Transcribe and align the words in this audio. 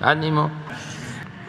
Ánimo. 0.00 0.50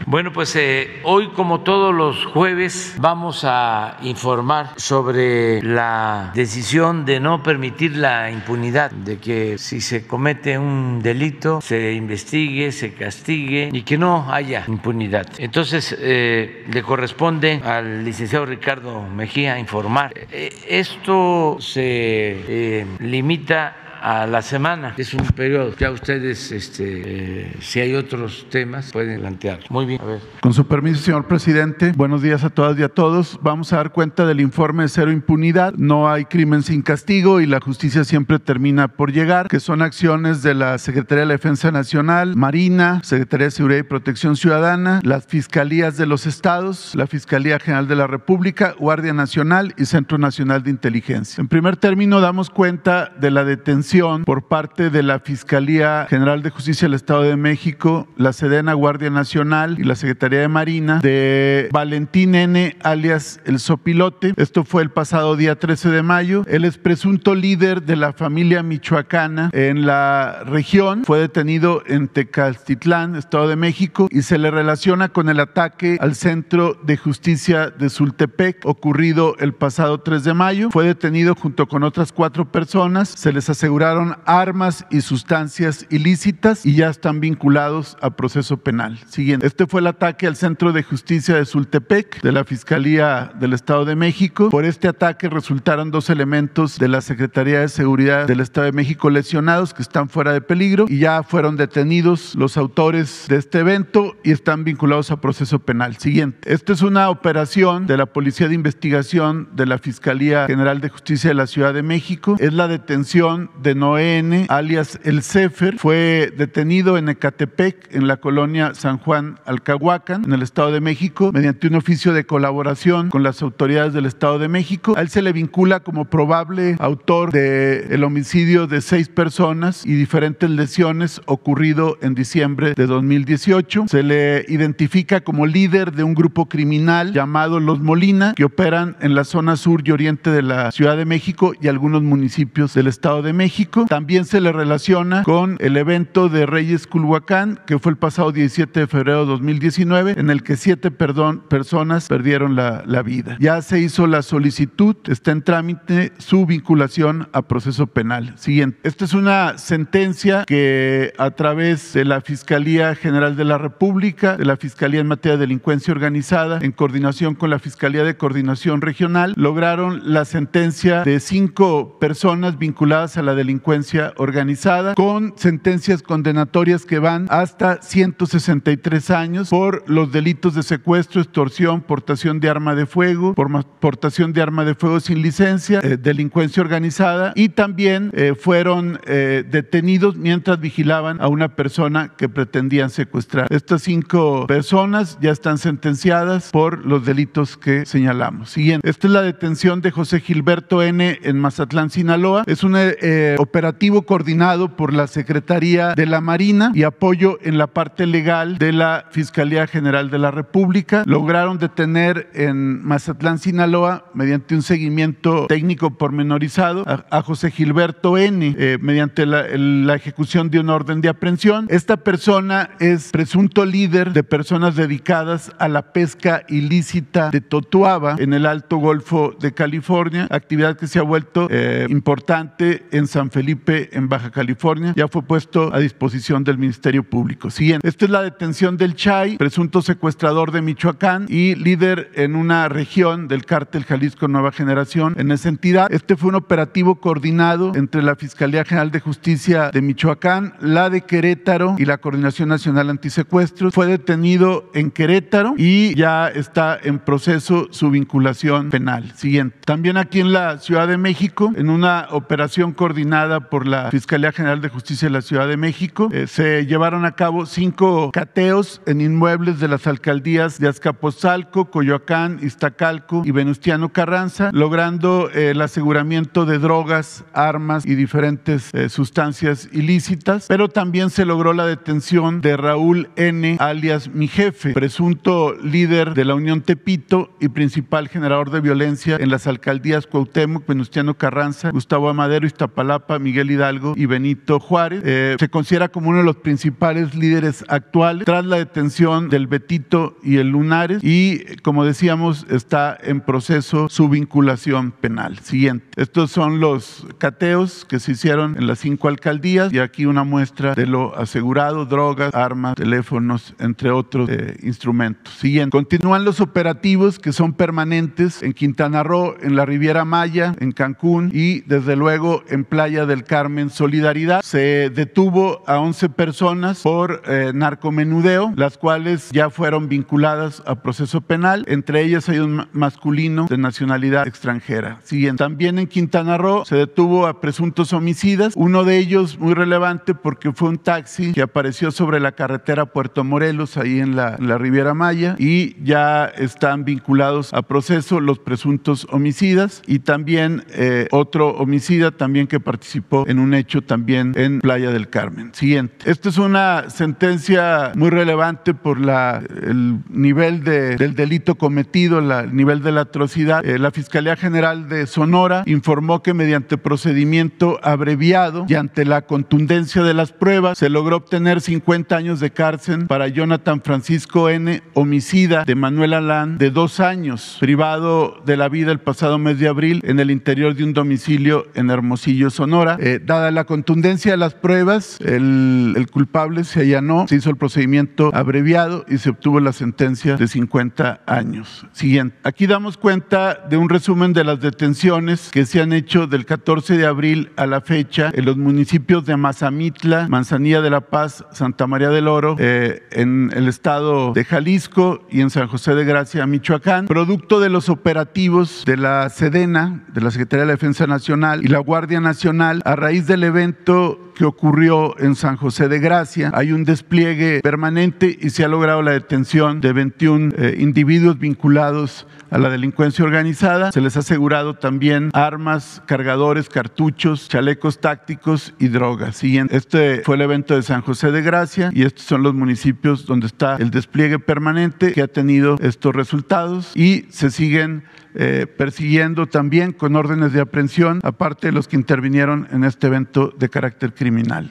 Bueno, 0.06 0.34
pues 0.34 0.56
eh, 0.56 1.02
hoy 1.04 1.28
como 1.30 1.60
todos 1.60 1.94
los 1.94 2.26
jueves 2.26 2.96
vamos 2.98 3.44
a 3.44 3.98
informar 4.02 4.72
sobre 4.78 5.62
la 5.62 6.32
decisión 6.34 7.06
de 7.06 7.20
no 7.20 7.44
permitir 7.44 7.96
la 7.96 8.32
impunidad, 8.32 8.90
de 8.90 9.20
que 9.20 9.60
si 9.60 9.82
se 9.82 10.08
comete 10.08 10.58
un 10.58 11.02
delito 11.04 11.62
se 11.62 11.94
investigue, 11.94 12.72
se 12.72 12.94
castigue 12.94 13.70
y 13.72 13.84
que 13.84 14.00
no 14.00 14.26
haya 14.34 14.64
impunidad. 14.68 15.28
Entonces 15.38 15.96
eh, 16.00 16.66
le 16.72 16.82
corresponde 16.82 17.62
al 17.64 18.04
licenciado 18.04 18.48
Ricardo 18.48 19.04
Mejía 19.04 19.60
informar. 19.60 20.12
Eh, 20.32 20.50
esto 20.68 21.58
se 21.60 22.84
limita 23.00 23.89
a 24.02 24.26
la 24.28 24.42
semana. 24.42 24.94
Es 24.98 25.14
un 25.14 25.26
periodo. 25.28 25.76
Ya 25.78 25.92
ustedes, 25.92 26.52
este, 26.52 26.84
eh, 27.06 27.56
si 27.60 27.80
hay 27.80 27.96
otros 27.96 28.48
temas, 28.50 28.92
pueden 28.92 29.20
plantear. 29.20 29.60
Muy 29.70 29.86
bien. 29.86 30.02
A 30.02 30.06
ver. 30.06 30.22
Con 30.42 30.54
su 30.54 30.66
permiso, 30.68 31.02
señor 31.02 31.28
presidente, 31.28 31.92
buenos 31.96 32.22
días 32.22 32.44
a 32.44 32.50
todas 32.50 32.78
y 32.80 32.84
a 32.84 32.90
todos. 32.90 33.40
Vamos 33.42 33.74
a 33.74 33.78
dar 33.78 33.92
cuenta 33.92 34.26
del 34.26 34.42
informe 34.42 34.84
de 34.84 34.90
cero 34.90 35.12
impunidad. 35.12 35.74
No 35.74 36.10
hay 36.10 36.26
crimen 36.26 36.64
sin 36.64 36.82
castigo 36.82 37.42
y 37.42 37.46
la 37.46 37.60
justicia 37.60 38.04
siempre 38.04 38.40
termina 38.40 38.88
por 38.88 39.12
llegar, 39.12 39.48
que 39.48 39.60
son 39.60 39.82
acciones 39.82 40.42
de 40.44 40.54
la 40.54 40.78
Secretaría 40.78 41.22
de 41.22 41.28
la 41.28 41.34
Defensa 41.34 41.72
Nacional, 41.72 42.36
Marina, 42.36 43.02
Secretaría 43.04 43.48
de 43.48 43.52
Seguridad 43.52 43.80
y 43.80 43.84
Protección 43.84 44.36
Ciudadana, 44.36 45.02
las 45.04 45.26
fiscalías 45.26 45.98
de 45.98 46.06
los 46.06 46.26
estados, 46.26 46.96
la 46.96 47.08
Fiscalía 47.08 47.60
General 47.60 47.88
de 47.88 47.96
la 47.96 48.08
República, 48.08 48.76
Guardia 48.80 49.14
Nacional 49.14 49.74
y 49.78 49.86
Centro 49.86 50.18
Nacional 50.18 50.64
de 50.64 50.70
Inteligencia. 50.70 51.42
En 51.42 51.48
primer 51.48 51.78
término, 51.78 52.22
damos 52.22 52.50
cuenta 52.50 53.12
de 53.20 53.32
la 53.32 53.44
detención 53.44 53.89
por 54.24 54.44
parte 54.44 54.92
de 54.92 55.02
la 55.02 55.20
Fiscalía 55.20 56.06
General 56.08 56.44
de 56.44 56.52
Justicia 56.52 56.88
del 56.88 56.94
Estado 56.94 57.24
de 57.24 57.36
México, 57.36 58.08
la 58.18 58.34
Sedena 58.34 58.74
Guardia 58.74 59.10
Nacional 59.10 59.78
y 59.80 59.84
la 59.84 59.96
Secretaría 59.96 60.42
de 60.42 60.48
Marina 60.48 61.00
de 61.00 61.70
Valentín 61.72 62.36
N. 62.36 62.78
alias 62.84 63.40
El 63.46 63.58
Sopilote. 63.60 64.34
Esto 64.38 64.64
fue 64.64 64.84
el 64.84 64.92
pasado 64.92 65.36
día 65.36 65.58
13 65.58 65.90
de 65.90 66.04
mayo. 66.04 66.44
Él 66.48 66.66
es 66.66 66.78
presunto 66.78 67.34
líder 67.34 67.82
de 67.82 67.96
la 67.96 68.14
familia 68.14 68.62
michoacana 68.62 69.50
en 69.54 69.88
la 69.88 70.44
región. 70.46 71.04
Fue 71.04 71.18
detenido 71.18 71.82
en 71.88 72.10
Tecaltitlán, 72.10 73.16
Estado 73.16 73.48
de 73.48 73.56
México, 73.56 74.08
y 74.12 74.22
se 74.22 74.38
le 74.38 74.52
relaciona 74.52 75.10
con 75.10 75.30
el 75.30 75.40
ataque 75.40 75.98
al 76.00 76.14
Centro 76.14 76.76
de 76.84 76.96
Justicia 76.96 77.72
de 77.72 77.90
Sultepec 77.90 78.64
ocurrido 78.66 79.36
el 79.40 79.54
pasado 79.54 80.00
3 80.02 80.24
de 80.24 80.34
mayo. 80.36 80.70
Fue 80.70 80.86
detenido 80.86 81.34
junto 81.34 81.68
con 81.68 81.82
otras 81.82 82.12
cuatro 82.12 82.46
personas. 82.52 83.10
Se 83.10 83.34
les 83.34 83.50
aseguró 83.50 83.79
armas 83.84 84.86
y 84.90 85.02
sustancias 85.02 85.86
ilícitas 85.90 86.66
y 86.66 86.76
ya 86.76 86.90
están 86.90 87.20
vinculados 87.20 87.98
a 88.02 88.12
proceso 88.12 88.58
penal. 88.58 89.00
Siguiente. 89.08 89.46
Este 89.46 89.68
fue 89.68 89.82
el 89.82 89.88
ataque 89.88 90.28
al 90.28 90.36
Centro 90.36 90.72
de 90.72 90.84
Justicia 90.84 91.36
de 91.36 91.46
Sultepec 91.46 92.22
de 92.22 92.32
la 92.32 92.44
Fiscalía 92.44 93.32
del 93.40 93.54
Estado 93.54 93.86
de 93.86 93.96
México. 93.96 94.50
Por 94.50 94.66
este 94.66 94.88
ataque 94.88 95.30
resultaron 95.30 95.92
dos 95.92 96.10
elementos 96.10 96.78
de 96.78 96.88
la 96.88 97.02
Secretaría 97.02 97.60
de 97.60 97.70
Seguridad 97.70 98.28
del 98.28 98.40
Estado 98.40 98.66
de 98.66 98.72
México 98.72 99.10
lesionados 99.10 99.74
que 99.74 99.82
están 99.82 100.10
fuera 100.10 100.34
de 100.34 100.42
peligro 100.42 100.86
y 100.88 101.00
ya 101.00 101.24
fueron 101.24 101.56
detenidos 101.58 102.36
los 102.36 102.58
autores 102.58 103.26
de 103.28 103.38
este 103.38 103.60
evento 103.60 104.16
y 104.24 104.32
están 104.32 104.64
vinculados 104.64 105.12
a 105.12 105.22
proceso 105.22 105.60
penal. 105.60 105.98
Siguiente. 105.98 106.52
Esta 106.52 106.74
es 106.74 106.82
una 106.82 107.10
operación 107.10 107.88
de 107.88 107.98
la 107.98 108.06
Policía 108.06 108.48
de 108.48 108.56
Investigación 108.56 109.50
de 109.54 109.66
la 109.66 109.78
Fiscalía 109.78 110.48
General 110.48 110.82
de 110.82 110.90
Justicia 110.90 111.30
de 111.30 111.34
la 111.34 111.48
Ciudad 111.48 111.74
de 111.74 111.84
México. 111.84 112.36
Es 112.40 112.54
la 112.54 112.68
detención 112.68 113.52
de 113.62 113.69
de 113.76 114.46
alias 114.50 115.00
El 115.04 115.22
Cefer, 115.22 115.78
fue 115.78 116.34
detenido 116.36 116.98
en 116.98 117.10
Ecatepec, 117.10 117.94
en 117.94 118.08
la 118.08 118.18
colonia 118.18 118.74
San 118.74 118.98
Juan 118.98 119.40
Alcahuacan, 119.46 120.26
en 120.26 120.34
el 120.34 120.42
Estado 120.42 120.72
de 120.72 120.82
México, 120.82 121.32
mediante 121.34 121.68
un 121.68 121.76
oficio 121.76 122.14
de 122.14 122.26
colaboración 122.26 123.10
con 123.10 123.22
las 123.22 123.42
autoridades 123.42 123.94
del 123.94 124.06
Estado 124.06 124.40
de 124.40 124.48
México. 124.48 124.96
A 124.98 125.02
él 125.02 125.10
se 125.10 125.22
le 125.22 125.34
vincula 125.34 125.82
como 125.82 126.06
probable 126.06 126.78
autor 126.80 127.32
del 127.32 128.04
homicidio 128.04 128.66
de 128.66 128.82
seis 128.82 129.08
personas 129.08 129.86
y 129.86 129.94
diferentes 129.94 130.50
lesiones 130.50 131.22
ocurrido 131.26 131.98
en 132.02 132.16
diciembre 132.16 132.74
de 132.76 132.88
2018. 132.88 133.86
Se 133.88 134.04
le 134.04 134.46
identifica 134.48 135.22
como 135.22 135.46
líder 135.46 135.92
de 135.92 136.04
un 136.04 136.16
grupo 136.16 136.48
criminal 136.48 137.14
llamado 137.14 137.60
Los 137.60 137.80
Molina, 137.80 138.34
que 138.36 138.46
operan 138.46 138.98
en 139.02 139.14
la 139.14 139.24
zona 139.24 139.56
sur 139.58 139.82
y 139.86 139.92
oriente 139.92 140.32
de 140.32 140.42
la 140.42 140.72
Ciudad 140.72 140.98
de 140.98 141.06
México 141.06 141.54
y 141.62 141.68
algunos 141.68 142.02
municipios 142.02 142.74
del 142.74 142.88
Estado 142.88 143.22
de 143.22 143.34
México. 143.34 143.59
También 143.88 144.26
se 144.26 144.42
le 144.42 144.52
relaciona 144.52 145.24
con 145.24 145.58
el 145.60 145.78
evento 145.78 146.30
de 146.30 146.46
Reyes 146.46 146.88
Culhuacán, 146.88 147.60
que 147.66 147.80
fue 147.80 147.92
el 147.92 147.98
pasado 147.98 148.32
17 148.32 148.82
de 148.82 148.88
febrero 148.88 149.22
de 149.22 149.32
2019, 149.32 150.16
en 150.18 150.30
el 150.30 150.44
que 150.44 150.56
siete 150.56 150.92
perdón, 150.92 151.44
personas 151.50 152.08
perdieron 152.08 152.56
la, 152.56 152.84
la 152.86 153.02
vida. 153.02 153.38
Ya 153.40 153.62
se 153.62 153.80
hizo 153.80 154.08
la 154.08 154.22
solicitud, 154.22 154.96
está 155.08 155.32
en 155.32 155.42
trámite 155.42 156.14
su 156.18 156.46
vinculación 156.46 157.28
a 157.34 157.42
proceso 157.42 157.88
penal. 157.88 158.34
Siguiente. 158.38 158.80
Esta 158.84 159.06
es 159.06 159.14
una 159.14 159.58
sentencia 159.58 160.46
que 160.46 161.14
a 161.18 161.32
través 161.32 161.94
de 161.94 162.06
la 162.06 162.22
Fiscalía 162.22 162.96
General 162.96 163.36
de 163.36 163.46
la 163.46 163.58
República, 163.58 164.38
de 164.38 164.46
la 164.46 164.58
Fiscalía 164.58 165.02
en 165.02 165.08
materia 165.08 165.38
de 165.38 165.42
delincuencia 165.42 165.94
organizada, 165.94 166.60
en 166.62 166.72
coordinación 166.72 167.36
con 167.36 167.50
la 167.50 167.60
Fiscalía 167.60 168.04
de 168.04 168.18
Coordinación 168.18 168.82
Regional, 168.82 169.34
lograron 169.36 170.02
la 170.14 170.26
sentencia 170.26 171.04
de 171.04 171.20
cinco 171.20 171.98
personas 172.00 172.58
vinculadas 172.58 173.18
a 173.18 173.22
la 173.22 173.36
delincuencia 173.36 173.49
delincuencia 173.50 174.14
organizada, 174.18 174.94
con 174.94 175.34
sentencias 175.36 176.04
condenatorias 176.04 176.86
que 176.86 177.00
van 177.00 177.26
hasta 177.32 177.82
163 177.82 179.10
años 179.10 179.50
por 179.50 179.84
los 179.90 180.12
delitos 180.12 180.54
de 180.54 180.62
secuestro, 180.62 181.20
extorsión, 181.20 181.82
portación 181.82 182.40
de 182.40 182.48
arma 182.48 182.76
de 182.76 182.86
fuego, 182.86 183.34
por 183.34 183.50
portación 183.80 184.34
de 184.34 184.44
arma 184.44 184.66
de 184.66 184.76
fuego 184.76 185.00
sin 185.00 185.24
licencia, 185.24 185.80
eh, 185.82 185.98
delincuencia 185.98 186.62
organizada 186.62 187.34
y 187.36 187.50
también 187.50 188.12
eh, 188.14 188.36
fueron 188.40 189.00
eh, 189.08 189.44
detenidos 189.50 190.16
mientras 190.16 190.60
vigilaban 190.60 191.20
a 191.20 191.28
una 191.28 191.56
persona 191.56 192.14
que 192.16 192.30
pretendían 192.30 192.92
secuestrar. 192.92 193.48
Estas 193.50 193.82
cinco 193.82 194.46
personas 194.46 195.18
ya 195.22 195.32
están 195.32 195.58
sentenciadas 195.58 196.52
por 196.52 196.86
los 196.86 197.04
delitos 197.04 197.58
que 197.58 197.88
señalamos. 197.88 198.52
Siguiente. 198.52 198.88
Esta 198.88 199.08
es 199.08 199.14
la 199.14 199.24
detención 199.24 199.82
de 199.82 199.90
José 199.90 200.20
Gilberto 200.20 200.84
N. 200.84 201.18
en 201.24 201.40
Mazatlán, 201.40 201.90
Sinaloa. 201.90 202.44
Es 202.46 202.64
una 202.64 202.92
operativo 203.40 204.02
coordinado 204.02 204.76
por 204.76 204.94
la 204.94 205.08
Secretaría 205.08 205.94
de 205.96 206.06
la 206.06 206.22
Marina 206.22 206.72
y 206.76 206.84
apoyo 206.84 207.40
en 207.42 207.58
la 207.58 207.68
parte 207.68 208.06
legal 208.06 208.58
de 208.58 208.74
la 208.74 209.06
Fiscalía 209.12 209.66
General 209.66 210.10
de 210.10 210.20
la 210.20 210.30
República. 210.30 211.04
Lograron 211.06 211.58
detener 211.58 212.30
en 212.34 212.86
Mazatlán, 212.86 213.40
Sinaloa, 213.40 214.06
mediante 214.14 214.56
un 214.56 214.62
seguimiento 214.62 215.48
técnico 215.48 215.92
pormenorizado, 215.92 216.84
a, 216.86 217.22
José 217.22 217.52
Gilberto 217.52 218.18
N., 218.18 218.56
eh, 218.58 218.78
mediante 218.82 219.26
la, 219.26 219.96
ejecución 219.96 220.50
de 220.50 220.60
una 220.60 220.76
orden 220.76 221.02
de 221.02 221.10
aprehensión. 221.10 221.68
Esta 221.70 221.98
persona 221.98 222.72
es 222.80 223.12
presunto 223.12 223.66
líder 223.66 224.14
de 224.14 224.24
personas 224.24 224.76
dedicadas 224.76 225.52
a 225.60 225.68
la 225.68 225.94
pesca 225.94 226.44
ilícita 226.48 227.30
de 227.30 227.42
totuaba 227.42 228.16
en 228.20 228.34
el 228.34 228.46
Alto 228.46 228.78
Golfo 228.78 229.36
de 229.40 229.54
California, 229.54 230.28
actividad 230.30 230.78
que 230.78 230.88
se 230.88 231.00
ha 231.00 231.04
vuelto 231.04 231.48
eh, 231.50 231.86
importante 231.90 232.86
en 232.92 233.08
San 233.08 233.29
Felipe 233.30 233.90
en 233.94 234.10
Baja 234.10 234.32
California, 234.32 234.94
ya 234.96 235.08
fue 235.08 235.22
puesto 235.22 235.74
a 235.74 235.80
disposición 235.80 236.44
del 236.44 236.58
Ministerio 236.58 237.04
Público. 237.04 237.50
Siguiente. 237.50 237.88
Esta 237.88 238.06
es 238.06 238.12
la 238.12 238.22
detención 238.22 238.78
del 238.78 238.96
Chay, 238.96 239.38
presunto 239.38 239.82
secuestrador 239.82 240.52
de 240.52 240.62
Michoacán 240.62 241.26
y 241.30 241.56
líder 241.56 242.12
en 242.16 242.36
una 242.36 242.70
región 242.70 243.28
del 243.28 243.46
cártel 243.46 243.86
Jalisco 243.86 244.28
Nueva 244.28 244.52
Generación 244.52 245.16
en 245.18 245.32
esa 245.32 245.50
entidad. 245.50 245.92
Este 245.92 246.16
fue 246.16 246.30
un 246.30 246.36
operativo 246.36 247.00
coordinado 247.00 247.74
entre 247.76 248.04
la 248.04 248.16
Fiscalía 248.16 248.64
General 248.64 248.92
de 248.92 249.00
Justicia 249.00 249.72
de 249.72 249.82
Michoacán, 249.82 250.54
la 250.62 250.90
de 250.90 251.02
Querétaro 251.02 251.76
y 251.78 251.86
la 251.86 251.98
Coordinación 251.98 252.50
Nacional 252.50 252.90
Antisecuestros. 252.90 253.74
Fue 253.74 253.88
detenido 253.88 254.70
en 254.74 254.92
Querétaro 254.92 255.56
y 255.58 255.96
ya 255.96 256.28
está 256.28 256.78
en 256.82 257.00
proceso 257.00 257.68
su 257.72 257.90
vinculación 257.90 258.70
penal. 258.70 259.12
Siguiente. 259.16 259.58
También 259.66 259.98
aquí 259.98 260.20
en 260.20 260.32
la 260.32 260.60
Ciudad 260.60 260.88
de 260.88 260.98
México, 260.98 261.52
en 261.56 261.70
una 261.70 262.08
operación 262.12 262.74
coordinada 262.74 263.09
por 263.50 263.66
la 263.66 263.90
Fiscalía 263.90 264.32
General 264.32 264.62
de 264.62 264.70
Justicia 264.70 265.08
de 265.08 265.14
la 265.14 265.22
Ciudad 265.22 265.48
de 265.48 265.58
México. 265.58 266.10
Eh, 266.12 266.28
se 266.28 266.66
llevaron 266.68 267.06
a 267.06 267.14
cabo 267.14 267.48
cinco 267.48 268.12
cateos 268.12 268.82
en 268.86 269.02
inmuebles 269.02 269.60
de 269.60 269.68
las 269.68 269.88
alcaldías 269.88 270.60
de 270.60 270.68
Azcapotzalco, 270.68 271.72
Coyoacán, 271.72 272.40
Iztacalco 272.44 273.24
y 273.26 273.32
Venustiano 273.32 273.90
Carranza, 273.90 274.52
logrando 274.54 275.30
eh, 275.32 275.52
el 275.52 275.62
aseguramiento 275.62 276.46
de 276.46 276.60
drogas, 276.60 277.26
armas 277.34 277.86
y 277.86 277.96
diferentes 277.96 278.70
eh, 278.74 278.90
sustancias 278.90 279.68
ilícitas, 279.72 280.46
pero 280.48 280.70
también 280.70 281.10
se 281.10 281.26
logró 281.26 281.54
la 281.54 281.66
detención 281.66 282.42
de 282.42 282.58
Raúl 282.58 283.10
N., 283.16 283.58
alias 283.60 284.10
mi 284.10 284.28
jefe, 284.28 284.74
presunto 284.74 285.56
líder 285.56 286.14
de 286.14 286.26
la 286.26 286.36
Unión 286.36 286.62
Tepito 286.62 287.32
y 287.40 287.50
principal 287.50 288.08
generador 288.08 288.52
de 288.52 288.62
violencia 288.62 289.18
en 289.20 289.30
las 289.32 289.48
alcaldías 289.48 290.06
Cuauhtémoc, 290.06 290.68
Venustiano 290.68 291.16
Carranza, 291.16 291.72
Gustavo 291.72 292.08
Amadero, 292.08 292.46
Iztapalapa, 292.46 292.99
Miguel 293.20 293.52
Hidalgo 293.52 293.94
y 293.96 294.06
Benito 294.06 294.60
Juárez. 294.60 295.02
Eh, 295.06 295.36
se 295.40 295.50
considera 295.50 295.90
como 295.90 296.10
uno 296.10 296.20
de 296.20 296.24
los 296.24 296.38
principales 296.38 297.16
líderes 297.16 297.64
actuales 297.68 298.26
tras 298.26 298.46
la 298.46 298.58
detención 298.58 299.30
del 299.30 299.48
Betito 299.48 300.18
y 300.24 300.38
el 300.38 300.50
Lunares 300.50 301.04
y, 301.04 301.40
como 301.64 301.86
decíamos, 301.86 302.46
está 302.50 302.98
en 303.02 303.22
proceso 303.22 303.88
su 303.90 304.10
vinculación 304.10 304.92
penal. 304.92 305.40
Siguiente. 305.40 305.86
Estos 305.96 306.32
son 306.32 306.60
los 306.60 307.08
cateos 307.18 307.86
que 307.86 308.00
se 308.00 308.14
hicieron 308.14 308.58
en 308.58 308.68
las 308.68 308.80
cinco 308.80 309.08
alcaldías 309.08 309.72
y 309.74 309.80
aquí 309.80 310.06
una 310.06 310.24
muestra 310.24 310.76
de 310.76 310.86
lo 310.86 311.16
asegurado, 311.18 311.86
drogas, 311.86 312.34
armas, 312.34 312.76
teléfonos, 312.76 313.54
entre 313.60 313.92
otros 313.92 314.30
eh, 314.30 314.58
instrumentos. 314.64 315.34
Siguiente. 315.36 315.72
Continúan 315.72 316.26
los 316.26 316.42
operativos 316.42 317.20
que 317.20 317.34
son 317.34 317.54
permanentes 317.54 318.44
en 318.44 318.54
Quintana 318.54 319.04
Roo, 319.04 319.36
en 319.42 319.56
la 319.56 319.66
Riviera 319.66 320.06
Maya, 320.06 320.56
en 320.60 320.72
Cancún 320.72 321.32
y 321.34 321.62
desde 321.62 321.96
luego 321.96 322.44
en 322.48 322.64
Playa 322.64 322.89
del 322.90 323.24
Carmen 323.24 323.70
Solidaridad. 323.70 324.42
Se 324.42 324.90
detuvo 324.90 325.62
a 325.68 325.80
11 325.80 326.10
personas 326.10 326.82
por 326.82 327.22
eh, 327.28 327.52
narcomenudeo, 327.54 328.52
las 328.56 328.80
cuales 328.80 329.30
ya 329.32 329.52
fueron 329.52 329.90
vinculadas 329.90 330.64
a 330.66 330.82
proceso 330.82 331.22
penal. 331.22 331.66
Entre 331.68 332.02
ellas 332.02 332.28
hay 332.30 332.40
un 332.40 332.68
masculino 332.72 333.46
de 333.48 333.60
nacionalidad 333.60 334.28
extranjera. 334.28 335.00
Siguiente. 335.04 335.44
También 335.44 335.78
en 335.78 335.86
Quintana 335.88 336.38
Roo 336.38 336.66
se 336.66 336.78
detuvo 336.78 337.28
a 337.28 337.42
presuntos 337.42 337.94
homicidas, 337.94 338.54
uno 338.56 338.84
de 338.84 338.98
ellos 338.98 339.38
muy 339.38 339.54
relevante 339.54 340.16
porque 340.16 340.52
fue 340.52 340.70
un 340.70 340.78
taxi 340.80 341.32
que 341.32 341.44
apareció 341.44 341.92
sobre 341.92 342.20
la 342.20 342.32
carretera 342.32 342.88
Puerto 342.88 343.24
Morelos, 343.24 343.78
ahí 343.78 344.00
en 344.00 344.16
la, 344.16 344.38
Riviera 344.58 344.96
Maya, 344.96 345.36
y 345.38 345.82
ya 345.84 346.26
están 346.26 346.86
vinculados 346.86 347.54
a 347.54 347.62
proceso 347.62 348.20
los 348.20 348.40
presuntos 348.40 349.08
homicidas 349.12 349.84
y 349.86 350.00
también 350.00 350.66
eh, 350.72 351.08
otro 351.12 351.50
homicida 351.50 352.12
también 352.12 352.48
que 352.48 352.60
participó 352.60 352.79
en 353.28 353.40
un 353.40 353.54
hecho 353.54 353.82
también 353.82 354.34
en 354.36 354.60
Playa 354.60 354.92
del 354.92 355.10
Carmen. 355.10 355.52
Siguiente. 355.54 356.10
Esta 356.10 356.30
es 356.30 356.38
una 356.38 356.90
sentencia 356.90 357.92
muy 357.96 358.10
relevante 358.10 358.74
por 358.74 359.00
la, 359.00 359.42
el 359.64 360.00
nivel 360.10 360.64
de, 360.64 360.96
del 360.98 361.16
delito 361.16 361.56
cometido, 361.56 362.22
la, 362.22 362.42
el 362.42 362.56
nivel 362.56 362.82
de 362.82 362.92
la 362.92 363.02
atrocidad. 363.02 363.66
Eh, 363.66 363.80
la 363.80 363.92
Fiscalía 363.92 364.36
General 364.36 364.90
de 364.90 365.08
Sonora 365.08 365.64
informó 365.66 366.22
que 366.22 366.34
mediante 366.34 366.78
procedimiento 366.78 367.80
abreviado 367.84 368.66
y 368.68 368.76
ante 368.76 369.06
la 369.06 369.22
contundencia 369.24 370.04
de 370.04 370.14
las 370.14 370.32
pruebas 370.32 370.78
se 370.78 370.90
logró 370.90 371.18
obtener 371.18 371.62
50 371.62 372.16
años 372.16 372.40
de 372.40 372.52
cárcel 372.52 373.08
para 373.08 373.28
Jonathan 373.28 373.82
Francisco 373.82 374.50
N., 374.50 374.82
homicida 374.94 375.66
de 375.66 375.76
Manuel 375.76 376.14
Alán, 376.14 376.58
de 376.58 376.72
dos 376.72 377.00
años, 377.00 377.58
privado 377.60 378.42
de 378.46 378.58
la 378.58 378.70
vida 378.70 378.92
el 378.92 379.00
pasado 379.00 379.38
mes 379.38 379.60
de 379.60 379.68
abril 379.68 380.02
en 380.04 380.20
el 380.20 380.32
interior 380.32 380.76
de 380.76 380.84
un 380.84 380.94
domicilio 380.94 381.68
en 381.76 381.90
Hermosillo, 381.90 382.50
Sonora. 382.50 382.69
Eh, 383.00 383.20
dada 383.24 383.52
la 383.52 383.64
contundencia 383.64 384.32
de 384.32 384.38
las 384.38 384.54
pruebas, 384.54 385.18
el, 385.22 386.08
culpable 386.12 386.64
se 386.64 386.82
allanó, 386.82 387.28
se 387.28 387.36
hizo 387.36 387.50
el 387.50 387.56
procedimiento 387.56 388.32
abreviado 388.34 389.06
y 389.08 389.18
se 389.18 389.32
obtuvo 389.32 389.60
la 389.60 389.74
sentencia 389.74 390.38
de 390.38 390.48
50 390.48 391.22
años. 391.26 391.86
Siguiente. 391.92 392.38
Aquí 392.44 392.68
damos 392.68 392.98
cuenta 392.98 393.66
de 393.70 393.78
un 393.78 393.90
resumen 393.90 394.34
de 394.34 394.44
las 394.44 394.60
detenciones 394.60 395.50
que 395.52 395.66
se 395.66 395.82
han 395.82 395.94
hecho 395.94 396.28
del 396.28 396.46
14 396.46 396.98
de 396.98 397.06
abril 397.06 397.52
a 397.56 397.66
la 397.66 397.82
fecha 397.82 398.32
en 398.34 398.46
los 398.46 398.58
municipios 398.58 399.26
de 399.26 399.36
Mazamitla, 399.36 400.28
Manzanilla 400.28 400.82
de 400.82 400.90
la 400.90 401.02
Paz, 401.02 401.46
Santa 401.52 401.88
María 401.88 402.10
del 402.10 402.28
Oro, 402.28 402.56
eh, 402.60 403.04
en 403.12 403.52
el 403.56 403.68
estado 403.68 404.34
de 404.34 404.46
Jalisco 404.46 405.26
y 405.30 405.42
en 405.42 405.50
San 405.50 405.68
José 405.68 405.96
de 405.96 406.06
Gracia, 406.06 406.46
Michoacán, 406.46 407.08
producto 407.08 407.60
de 407.60 407.70
los 407.70 407.90
operativos 407.90 408.84
de 408.86 408.98
la 408.98 409.30
Sedena, 409.30 410.04
de 410.14 410.22
la 410.22 410.32
Secretaría 410.32 410.62
de 410.62 410.68
la 410.68 410.74
Defensa 410.74 411.08
Nacional 411.08 411.64
y 411.64 411.68
la 411.68 411.80
Guardia 411.80 412.20
Nacional 412.20 412.59
a 412.62 412.96
raíz 412.96 413.28
del 413.28 413.44
evento 413.44 414.29
que 414.40 414.46
ocurrió 414.46 415.20
en 415.20 415.36
San 415.36 415.58
José 415.58 415.90
de 415.90 416.00
Gracia. 416.00 416.50
Hay 416.54 416.72
un 416.72 416.86
despliegue 416.86 417.60
permanente 417.62 418.40
y 418.40 418.52
se 418.52 418.64
ha 418.64 418.70
logrado 418.70 419.02
la 419.02 419.12
detención 419.12 419.82
de 419.82 419.92
21 419.92 420.54
eh, 420.56 420.78
individuos 420.80 421.38
vinculados 421.38 422.26
a 422.50 422.58
la 422.58 422.70
delincuencia 422.70 423.26
organizada. 423.26 423.92
Se 423.92 424.00
les 424.00 424.16
ha 424.16 424.22
asegurado 424.22 424.76
también 424.76 425.30
armas, 425.34 426.02
cargadores, 426.06 426.70
cartuchos, 426.70 427.50
chalecos 427.50 428.00
tácticos 428.00 428.74
y 428.80 428.88
drogas. 428.88 429.44
Este 429.44 430.22
fue 430.24 430.38
el 430.38 430.42
evento 430.42 430.74
de 430.74 430.84
San 430.84 431.02
José 431.02 431.32
de 431.32 431.42
Gracia 431.42 431.90
y 431.94 432.04
estos 432.04 432.24
son 432.24 432.42
los 432.42 432.54
municipios 432.54 433.26
donde 433.26 433.48
está 433.48 433.76
el 433.76 433.92
despliegue 433.92 434.40
permanente 434.40 435.12
que 435.12 435.22
ha 435.22 435.28
tenido 435.28 435.76
estos 435.82 436.16
resultados 436.16 436.94
y 436.96 437.26
se 437.30 437.52
siguen 437.52 438.04
eh, 438.36 438.68
persiguiendo 438.68 439.48
también 439.48 439.92
con 439.92 440.16
órdenes 440.16 440.54
de 440.54 440.62
aprehensión, 440.62 441.20
aparte 441.24 441.68
de 441.68 441.74
los 441.74 441.88
que 441.88 441.96
intervinieron 441.96 442.68
en 442.72 442.84
este 442.84 443.08
evento 443.08 443.52
de 443.58 443.70
carácter 443.70 444.14
criminal. 444.14 444.29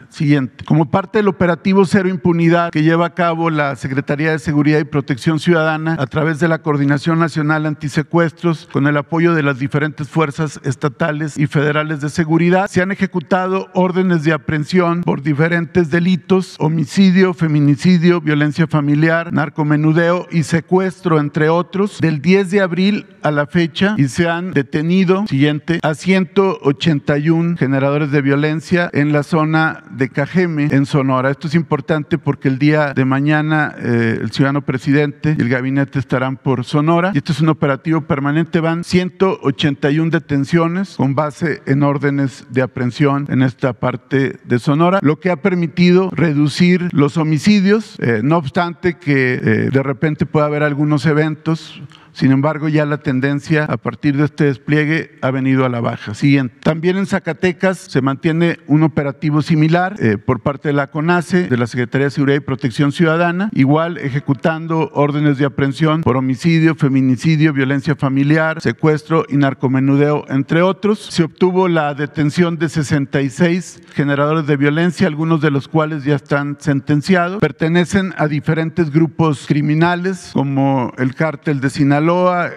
Siguiente. 0.09 0.65
Como 0.65 0.91
parte 0.91 1.19
del 1.19 1.29
operativo 1.29 1.85
Cero 1.85 2.09
Impunidad 2.09 2.71
que 2.71 2.83
lleva 2.83 3.07
a 3.07 3.15
cabo 3.15 3.51
la 3.51 3.77
Secretaría 3.77 4.33
de 4.33 4.39
Seguridad 4.39 4.79
y 4.79 4.85
Protección 4.85 5.39
Ciudadana 5.39 5.97
a 5.99 6.07
través 6.07 6.39
de 6.41 6.49
la 6.49 6.59
Coordinación 6.59 7.19
Nacional 7.19 7.67
Antisecuestros, 7.67 8.69
con 8.73 8.87
el 8.87 8.97
apoyo 8.97 9.35
de 9.35 9.43
las 9.43 9.59
diferentes 9.59 10.09
fuerzas 10.09 10.61
estatales 10.65 11.39
y 11.39 11.47
federales 11.47 12.01
de 12.01 12.09
seguridad, 12.09 12.69
se 12.69 12.83
han 12.83 12.93
ejecutado 12.93 13.69
órdenes 13.75 14.25
de 14.25 14.33
aprehensión 14.33 15.03
por 15.03 15.23
diferentes 15.23 15.91
delitos, 15.91 16.57
homicidio, 16.59 17.35
feminicidio, 17.35 18.21
violencia 18.21 18.67
familiar, 18.67 19.33
narcomenudeo 19.33 20.27
y 20.31 20.43
secuestro, 20.43 21.21
entre 21.21 21.49
otros, 21.49 21.99
del 22.01 22.21
10 22.21 22.51
de 22.51 22.61
abril 22.61 23.07
a 23.23 23.31
la 23.31 23.47
fecha 23.47 23.95
y 23.97 24.09
se 24.09 24.29
han 24.29 24.53
detenido, 24.53 25.27
siguiente, 25.27 25.81
a 25.83 25.95
181 25.95 27.57
generadores 27.57 28.11
de 28.11 28.23
violencia 28.23 28.91
en 28.93 29.13
la 29.13 29.23
zona 29.23 29.48
de 29.49 30.11
Cajeme, 30.11 30.69
en 30.71 30.85
Sonora. 30.85 31.31
Esto 31.31 31.47
es 31.47 31.55
importante 31.55 32.19
porque 32.19 32.49
el 32.49 32.59
día 32.59 32.93
de 32.93 33.05
mañana 33.05 33.75
eh, 33.79 34.19
el 34.21 34.31
ciudadano 34.31 34.63
presidente 34.63 35.35
y 35.39 35.41
el 35.41 35.49
gabinete 35.49 35.99
estarán 35.99 36.37
por 36.37 36.65
Sonora 36.65 37.13
y 37.15 37.19
esto 37.19 37.33
es 37.33 37.41
un 37.41 37.49
operativo 37.49 38.03
permanente. 38.03 38.61
Van 38.61 38.85
181 38.85 40.11
detenciones 40.11 40.97
con 40.97 41.15
base 41.15 41.63
en 41.65 41.83
órdenes 41.83 42.47
de 42.51 42.61
aprehensión 42.61 43.27
en 43.31 43.43
esta 43.43 43.73
parte 43.73 44.39
de 44.45 44.59
Sonora, 44.59 44.99
lo 45.03 45.19
que 45.19 45.31
ha 45.31 45.37
permitido 45.37 46.11
reducir 46.13 46.89
los 46.93 47.17
homicidios, 47.17 47.97
eh, 48.01 48.21
no 48.23 48.37
obstante 48.37 48.99
que 48.99 49.35
eh, 49.35 49.71
de 49.73 49.83
repente 49.83 50.27
pueda 50.27 50.47
haber 50.47 50.63
algunos 50.63 51.07
eventos 51.07 51.81
sin 52.19 52.33
embargo, 52.33 52.67
ya 52.67 52.85
la 52.85 52.97
tendencia 52.99 53.65
a 53.67 53.77
partir 53.77 54.17
de 54.17 54.25
este 54.25 54.45
despliegue 54.47 55.17
ha 55.23 55.31
venido 55.31 55.65
a 55.65 55.69
la 55.69 55.79
baja. 55.79 56.15
Siguiente. 56.15 56.57
También 56.65 56.97
en 56.97 57.07
Zacatecas 57.07 57.79
se 57.79 58.03
mantiene 58.03 58.59
un 58.67 58.83
operativo 58.83 59.41
similar 59.41 59.95
eh, 60.01 60.19
por 60.19 60.41
parte 60.41 60.71
de 60.71 60.73
la 60.73 60.89
CONACE, 60.89 61.49
de 61.49 61.57
la 61.57 61.69
Secretaría 61.69 62.07
de 62.07 62.11
Seguridad 62.11 62.39
y 62.39 62.41
Protección 62.41 62.91
Ciudadana, 62.91 63.51
igual 63.55 63.99
ejecutando 63.99 64.91
órdenes 64.95 65.39
de 65.39 65.45
aprehensión 65.45 66.01
por 66.01 66.17
homicidio, 66.17 66.75
feminicidio, 66.75 67.53
violencia 67.53 67.95
familiar, 67.95 68.61
secuestro 68.61 69.25
y 69.29 69.37
narcomenudeo, 69.37 70.25
entre 70.29 70.63
otros. 70.63 70.99
Se 70.99 71.23
obtuvo 71.23 71.69
la 71.69 71.95
detención 71.95 72.59
de 72.59 72.69
66 72.69 73.81
generadores 73.95 74.49
de 74.49 74.57
violencia, 74.57 75.07
algunos 75.07 75.41
de 75.41 75.53
los 75.53 75.69
cuales 75.69 76.03
ya 76.03 76.17
están 76.17 76.57
sentenciados. 76.59 77.39
Pertenecen 77.39 78.13
a 78.19 78.27
diferentes 78.27 78.91
grupos 78.91 79.47
criminales 79.47 80.31
como 80.33 80.93
el 80.99 81.15
cártel 81.15 81.61
de 81.61 81.71
Sinaloa, 81.71 82.08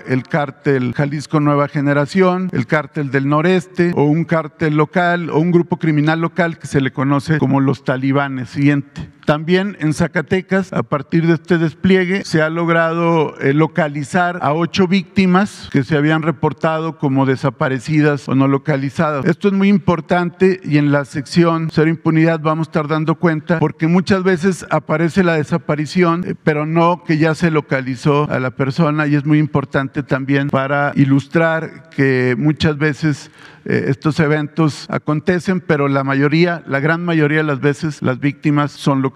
el 0.07 0.23
cártel 0.23 0.93
Jalisco 0.93 1.39
Nueva 1.41 1.67
Generación, 1.67 2.49
el 2.53 2.67
cártel 2.67 3.11
del 3.11 3.27
Noreste 3.27 3.91
o 3.95 4.03
un 4.05 4.23
cártel 4.23 4.77
local 4.77 5.29
o 5.29 5.39
un 5.39 5.51
grupo 5.51 5.77
criminal 5.77 6.21
local 6.21 6.57
que 6.57 6.67
se 6.67 6.79
le 6.79 6.91
conoce 6.91 7.37
como 7.37 7.59
los 7.59 7.83
talibanes. 7.83 8.49
Siguiente. 8.49 9.09
También 9.25 9.77
en 9.79 9.93
Zacatecas, 9.93 10.73
a 10.73 10.83
partir 10.83 11.27
de 11.27 11.33
este 11.33 11.57
despliegue, 11.57 12.23
se 12.25 12.41
ha 12.41 12.49
logrado 12.49 13.37
eh, 13.39 13.53
localizar 13.53 14.39
a 14.41 14.53
ocho 14.53 14.87
víctimas 14.87 15.69
que 15.71 15.83
se 15.83 15.95
habían 15.95 16.21
reportado 16.21 16.97
como 16.97 17.25
desaparecidas 17.25 18.27
o 18.27 18.35
no 18.35 18.47
localizadas. 18.47 19.25
Esto 19.25 19.47
es 19.47 19.53
muy 19.53 19.69
importante 19.69 20.59
y 20.63 20.77
en 20.77 20.91
la 20.91 21.05
sección 21.05 21.69
Cero 21.71 21.89
Impunidad 21.89 22.39
vamos 22.39 22.67
a 22.67 22.69
estar 22.69 22.87
dando 22.87 23.15
cuenta 23.15 23.59
porque 23.59 23.87
muchas 23.87 24.23
veces 24.23 24.65
aparece 24.69 25.23
la 25.23 25.35
desaparición, 25.35 26.23
eh, 26.25 26.35
pero 26.43 26.65
no 26.65 27.03
que 27.03 27.17
ya 27.17 27.35
se 27.35 27.51
localizó 27.51 28.29
a 28.29 28.39
la 28.39 28.51
persona 28.51 29.07
y 29.07 29.15
es 29.15 29.25
muy 29.25 29.39
importante 29.39 30.03
también 30.03 30.49
para 30.49 30.91
ilustrar 30.95 31.89
que 31.89 32.35
muchas 32.37 32.77
veces 32.77 33.31
eh, 33.65 33.85
estos 33.89 34.19
eventos 34.19 34.87
acontecen, 34.89 35.61
pero 35.61 35.87
la 35.87 36.03
mayoría, 36.03 36.63
la 36.67 36.79
gran 36.79 37.05
mayoría 37.05 37.39
de 37.39 37.43
las 37.43 37.59
veces, 37.59 38.01
las 38.01 38.19
víctimas 38.19 38.71
son 38.71 39.01
localizadas. 39.01 39.10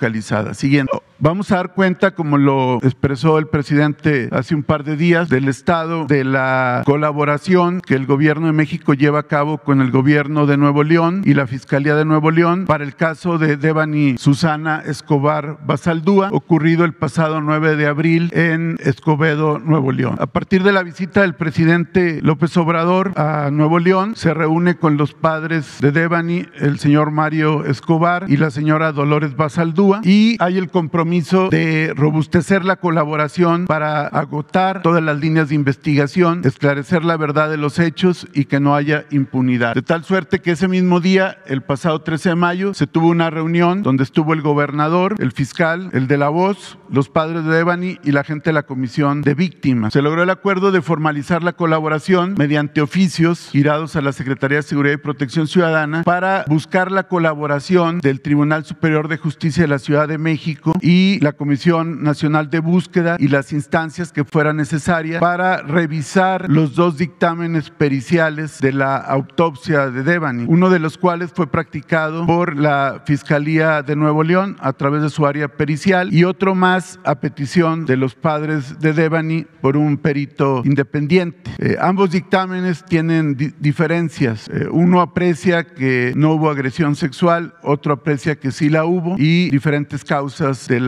Siguiendo. 0.54 1.04
Vamos 1.18 1.50
a 1.52 1.56
dar 1.56 1.74
cuenta, 1.74 2.12
como 2.12 2.38
lo 2.38 2.80
expresó 2.84 3.40
el 3.40 3.48
presidente 3.48 4.28
hace 4.34 4.54
un 4.54 4.64
par 4.64 4.84
de 4.84 4.98
días, 4.98 5.30
del 5.30 5.48
estado 5.48 6.06
de 6.08 6.26
la 6.26 6.82
colaboración 6.86 7.80
que 7.80 7.96
el 7.96 8.06
gobierno 8.06 8.48
de 8.48 8.54
México 8.54 8.94
lleva 8.94 9.20
a 9.20 9.24
cabo 9.24 9.60
con 9.60 9.80
el 9.80 9.92
gobierno 9.92 10.46
de 10.46 10.58
Nuevo 10.58 10.84
León 10.84 11.22
y 11.24 11.34
la 11.34 11.48
Fiscalía 11.48 11.96
de 11.96 12.04
Nuevo 12.04 12.32
León 12.32 12.66
para 12.66 12.84
el 12.84 12.96
caso 12.96 13.38
de 13.38 13.56
Devani 13.56 14.18
Susana 14.18 14.84
Escobar 14.86 15.60
Basaldúa, 15.66 16.30
ocurrido 16.34 16.84
el 16.84 16.92
pasado 16.92 17.40
9 17.40 17.78
de 17.78 17.88
abril 17.88 18.30
en 18.34 18.78
Escobedo, 18.84 19.58
Nuevo 19.58 19.94
León. 19.94 20.18
A 20.20 20.28
partir 20.28 20.64
de 20.64 20.74
la 20.74 20.84
visita 20.84 21.22
del 21.22 21.36
presidente 21.36 22.20
López 22.22 22.56
Obrador 22.58 23.14
a 23.16 23.52
Nuevo 23.52 23.80
León, 23.80 24.18
se 24.18 24.34
reúne 24.34 24.76
con 24.76 24.98
los 24.98 25.14
padres 25.14 25.78
de 25.80 25.94
Devani, 25.94 26.46
el 26.60 26.78
señor 26.78 27.12
Mario 27.12 27.64
Escobar 27.64 28.26
y 28.28 28.36
la 28.36 28.52
señora 28.52 28.92
Dolores 28.92 29.38
Basaldúa, 29.38 30.02
y 30.04 30.36
hay 30.40 30.58
el 30.58 30.70
compromiso 30.70 31.05
de 31.06 31.94
robustecer 31.96 32.66
la 32.66 32.78
colaboración 32.78 33.66
para 33.66 34.08
agotar 34.08 34.82
todas 34.82 35.04
las 35.04 35.20
líneas 35.20 35.50
de 35.50 35.56
investigación, 35.56 36.42
esclarecer 36.44 37.06
la 37.06 37.16
verdad 37.16 37.48
de 37.48 37.58
los 37.58 37.78
hechos 37.78 38.28
y 38.34 38.46
que 38.46 38.60
no 38.60 38.76
haya 38.76 39.06
impunidad. 39.12 39.76
De 39.76 39.84
tal 39.84 40.04
suerte 40.04 40.40
que 40.40 40.52
ese 40.52 40.68
mismo 40.68 41.00
día, 41.00 41.38
el 41.46 41.62
pasado 41.62 42.02
13 42.02 42.30
de 42.30 42.36
mayo, 42.36 42.74
se 42.74 42.88
tuvo 42.88 43.10
una 43.10 43.30
reunión 43.30 43.84
donde 43.84 44.04
estuvo 44.04 44.34
el 44.34 44.42
gobernador, 44.42 45.14
el 45.20 45.32
fiscal, 45.32 45.92
el 45.94 46.08
de 46.08 46.18
la 46.18 46.30
voz, 46.30 46.80
los 46.90 47.08
padres 47.10 47.46
de 47.46 47.60
Ebony 47.60 48.00
y 48.04 48.12
la 48.12 48.24
gente 48.24 48.50
de 48.50 48.54
la 48.54 48.64
comisión 48.64 49.22
de 49.22 49.36
víctimas. 49.36 49.94
Se 49.94 50.02
logró 50.02 50.24
el 50.24 50.32
acuerdo 50.32 50.72
de 50.72 50.82
formalizar 50.82 51.44
la 51.44 51.54
colaboración 51.54 52.34
mediante 52.36 52.82
oficios 52.82 53.50
girados 53.52 53.96
a 53.96 54.02
la 54.02 54.12
Secretaría 54.12 54.58
de 54.58 54.64
Seguridad 54.64 54.96
y 54.96 54.98
Protección 54.98 55.48
Ciudadana 55.48 56.02
para 56.02 56.46
buscar 56.48 56.92
la 56.92 57.04
colaboración 57.08 58.00
del 58.00 58.22
Tribunal 58.22 58.66
Superior 58.66 59.08
de 59.08 59.18
Justicia 59.18 59.64
de 59.64 59.68
la 59.68 59.78
Ciudad 59.78 60.08
de 60.08 60.18
México 60.18 60.74
y 60.82 60.95
y 60.96 61.20
la 61.20 61.34
Comisión 61.34 62.04
Nacional 62.04 62.50
de 62.50 62.60
Búsqueda 62.60 63.18
y 63.20 63.28
las 63.28 63.52
instancias 63.52 64.14
que 64.14 64.24
fueran 64.24 64.56
necesarias 64.56 65.20
para 65.20 65.62
revisar 65.62 66.50
los 66.50 66.74
dos 66.76 66.98
dictámenes 66.98 67.70
periciales 67.70 68.60
de 68.62 68.72
la 68.72 68.96
autopsia 68.96 69.90
de 69.90 70.04
Devani, 70.04 70.46
uno 70.48 70.70
de 70.70 70.80
los 70.80 70.98
cuales 70.98 71.32
fue 71.36 71.48
practicado 71.48 72.26
por 72.26 72.56
la 72.56 73.04
Fiscalía 73.06 73.82
de 73.82 73.98
Nuevo 73.98 74.24
León 74.24 74.56
a 74.62 74.72
través 74.72 75.02
de 75.02 75.10
su 75.10 75.26
área 75.26 75.50
pericial 75.50 76.14
y 76.14 76.24
otro 76.24 76.56
más 76.56 76.98
a 77.04 77.16
petición 77.16 77.86
de 77.86 77.98
los 77.98 78.16
padres 78.16 78.80
de 78.80 78.94
Devani 78.94 79.46
por 79.60 79.76
un 79.76 79.98
perito 79.98 80.62
independiente. 80.64 81.52
Eh, 81.58 81.76
ambos 81.78 82.12
dictámenes 82.12 82.86
tienen 82.86 83.36
diferencias. 83.60 84.48
Eh, 84.48 84.68
uno 84.72 85.02
aprecia 85.02 85.66
que 85.66 86.14
no 86.16 86.36
hubo 86.36 86.50
agresión 86.50 86.96
sexual, 86.96 87.54
otro 87.64 87.92
aprecia 87.92 88.38
que 88.38 88.52
sí 88.52 88.70
la 88.70 88.86
hubo 88.86 89.16
y 89.18 89.50
diferentes 89.50 90.06
causas 90.06 90.70
de 90.70 90.80
la 90.80 90.85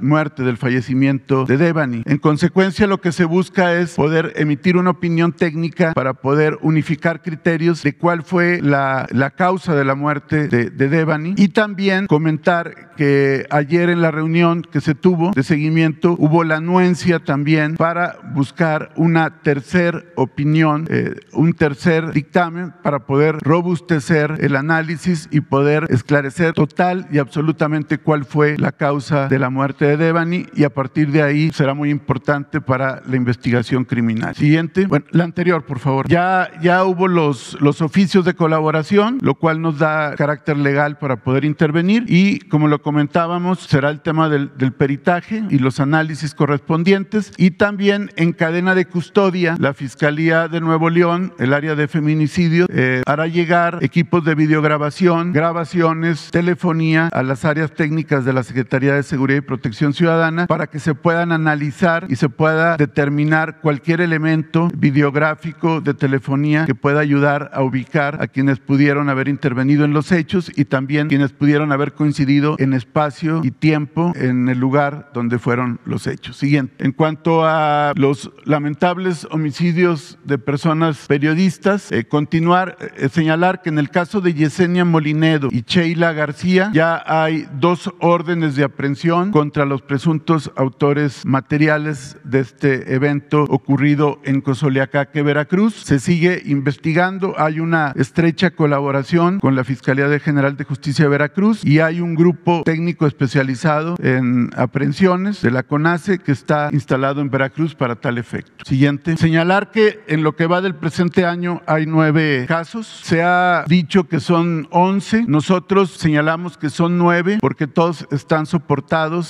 muerte, 0.00 0.42
del 0.42 0.56
fallecimiento 0.56 1.44
de 1.44 1.56
Devani. 1.56 2.02
En 2.06 2.18
consecuencia, 2.18 2.86
lo 2.86 3.00
que 3.00 3.12
se 3.12 3.24
busca 3.24 3.74
es 3.74 3.94
poder 3.94 4.32
emitir 4.36 4.76
una 4.76 4.90
opinión 4.90 5.32
técnica 5.32 5.92
para 5.94 6.14
poder 6.14 6.58
unificar 6.62 7.22
criterios 7.22 7.82
de 7.82 7.96
cuál 7.96 8.22
fue 8.22 8.60
la, 8.62 9.06
la 9.10 9.30
causa 9.30 9.74
de 9.74 9.84
la 9.84 9.94
muerte 9.94 10.48
de, 10.48 10.70
de 10.70 10.88
Devani 10.88 11.34
y 11.36 11.48
también 11.48 12.06
comentar 12.06 12.94
que 12.96 13.46
ayer 13.50 13.90
en 13.90 14.02
la 14.02 14.10
reunión 14.10 14.62
que 14.62 14.80
se 14.80 14.94
tuvo 14.94 15.30
de 15.30 15.42
seguimiento 15.42 16.16
hubo 16.18 16.42
la 16.42 16.56
anuencia 16.56 17.20
también 17.20 17.76
para 17.76 18.16
buscar 18.34 18.90
una 18.96 19.40
tercer 19.42 20.12
opinión, 20.16 20.86
eh, 20.90 21.14
un 21.32 21.52
tercer 21.52 22.12
dictamen 22.12 22.72
para 22.82 23.06
poder 23.06 23.38
robustecer 23.40 24.38
el 24.40 24.56
análisis 24.56 25.28
y 25.30 25.40
poder 25.40 25.86
esclarecer 25.90 26.54
total 26.54 27.06
y 27.12 27.18
absolutamente 27.18 27.98
cuál 27.98 28.24
fue 28.24 28.56
la 28.58 28.72
causa 28.72 29.28
de 29.28 29.37
la 29.38 29.50
muerte 29.50 29.84
de 29.86 29.96
Devani 29.96 30.46
y 30.54 30.64
a 30.64 30.70
partir 30.70 31.10
de 31.10 31.22
ahí 31.22 31.50
será 31.52 31.74
muy 31.74 31.90
importante 31.90 32.60
para 32.60 33.02
la 33.06 33.16
investigación 33.16 33.84
criminal. 33.84 34.34
Siguiente, 34.34 34.86
bueno, 34.86 35.06
la 35.10 35.24
anterior, 35.24 35.64
por 35.64 35.78
favor. 35.78 36.08
Ya, 36.08 36.50
ya 36.62 36.84
hubo 36.84 37.08
los, 37.08 37.56
los 37.60 37.82
oficios 37.82 38.24
de 38.24 38.34
colaboración, 38.34 39.18
lo 39.20 39.34
cual 39.34 39.60
nos 39.60 39.78
da 39.78 40.14
carácter 40.16 40.56
legal 40.56 40.98
para 40.98 41.16
poder 41.16 41.44
intervenir 41.44 42.04
y 42.08 42.40
como 42.40 42.68
lo 42.68 42.82
comentábamos, 42.82 43.60
será 43.60 43.90
el 43.90 44.00
tema 44.00 44.28
del, 44.28 44.50
del 44.56 44.72
peritaje 44.72 45.44
y 45.50 45.58
los 45.58 45.80
análisis 45.80 46.34
correspondientes 46.34 47.32
y 47.36 47.52
también 47.52 48.10
en 48.16 48.32
cadena 48.32 48.74
de 48.74 48.86
custodia, 48.86 49.56
la 49.58 49.74
Fiscalía 49.74 50.48
de 50.48 50.60
Nuevo 50.60 50.90
León, 50.90 51.32
el 51.38 51.52
área 51.52 51.74
de 51.74 51.88
feminicidio, 51.88 52.66
eh, 52.70 53.02
hará 53.06 53.26
llegar 53.26 53.78
equipos 53.82 54.24
de 54.24 54.34
videograbación, 54.34 55.32
grabaciones, 55.32 56.30
telefonía 56.30 57.08
a 57.12 57.22
las 57.22 57.44
áreas 57.44 57.72
técnicas 57.72 58.24
de 58.24 58.32
la 58.32 58.42
Secretaría 58.42 58.94
de 58.94 59.02
Seguridad 59.02 59.27
y 59.36 59.40
Protección 59.40 59.92
Ciudadana 59.92 60.46
para 60.46 60.68
que 60.68 60.78
se 60.78 60.94
puedan 60.94 61.32
analizar 61.32 62.06
y 62.08 62.16
se 62.16 62.28
pueda 62.28 62.76
determinar 62.76 63.60
cualquier 63.60 64.00
elemento 64.00 64.68
videográfico 64.76 65.80
de 65.80 65.94
telefonía 65.94 66.66
que 66.66 66.74
pueda 66.74 67.00
ayudar 67.00 67.50
a 67.52 67.62
ubicar 67.62 68.22
a 68.22 68.28
quienes 68.28 68.58
pudieron 68.58 69.08
haber 69.08 69.28
intervenido 69.28 69.84
en 69.84 69.92
los 69.92 70.12
hechos 70.12 70.50
y 70.54 70.64
también 70.64 71.08
quienes 71.08 71.32
pudieron 71.32 71.72
haber 71.72 71.92
coincidido 71.92 72.56
en 72.58 72.72
espacio 72.72 73.40
y 73.44 73.50
tiempo 73.50 74.12
en 74.16 74.48
el 74.48 74.58
lugar 74.58 75.10
donde 75.14 75.38
fueron 75.38 75.80
los 75.84 76.06
hechos. 76.06 76.36
Siguiente. 76.36 76.84
En 76.84 76.92
cuanto 76.92 77.44
a 77.44 77.92
los 77.96 78.30
lamentables 78.44 79.26
homicidios 79.30 80.18
de 80.24 80.38
personas 80.38 81.06
periodistas, 81.06 81.90
eh, 81.92 82.04
continuar, 82.04 82.76
eh, 82.96 83.08
señalar 83.08 83.62
que 83.62 83.68
en 83.68 83.78
el 83.78 83.90
caso 83.90 84.20
de 84.20 84.34
Yesenia 84.34 84.84
Molinedo 84.84 85.48
y 85.50 85.62
Sheila 85.66 86.12
García 86.12 86.70
ya 86.72 87.02
hay 87.06 87.48
dos 87.58 87.92
órdenes 88.00 88.56
de 88.56 88.64
aprehensión 88.64 89.17
contra 89.32 89.64
los 89.64 89.82
presuntos 89.82 90.50
autores 90.56 91.24
materiales 91.24 92.16
de 92.24 92.40
este 92.40 92.94
evento 92.94 93.44
ocurrido 93.48 94.20
en 94.24 94.40
Cozoleacaque, 94.40 95.22
Veracruz. 95.22 95.74
Se 95.74 95.98
sigue 95.98 96.42
investigando, 96.44 97.34
hay 97.38 97.60
una 97.60 97.92
estrecha 97.96 98.50
colaboración 98.50 99.40
con 99.40 99.54
la 99.54 99.64
Fiscalía 99.64 100.08
General 100.18 100.56
de 100.56 100.64
Justicia 100.64 101.04
de 101.04 101.10
Veracruz 101.10 101.64
y 101.64 101.80
hay 101.80 102.00
un 102.00 102.14
grupo 102.14 102.62
técnico 102.64 103.06
especializado 103.06 103.96
en 104.00 104.50
aprehensiones 104.56 105.42
de 105.42 105.50
la 105.50 105.62
CONACE 105.62 106.18
que 106.18 106.32
está 106.32 106.70
instalado 106.72 107.20
en 107.20 107.30
Veracruz 107.30 107.74
para 107.74 107.96
tal 107.96 108.18
efecto. 108.18 108.64
Siguiente. 108.64 109.16
Señalar 109.16 109.70
que 109.70 110.00
en 110.06 110.22
lo 110.22 110.36
que 110.36 110.46
va 110.46 110.60
del 110.60 110.74
presente 110.74 111.24
año 111.24 111.62
hay 111.66 111.86
nueve 111.86 112.44
casos. 112.48 112.86
Se 112.86 113.22
ha 113.22 113.64
dicho 113.66 114.04
que 114.04 114.20
son 114.20 114.68
once. 114.70 115.24
Nosotros 115.26 115.90
señalamos 115.90 116.56
que 116.56 116.70
son 116.70 116.98
nueve 116.98 117.38
porque 117.40 117.66
todos 117.66 118.06
están 118.10 118.46
soportados 118.46 118.68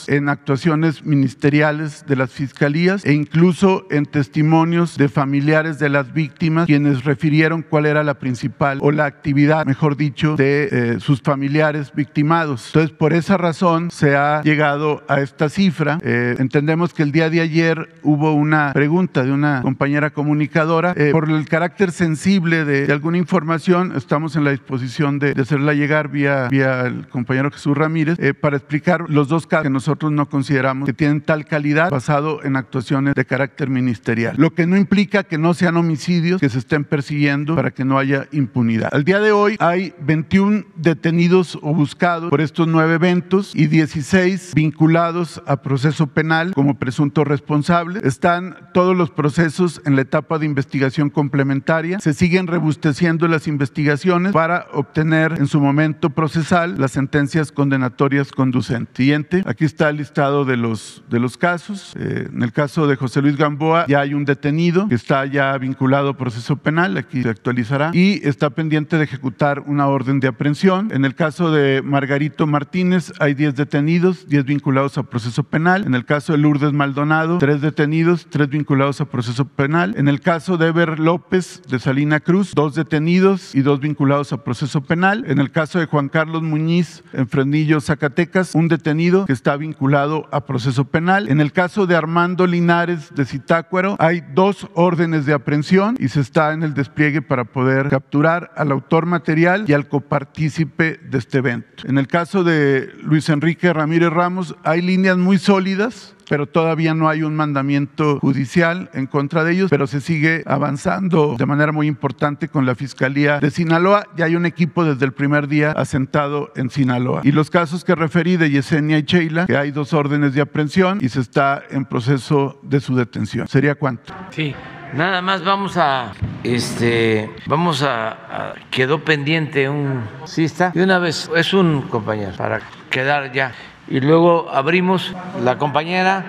en 0.08 0.28
actuaciones 0.28 1.04
ministeriales 1.04 2.04
de 2.06 2.16
las 2.16 2.30
fiscalías 2.30 3.04
e 3.04 3.12
incluso 3.12 3.86
en 3.90 4.06
testimonios 4.06 4.96
de 4.96 5.08
familiares 5.08 5.78
de 5.78 5.88
las 5.88 6.12
víctimas, 6.12 6.66
quienes 6.66 7.04
refirieron 7.04 7.62
cuál 7.62 7.86
era 7.86 8.02
la 8.02 8.14
principal 8.14 8.78
o 8.80 8.90
la 8.90 9.04
actividad, 9.04 9.66
mejor 9.66 9.96
dicho, 9.96 10.34
de 10.36 10.68
eh, 10.70 11.00
sus 11.00 11.22
familiares 11.22 11.92
victimados. 11.94 12.66
Entonces, 12.68 12.90
por 12.90 13.12
esa 13.12 13.36
razón 13.36 13.90
se 13.90 14.16
ha 14.16 14.42
llegado 14.42 15.02
a 15.08 15.20
esta 15.20 15.48
cifra. 15.48 15.98
Eh, 16.02 16.36
entendemos 16.38 16.92
que 16.92 17.02
el 17.02 17.12
día 17.12 17.30
de 17.30 17.40
ayer 17.40 17.94
hubo 18.02 18.32
una 18.32 18.72
pregunta 18.72 19.22
de 19.22 19.32
una 19.32 19.62
compañera 19.62 20.10
comunicadora. 20.10 20.92
Eh, 20.96 21.10
por 21.12 21.30
el 21.30 21.48
carácter 21.48 21.92
sensible 21.92 22.64
de, 22.64 22.92
alguna 22.92 23.18
información, 23.18 23.92
estamos 23.96 24.34
en 24.34 24.44
la 24.44 24.50
disposición 24.50 25.18
de, 25.18 25.34
de 25.34 25.42
hacerla 25.42 25.74
llegar 25.74 26.08
vía, 26.08 26.48
vía 26.50 26.80
el 26.82 27.06
compañero 27.08 27.50
Jesús 27.50 27.76
Ramírez 27.76 28.18
para 28.40 28.56
explicar 28.56 29.04
los 29.08 29.28
dos 29.28 29.46
casos 29.46 29.67
nosotros 29.70 30.12
no 30.12 30.28
consideramos 30.28 30.86
que 30.86 30.92
tienen 30.92 31.20
tal 31.20 31.44
calidad 31.46 31.90
basado 31.90 32.42
en 32.44 32.56
actuaciones 32.56 33.14
de 33.14 33.24
carácter 33.24 33.68
ministerial. 33.68 34.34
Lo 34.36 34.54
que 34.54 34.66
no 34.66 34.76
implica 34.76 35.24
que 35.24 35.38
no 35.38 35.54
sean 35.54 35.76
homicidios 35.76 36.40
que 36.40 36.48
se 36.48 36.58
estén 36.58 36.84
persiguiendo 36.84 37.54
para 37.54 37.70
que 37.70 37.84
no 37.84 37.98
haya 37.98 38.28
impunidad. 38.32 38.90
Al 38.92 39.04
día 39.04 39.20
de 39.20 39.32
hoy 39.32 39.56
hay 39.58 39.94
21 40.00 40.64
detenidos 40.76 41.58
o 41.62 41.74
buscados 41.74 42.30
por 42.30 42.40
estos 42.40 42.66
nueve 42.66 42.94
eventos 42.94 43.52
y 43.54 43.66
16 43.66 44.52
vinculados 44.54 45.42
a 45.46 45.62
proceso 45.62 46.06
penal 46.06 46.52
como 46.54 46.78
presuntos 46.78 47.26
responsables. 47.26 48.02
Están 48.04 48.56
todos 48.72 48.96
los 48.96 49.10
procesos 49.10 49.80
en 49.84 49.96
la 49.96 50.02
etapa 50.02 50.38
de 50.38 50.46
investigación 50.46 51.10
complementaria. 51.10 51.98
Se 52.00 52.14
siguen 52.14 52.46
rebusteciendo 52.46 53.28
las 53.28 53.46
investigaciones 53.46 54.32
para 54.32 54.66
obtener 54.72 55.34
en 55.38 55.46
su 55.46 55.60
momento 55.60 56.10
procesal 56.10 56.76
las 56.78 56.92
sentencias 56.92 57.52
condenatorias 57.52 58.32
conducentes. 58.32 58.96
Siguiente. 58.96 59.42
Aquí 59.46 59.57
está 59.64 59.90
el 59.90 59.96
listado 59.96 60.44
de 60.44 60.56
los, 60.56 61.02
de 61.10 61.20
los 61.20 61.36
casos. 61.36 61.94
Eh, 61.98 62.28
en 62.32 62.42
el 62.42 62.52
caso 62.52 62.86
de 62.86 62.96
José 62.96 63.22
Luis 63.22 63.36
Gamboa 63.36 63.86
ya 63.88 64.00
hay 64.00 64.14
un 64.14 64.24
detenido 64.24 64.88
que 64.88 64.94
está 64.94 65.24
ya 65.26 65.56
vinculado 65.58 66.10
a 66.10 66.16
proceso 66.16 66.56
penal, 66.56 66.96
aquí 66.96 67.22
se 67.22 67.28
actualizará, 67.28 67.90
y 67.92 68.26
está 68.26 68.50
pendiente 68.50 68.96
de 68.96 69.04
ejecutar 69.04 69.60
una 69.66 69.86
orden 69.88 70.20
de 70.20 70.28
aprehensión. 70.28 70.90
En 70.92 71.04
el 71.04 71.14
caso 71.14 71.50
de 71.50 71.82
Margarito 71.82 72.46
Martínez 72.46 73.12
hay 73.18 73.34
10 73.34 73.56
detenidos, 73.56 74.28
10 74.28 74.44
vinculados 74.44 74.98
a 74.98 75.02
proceso 75.02 75.42
penal. 75.44 75.84
En 75.86 75.94
el 75.94 76.04
caso 76.04 76.32
de 76.32 76.38
Lourdes 76.38 76.72
Maldonado, 76.72 77.38
3 77.38 77.60
detenidos, 77.60 78.26
3 78.30 78.48
vinculados 78.48 79.00
a 79.00 79.06
proceso 79.06 79.44
penal. 79.44 79.94
En 79.96 80.08
el 80.08 80.20
caso 80.20 80.56
de 80.56 80.68
Eber 80.68 80.98
López 80.98 81.62
de 81.68 81.78
Salina 81.78 82.20
Cruz, 82.20 82.52
2 82.54 82.74
detenidos 82.74 83.54
y 83.54 83.62
2 83.62 83.80
vinculados 83.80 84.32
a 84.32 84.44
proceso 84.44 84.82
penal. 84.82 85.24
En 85.26 85.38
el 85.38 85.50
caso 85.50 85.78
de 85.78 85.86
Juan 85.86 86.08
Carlos 86.08 86.42
Muñiz 86.42 87.02
en 87.12 87.28
Frenillo, 87.28 87.80
Zacatecas, 87.80 88.54
un 88.54 88.68
detenido 88.68 89.26
que 89.26 89.32
está 89.38 89.56
vinculado 89.56 90.26
a 90.32 90.44
proceso 90.44 90.84
penal. 90.84 91.28
En 91.28 91.40
el 91.40 91.52
caso 91.52 91.86
de 91.86 91.94
Armando 91.94 92.44
Linares 92.44 93.14
de 93.14 93.24
Zitácuaro, 93.24 93.94
hay 94.00 94.20
dos 94.34 94.66
órdenes 94.74 95.26
de 95.26 95.32
aprehensión 95.32 95.96
y 96.00 96.08
se 96.08 96.20
está 96.20 96.52
en 96.52 96.64
el 96.64 96.74
despliegue 96.74 97.22
para 97.22 97.44
poder 97.44 97.88
capturar 97.88 98.50
al 98.56 98.72
autor 98.72 99.06
material 99.06 99.64
y 99.68 99.74
al 99.74 99.88
copartícipe 99.88 100.98
de 101.04 101.18
este 101.18 101.38
evento. 101.38 101.84
En 101.86 101.98
el 101.98 102.08
caso 102.08 102.42
de 102.42 102.90
Luis 103.00 103.28
Enrique 103.28 103.72
Ramírez 103.72 104.10
Ramos, 104.10 104.56
hay 104.64 104.82
líneas 104.82 105.16
muy 105.16 105.38
sólidas 105.38 106.16
pero 106.28 106.46
todavía 106.46 106.94
no 106.94 107.08
hay 107.08 107.22
un 107.22 107.34
mandamiento 107.36 108.18
judicial 108.20 108.90
en 108.92 109.06
contra 109.06 109.44
de 109.44 109.52
ellos, 109.52 109.70
pero 109.70 109.86
se 109.86 110.00
sigue 110.00 110.42
avanzando 110.46 111.36
de 111.38 111.46
manera 111.46 111.72
muy 111.72 111.86
importante 111.86 112.48
con 112.48 112.66
la 112.66 112.74
Fiscalía 112.74 113.38
de 113.40 113.50
Sinaloa. 113.50 114.04
Ya 114.16 114.26
hay 114.26 114.36
un 114.36 114.46
equipo 114.46 114.84
desde 114.84 115.04
el 115.04 115.12
primer 115.12 115.48
día 115.48 115.72
asentado 115.72 116.52
en 116.56 116.70
Sinaloa. 116.70 117.22
Y 117.24 117.32
los 117.32 117.50
casos 117.50 117.84
que 117.84 117.94
referí 117.94 118.36
de 118.36 118.50
Yesenia 118.50 118.98
y 118.98 119.02
Sheila, 119.02 119.46
que 119.46 119.56
hay 119.56 119.70
dos 119.70 119.92
órdenes 119.92 120.34
de 120.34 120.40
aprehensión 120.40 120.98
y 121.00 121.08
se 121.08 121.20
está 121.20 121.62
en 121.70 121.84
proceso 121.84 122.58
de 122.62 122.80
su 122.80 122.94
detención. 122.94 123.48
¿Sería 123.48 123.74
cuánto? 123.74 124.14
Sí. 124.30 124.54
Nada 124.94 125.20
más 125.20 125.44
vamos 125.44 125.76
a, 125.76 126.12
este, 126.42 127.30
vamos 127.46 127.82
a, 127.82 128.54
quedó 128.70 129.04
pendiente 129.04 129.68
un, 129.68 130.02
sí 130.24 130.44
está, 130.44 130.72
y 130.74 130.80
una 130.80 130.98
vez, 130.98 131.30
es 131.36 131.52
un 131.52 131.82
compañero, 131.82 132.32
para 132.38 132.62
quedar 132.88 133.30
ya 133.32 133.52
y 133.90 134.00
luego 134.00 134.50
abrimos 134.52 135.14
la 135.42 135.56
compañera, 135.56 136.24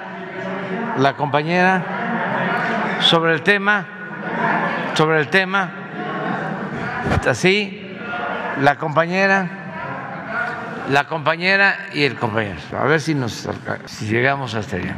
la 0.98 1.16
compañera 1.16 1.84
sobre 3.02 3.34
el 3.34 3.42
tema, 3.42 3.86
sobre 4.96 5.20
el 5.20 5.30
tema, 5.30 5.72
así, 7.28 7.98
la 8.62 8.78
compañera, 8.78 9.50
la 10.90 11.06
compañera 11.06 11.76
y 11.94 12.04
el 12.04 12.16
compañero. 12.16 12.60
A 12.78 12.86
ver 12.86 13.02
si 13.02 13.16
nos 13.16 13.48
llegamos 14.02 14.56
hasta 14.56 14.78
allá. 14.78 14.96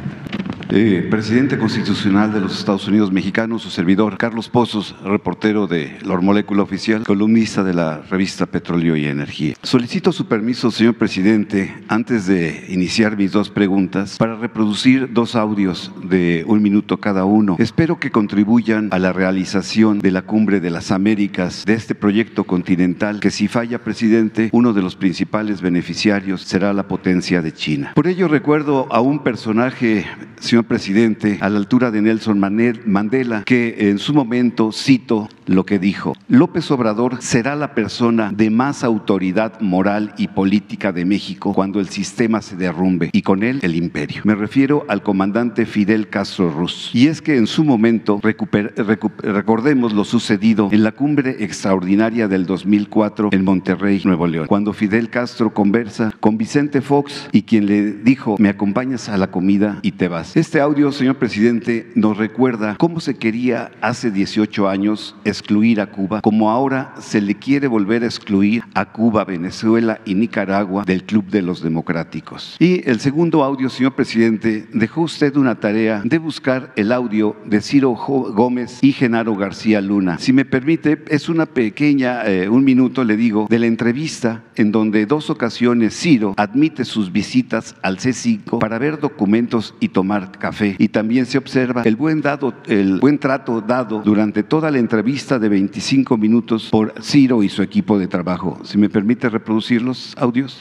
Eh, 0.74 1.06
presidente 1.10 1.58
constitucional 1.58 2.32
de 2.32 2.40
los 2.40 2.58
Estados 2.58 2.88
Unidos 2.88 3.12
mexicanos, 3.12 3.60
su 3.60 3.68
servidor 3.68 4.16
Carlos 4.16 4.48
Pozos, 4.48 4.96
reportero 5.04 5.66
de 5.66 5.98
La 6.02 6.18
Molécula 6.18 6.62
Oficial, 6.62 7.04
columnista 7.04 7.62
de 7.62 7.74
la 7.74 8.00
revista 8.00 8.46
Petróleo 8.46 8.96
y 8.96 9.04
Energía. 9.04 9.54
Solicito 9.62 10.12
su 10.12 10.28
permiso, 10.28 10.70
señor 10.70 10.94
presidente, 10.94 11.74
antes 11.88 12.26
de 12.26 12.64
iniciar 12.70 13.18
mis 13.18 13.32
dos 13.32 13.50
preguntas, 13.50 14.16
para 14.16 14.36
reproducir 14.36 15.12
dos 15.12 15.36
audios 15.36 15.92
de 16.04 16.42
un 16.46 16.62
minuto 16.62 16.96
cada 16.96 17.26
uno. 17.26 17.56
Espero 17.58 18.00
que 18.00 18.10
contribuyan 18.10 18.88
a 18.92 18.98
la 18.98 19.12
realización 19.12 19.98
de 19.98 20.10
la 20.10 20.22
Cumbre 20.22 20.60
de 20.60 20.70
las 20.70 20.90
Américas, 20.90 21.66
de 21.66 21.74
este 21.74 21.94
proyecto 21.94 22.44
continental, 22.44 23.20
que 23.20 23.30
si 23.30 23.46
falla, 23.46 23.84
presidente, 23.84 24.48
uno 24.52 24.72
de 24.72 24.80
los 24.80 24.96
principales 24.96 25.60
beneficiarios 25.60 26.40
será 26.40 26.72
la 26.72 26.88
potencia 26.88 27.42
de 27.42 27.52
China. 27.52 27.92
Por 27.94 28.06
ello 28.06 28.26
recuerdo 28.26 28.90
a 28.90 29.02
un 29.02 29.22
personaje, 29.22 30.06
señor 30.40 30.61
presidente, 30.64 31.38
a 31.40 31.48
la 31.48 31.58
altura 31.58 31.90
de 31.90 32.02
Nelson 32.02 32.38
Mandela, 32.38 33.42
que 33.44 33.90
en 33.90 33.98
su 33.98 34.14
momento 34.14 34.72
cito 34.72 35.28
lo 35.46 35.66
que 35.66 35.78
dijo, 35.78 36.14
López 36.28 36.70
Obrador 36.70 37.20
será 37.20 37.56
la 37.56 37.74
persona 37.74 38.32
de 38.32 38.50
más 38.50 38.84
autoridad 38.84 39.60
moral 39.60 40.14
y 40.16 40.28
política 40.28 40.92
de 40.92 41.04
México 41.04 41.52
cuando 41.52 41.80
el 41.80 41.88
sistema 41.88 42.42
se 42.42 42.56
derrumbe 42.56 43.10
y 43.12 43.22
con 43.22 43.42
él 43.42 43.58
el 43.62 43.74
imperio. 43.74 44.22
Me 44.24 44.34
refiero 44.34 44.84
al 44.88 45.02
comandante 45.02 45.66
Fidel 45.66 46.08
Castro 46.08 46.50
Ruz. 46.50 46.90
Y 46.92 47.08
es 47.08 47.20
que 47.22 47.36
en 47.36 47.46
su 47.46 47.64
momento 47.64 48.20
recordemos 48.22 49.92
lo 49.92 50.04
sucedido 50.04 50.68
en 50.72 50.82
la 50.82 50.92
cumbre 50.92 51.36
extraordinaria 51.40 52.28
del 52.28 52.46
2004 52.46 53.30
en 53.32 53.44
Monterrey, 53.44 54.02
Nuevo 54.04 54.26
León, 54.26 54.46
cuando 54.46 54.72
Fidel 54.72 55.10
Castro 55.10 55.52
conversa 55.52 56.12
con 56.20 56.38
Vicente 56.38 56.80
Fox 56.80 57.28
y 57.32 57.42
quien 57.42 57.66
le 57.66 57.92
dijo, 57.92 58.36
me 58.38 58.48
acompañas 58.48 59.08
a 59.08 59.16
la 59.16 59.30
comida 59.30 59.78
y 59.82 59.92
te 59.92 60.08
vas. 60.08 60.36
Este 60.42 60.60
audio, 60.60 60.90
señor 60.90 61.18
presidente, 61.18 61.92
nos 61.94 62.16
recuerda 62.16 62.74
cómo 62.76 62.98
se 62.98 63.14
quería 63.14 63.70
hace 63.80 64.10
18 64.10 64.68
años 64.68 65.14
excluir 65.24 65.80
a 65.80 65.86
Cuba, 65.86 66.20
como 66.20 66.50
ahora 66.50 66.96
se 66.98 67.20
le 67.20 67.36
quiere 67.36 67.68
volver 67.68 68.02
a 68.02 68.06
excluir 68.06 68.64
a 68.74 68.86
Cuba, 68.86 69.24
Venezuela 69.24 70.00
y 70.04 70.16
Nicaragua 70.16 70.82
del 70.84 71.04
Club 71.04 71.26
de 71.26 71.42
los 71.42 71.62
Democráticos. 71.62 72.56
Y 72.58 72.82
el 72.90 72.98
segundo 72.98 73.44
audio, 73.44 73.70
señor 73.70 73.94
presidente, 73.94 74.66
dejó 74.72 75.02
usted 75.02 75.36
una 75.36 75.60
tarea 75.60 76.02
de 76.04 76.18
buscar 76.18 76.72
el 76.74 76.90
audio 76.90 77.36
de 77.46 77.60
Ciro 77.60 77.90
Gómez 77.92 78.80
y 78.82 78.90
Genaro 78.90 79.36
García 79.36 79.80
Luna. 79.80 80.18
Si 80.18 80.32
me 80.32 80.44
permite, 80.44 81.04
es 81.06 81.28
una 81.28 81.46
pequeña, 81.46 82.26
eh, 82.26 82.48
un 82.48 82.64
minuto 82.64 83.04
le 83.04 83.16
digo, 83.16 83.46
de 83.48 83.60
la 83.60 83.66
entrevista 83.66 84.42
en 84.56 84.72
donde 84.72 85.06
dos 85.06 85.30
ocasiones 85.30 85.96
Ciro 85.96 86.34
admite 86.36 86.84
sus 86.84 87.12
visitas 87.12 87.76
al 87.80 87.98
C5 87.98 88.58
para 88.58 88.80
ver 88.80 88.98
documentos 88.98 89.76
y 89.78 89.90
tomar 89.90 90.31
café. 90.32 90.76
Y 90.78 90.88
también 90.88 91.26
se 91.26 91.38
observa 91.38 91.82
el 91.82 91.96
buen, 91.96 92.20
dado, 92.20 92.54
el 92.66 92.98
buen 93.00 93.18
trato 93.18 93.60
dado 93.60 94.00
durante 94.00 94.42
toda 94.42 94.70
la 94.70 94.78
entrevista 94.78 95.38
de 95.38 95.48
25 95.48 96.16
minutos 96.16 96.68
por 96.70 96.94
Ciro 97.02 97.42
y 97.42 97.48
su 97.48 97.62
equipo 97.62 97.98
de 97.98 98.08
trabajo. 98.08 98.58
Si 98.64 98.78
me 98.78 98.88
permite 98.88 99.28
reproducir 99.28 99.82
los 99.82 100.16
audios. 100.18 100.60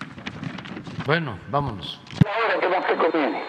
Bueno, 1.06 1.38
vámonos. 1.50 2.00
¿qué 2.60 2.70
más 2.70 2.86
te 2.88 2.96
conviene? 2.96 3.42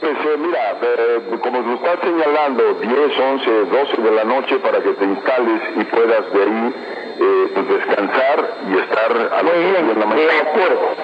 Pues 0.00 0.12
eh, 0.12 0.36
mira, 0.38 0.78
eh, 0.80 1.38
como 1.42 1.60
lo 1.60 1.74
estás 1.74 1.98
señalando, 2.02 2.74
10, 2.80 2.92
11, 3.18 3.50
12 3.66 4.02
de 4.02 4.10
la 4.12 4.24
noche 4.24 4.58
para 4.58 4.82
que 4.82 4.92
te 4.92 5.04
instales 5.04 5.62
y 5.76 5.84
puedas 5.84 6.32
de 6.32 6.42
ahí 6.42 6.74
eh, 7.20 7.64
descansar 7.68 8.56
y 8.70 8.78
estar 8.78 9.12
a 9.12 9.42
la 9.42 10.06
mañana. 10.06 10.14
De 10.14 10.40
acuerdo. 10.40 10.96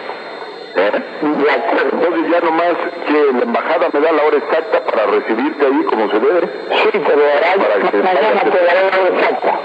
Acuerdo. 0.76 1.96
Entonces 1.96 2.30
ya 2.30 2.40
nomás 2.40 2.76
que 3.06 3.32
la 3.32 3.42
embajada 3.42 3.88
me 3.92 4.00
da 4.00 4.12
la 4.12 4.22
hora 4.24 4.36
exacta 4.36 4.84
para 4.84 5.06
recibirte 5.06 5.64
ahí 5.64 5.84
como 5.84 6.10
se 6.10 6.20
debe. 6.20 6.48
Sí, 6.70 6.90
pero 6.92 7.22
ahora 7.22 7.90
te 7.90 7.98
daré 7.98 8.22
la 8.22 8.98
hora 8.98 9.08
exacta. 9.16 9.60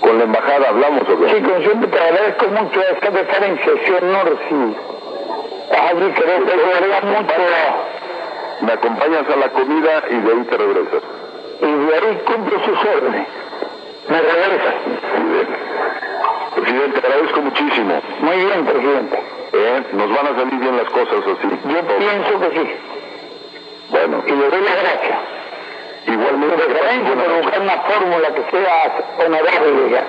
¿Con 0.00 0.18
la 0.18 0.24
embajada 0.24 0.68
hablamos 0.68 1.02
o 1.08 1.18
qué? 1.18 1.30
Sí, 1.30 1.42
con 1.42 1.90
te 1.90 1.98
agradezco 1.98 2.46
mucho 2.48 2.80
esta 2.82 3.10
de 3.10 3.20
estar 3.22 3.44
en 3.44 3.58
sesión 3.64 4.12
Norsi. 4.12 4.76
Ay, 5.70 6.12
que 6.14 6.22
te 6.22 7.06
mucho. 7.06 7.34
Me 8.60 8.72
acompañas 8.72 9.24
a 9.28 9.36
la 9.36 9.48
comida 9.48 10.02
y 10.10 10.16
de 10.16 10.32
ahí 10.32 10.44
te 10.48 10.56
regresas. 10.56 11.02
Y 11.60 11.66
de 11.66 11.94
ahí 11.94 12.22
cumplo 12.26 12.58
sus 12.64 12.78
órdenes. 12.84 13.26
Me 14.08 14.20
regresas. 14.20 14.74
Presidente, 16.54 17.00
te 17.00 17.06
agradezco 17.06 17.40
muchísimo. 17.40 18.02
Muy 18.20 18.36
bien, 18.36 18.66
presidente. 18.66 19.35
¿Eh? 19.52 19.82
Nos 19.92 20.10
van 20.10 20.26
a 20.26 20.36
salir 20.36 20.58
bien 20.60 20.76
las 20.76 20.90
cosas 20.90 21.24
así. 21.24 21.48
Yo 21.64 21.98
pienso 21.98 22.40
que 22.40 22.58
sí. 22.58 22.70
Bueno. 23.90 24.22
Y 24.26 24.32
le 24.32 24.50
doy 24.50 24.60
las 24.62 24.82
gracias. 24.82 25.18
Igualmente. 26.06 26.56
por 26.56 27.42
buscar 27.42 27.60
una 27.60 27.78
fórmula 27.80 28.28
que 28.34 28.50
sea 28.50 29.04
honorable 29.18 30.02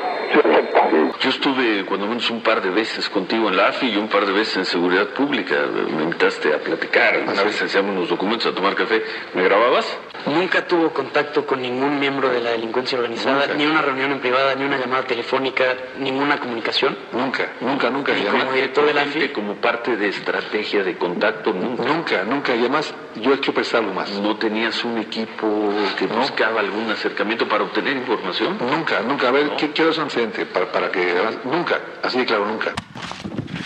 Yo 1.19 1.29
estuve 1.29 1.85
cuando 1.85 2.05
menos 2.05 2.29
un 2.29 2.41
par 2.41 2.61
de 2.61 2.69
veces 2.69 3.09
contigo 3.09 3.49
en 3.49 3.57
la 3.57 3.69
AFI 3.69 3.93
y 3.93 3.97
un 3.97 4.07
par 4.07 4.25
de 4.25 4.33
veces 4.33 4.57
en 4.57 4.65
Seguridad 4.65 5.07
Pública. 5.07 5.55
Me 5.73 6.03
invitaste 6.03 6.53
a 6.53 6.59
platicar. 6.59 7.17
Una 7.27 7.43
vez 7.43 7.61
hacíamos 7.61 7.95
unos 7.95 8.09
documentos 8.09 8.45
a 8.51 8.53
tomar 8.53 8.75
café. 8.75 9.03
¿Me 9.33 9.43
grababas? 9.43 9.97
Nunca 10.27 10.67
tuvo 10.67 10.91
contacto 10.91 11.45
con 11.45 11.61
ningún 11.61 11.99
miembro 11.99 12.29
de 12.29 12.41
la 12.41 12.51
delincuencia 12.51 12.97
organizada, 12.97 13.53
ni 13.53 13.65
una 13.65 13.81
reunión 13.81 14.11
en 14.11 14.19
privada, 14.19 14.55
ni 14.55 14.65
una 14.65 14.77
llamada 14.77 15.03
telefónica, 15.03 15.63
ninguna 15.99 16.39
comunicación. 16.39 16.97
Nunca, 17.13 17.53
nunca, 17.61 17.89
nunca. 17.89 18.17
¿Y 18.17 18.23
como 18.23 18.51
director 18.51 18.85
de 18.85 18.93
la 18.93 19.01
AFI? 19.03 19.29
Como 19.29 19.55
parte 19.55 19.95
de 19.95 20.09
estrategia 20.09 20.83
de 20.83 20.97
contacto, 20.97 21.53
nunca. 21.53 21.83
Nunca, 21.83 22.23
nunca. 22.23 22.55
Y 22.55 22.59
además, 22.59 22.93
yo 23.21 23.31
he 23.31 23.35
hecho 23.35 23.53
prestar 23.53 23.81
algo 23.81 23.93
más. 23.93 24.11
¿No 24.19 24.37
tenías 24.37 24.83
un 24.83 24.97
equipo 24.97 25.73
que 25.97 26.07
buscaba 26.07 26.59
algún 26.59 26.89
acercamiento 26.91 27.47
para 27.47 27.63
obtener 27.63 27.95
información? 27.95 28.57
Nunca, 28.59 29.01
nunca. 29.01 29.29
A 29.29 29.31
ver, 29.31 29.51
¿qué, 29.57 29.71
quiero 29.71 29.91
antecedente? 29.91 30.45
Para, 30.45 30.71
para 30.71 30.91
que... 30.91 31.15
Nunca, 31.45 31.79
así 32.03 32.19
de 32.19 32.25
claro, 32.25 32.45
nunca. 32.45 32.73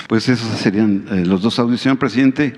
Pues 0.07 0.27
esos 0.29 0.47
serían 0.59 1.05
eh, 1.09 1.25
los 1.25 1.41
dos 1.41 1.57
audios, 1.59 1.81
señor 1.81 1.97
presidente. 1.97 2.53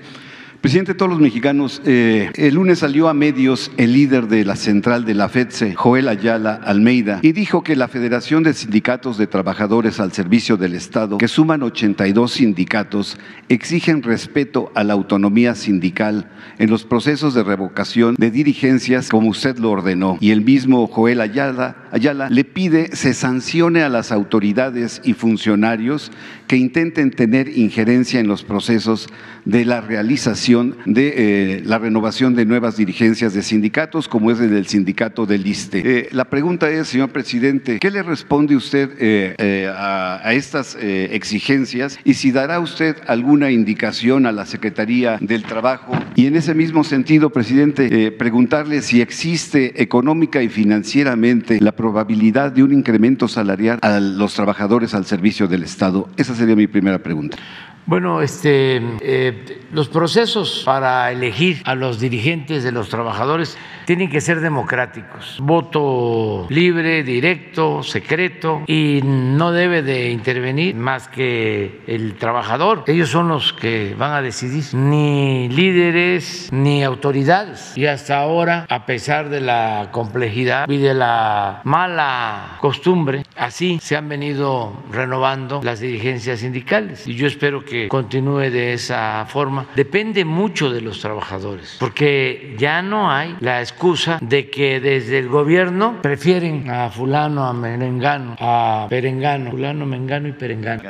Presidente 0.64 0.92
de 0.92 0.96
todos 0.96 1.10
los 1.10 1.20
mexicanos, 1.20 1.82
eh, 1.84 2.30
el 2.36 2.54
lunes 2.54 2.78
salió 2.78 3.10
a 3.10 3.12
medios 3.12 3.70
el 3.76 3.92
líder 3.92 4.28
de 4.28 4.46
la 4.46 4.56
central 4.56 5.04
de 5.04 5.12
la 5.12 5.28
FEDSE, 5.28 5.74
Joel 5.74 6.08
Ayala 6.08 6.54
Almeida, 6.54 7.18
y 7.20 7.32
dijo 7.32 7.62
que 7.62 7.76
la 7.76 7.86
Federación 7.86 8.42
de 8.42 8.54
Sindicatos 8.54 9.18
de 9.18 9.26
Trabajadores 9.26 10.00
al 10.00 10.12
Servicio 10.12 10.56
del 10.56 10.72
Estado, 10.72 11.18
que 11.18 11.28
suman 11.28 11.62
82 11.62 12.32
sindicatos, 12.32 13.18
exigen 13.50 14.02
respeto 14.02 14.72
a 14.74 14.84
la 14.84 14.94
autonomía 14.94 15.54
sindical 15.54 16.30
en 16.58 16.70
los 16.70 16.84
procesos 16.84 17.34
de 17.34 17.44
revocación 17.44 18.14
de 18.14 18.30
dirigencias 18.30 19.10
como 19.10 19.28
usted 19.28 19.58
lo 19.58 19.70
ordenó. 19.70 20.16
Y 20.22 20.30
el 20.30 20.40
mismo 20.40 20.86
Joel 20.86 21.20
Ayala 21.20 21.76
Ayala 21.92 22.30
le 22.30 22.44
pide 22.44 22.96
se 22.96 23.12
sancione 23.12 23.82
a 23.82 23.90
las 23.90 24.12
autoridades 24.12 25.02
y 25.04 25.12
funcionarios 25.12 26.10
que 26.46 26.56
intenten 26.56 27.10
tener 27.10 27.48
injerencia 27.48 28.18
en 28.18 28.28
los 28.28 28.44
procesos 28.44 29.08
de 29.44 29.66
la 29.66 29.82
realización 29.82 30.53
de 30.62 31.14
eh, 31.16 31.62
la 31.64 31.78
renovación 31.78 32.34
de 32.34 32.46
nuevas 32.46 32.76
dirigencias 32.76 33.34
de 33.34 33.42
sindicatos, 33.42 34.08
como 34.08 34.30
es 34.30 34.38
el 34.40 34.50
del 34.50 34.66
sindicato 34.66 35.26
del 35.26 35.46
ISTE. 35.46 35.82
Eh, 35.84 36.08
la 36.12 36.26
pregunta 36.26 36.70
es, 36.70 36.88
señor 36.88 37.10
presidente, 37.10 37.78
¿qué 37.80 37.90
le 37.90 38.02
responde 38.02 38.54
usted 38.54 38.90
eh, 38.98 39.68
a, 39.74 40.20
a, 40.22 40.32
estas 40.32 40.76
exigencias 40.80 41.98
y 42.04 42.14
si 42.14 42.30
dará 42.30 42.60
usted 42.60 42.96
alguna 43.06 43.50
indicación 43.50 44.26
a 44.26 44.32
la 44.32 44.46
Secretaría 44.46 45.18
del 45.20 45.42
Trabajo? 45.42 45.92
Y 46.14 46.26
en 46.26 46.36
ese 46.36 46.54
mismo 46.54 46.84
sentido, 46.84 47.30
presidente, 47.30 48.12
preguntarle 48.12 48.82
si 48.82 49.00
existe 49.00 49.82
económica 49.82 50.42
y 50.42 50.48
financieramente 50.48 51.60
la 51.60 51.72
probabilidad 51.72 52.52
de 52.52 52.62
un 52.62 52.72
incremento 52.72 53.28
salarial 53.28 53.78
a 53.82 53.98
los 54.00 54.34
trabajadores 54.34 54.94
al 54.94 55.06
servicio 55.06 55.48
del 55.48 55.62
Estado. 55.62 56.08
Esa 56.16 56.34
sería 56.34 56.56
mi 56.56 56.66
primera 56.66 56.98
pregunta. 56.98 57.38
Bueno, 57.86 58.22
este, 58.22 58.80
eh, 59.02 59.60
los 59.70 59.88
procesos 59.88 60.62
para 60.64 61.12
elegir 61.12 61.60
a 61.66 61.74
los 61.74 62.00
dirigentes 62.00 62.64
de 62.64 62.72
los 62.72 62.88
trabajadores 62.88 63.58
tienen 63.84 64.08
que 64.08 64.22
ser 64.22 64.40
democráticos. 64.40 65.36
Voto 65.42 66.46
libre, 66.48 67.02
directo, 67.02 67.82
secreto 67.82 68.62
y 68.66 69.00
no 69.02 69.52
debe 69.52 69.82
de 69.82 70.10
intervenir 70.10 70.74
más 70.74 71.08
que 71.08 71.82
el 71.86 72.14
trabajador. 72.14 72.84
Ellos 72.86 73.10
son 73.10 73.28
los 73.28 73.52
que 73.52 73.94
van 73.98 74.12
a 74.12 74.22
decidir, 74.22 74.64
ni 74.72 75.50
líderes 75.50 76.48
ni 76.52 76.82
autoridades. 76.82 77.76
Y 77.76 77.84
hasta 77.84 78.18
ahora, 78.18 78.64
a 78.70 78.86
pesar 78.86 79.28
de 79.28 79.42
la 79.42 79.88
complejidad 79.90 80.70
y 80.70 80.78
de 80.78 80.94
la 80.94 81.60
mala 81.64 82.56
costumbre, 82.60 83.24
así 83.36 83.78
se 83.82 83.94
han 83.96 84.08
venido 84.08 84.72
renovando 84.90 85.60
las 85.62 85.80
dirigencias 85.80 86.40
sindicales. 86.40 87.06
Y 87.06 87.14
yo 87.14 87.26
espero 87.26 87.64
que 87.64 87.73
continúe 87.88 88.50
de 88.50 88.74
esa 88.74 89.24
forma. 89.26 89.66
Depende 89.74 90.24
mucho 90.24 90.70
de 90.70 90.80
los 90.80 91.00
trabajadores, 91.00 91.76
porque 91.80 92.54
ya 92.58 92.82
no 92.82 93.10
hay 93.10 93.36
la 93.40 93.60
excusa 93.60 94.18
de 94.20 94.50
que 94.50 94.80
desde 94.80 95.18
el 95.18 95.28
gobierno 95.28 96.00
prefieren 96.02 96.70
a 96.70 96.90
fulano, 96.90 97.44
a 97.46 97.52
merengano, 97.52 98.36
a 98.38 98.86
perengano, 98.88 99.50
fulano, 99.50 99.86
mengano 99.86 100.28
y 100.28 100.32
perengano. 100.32 100.82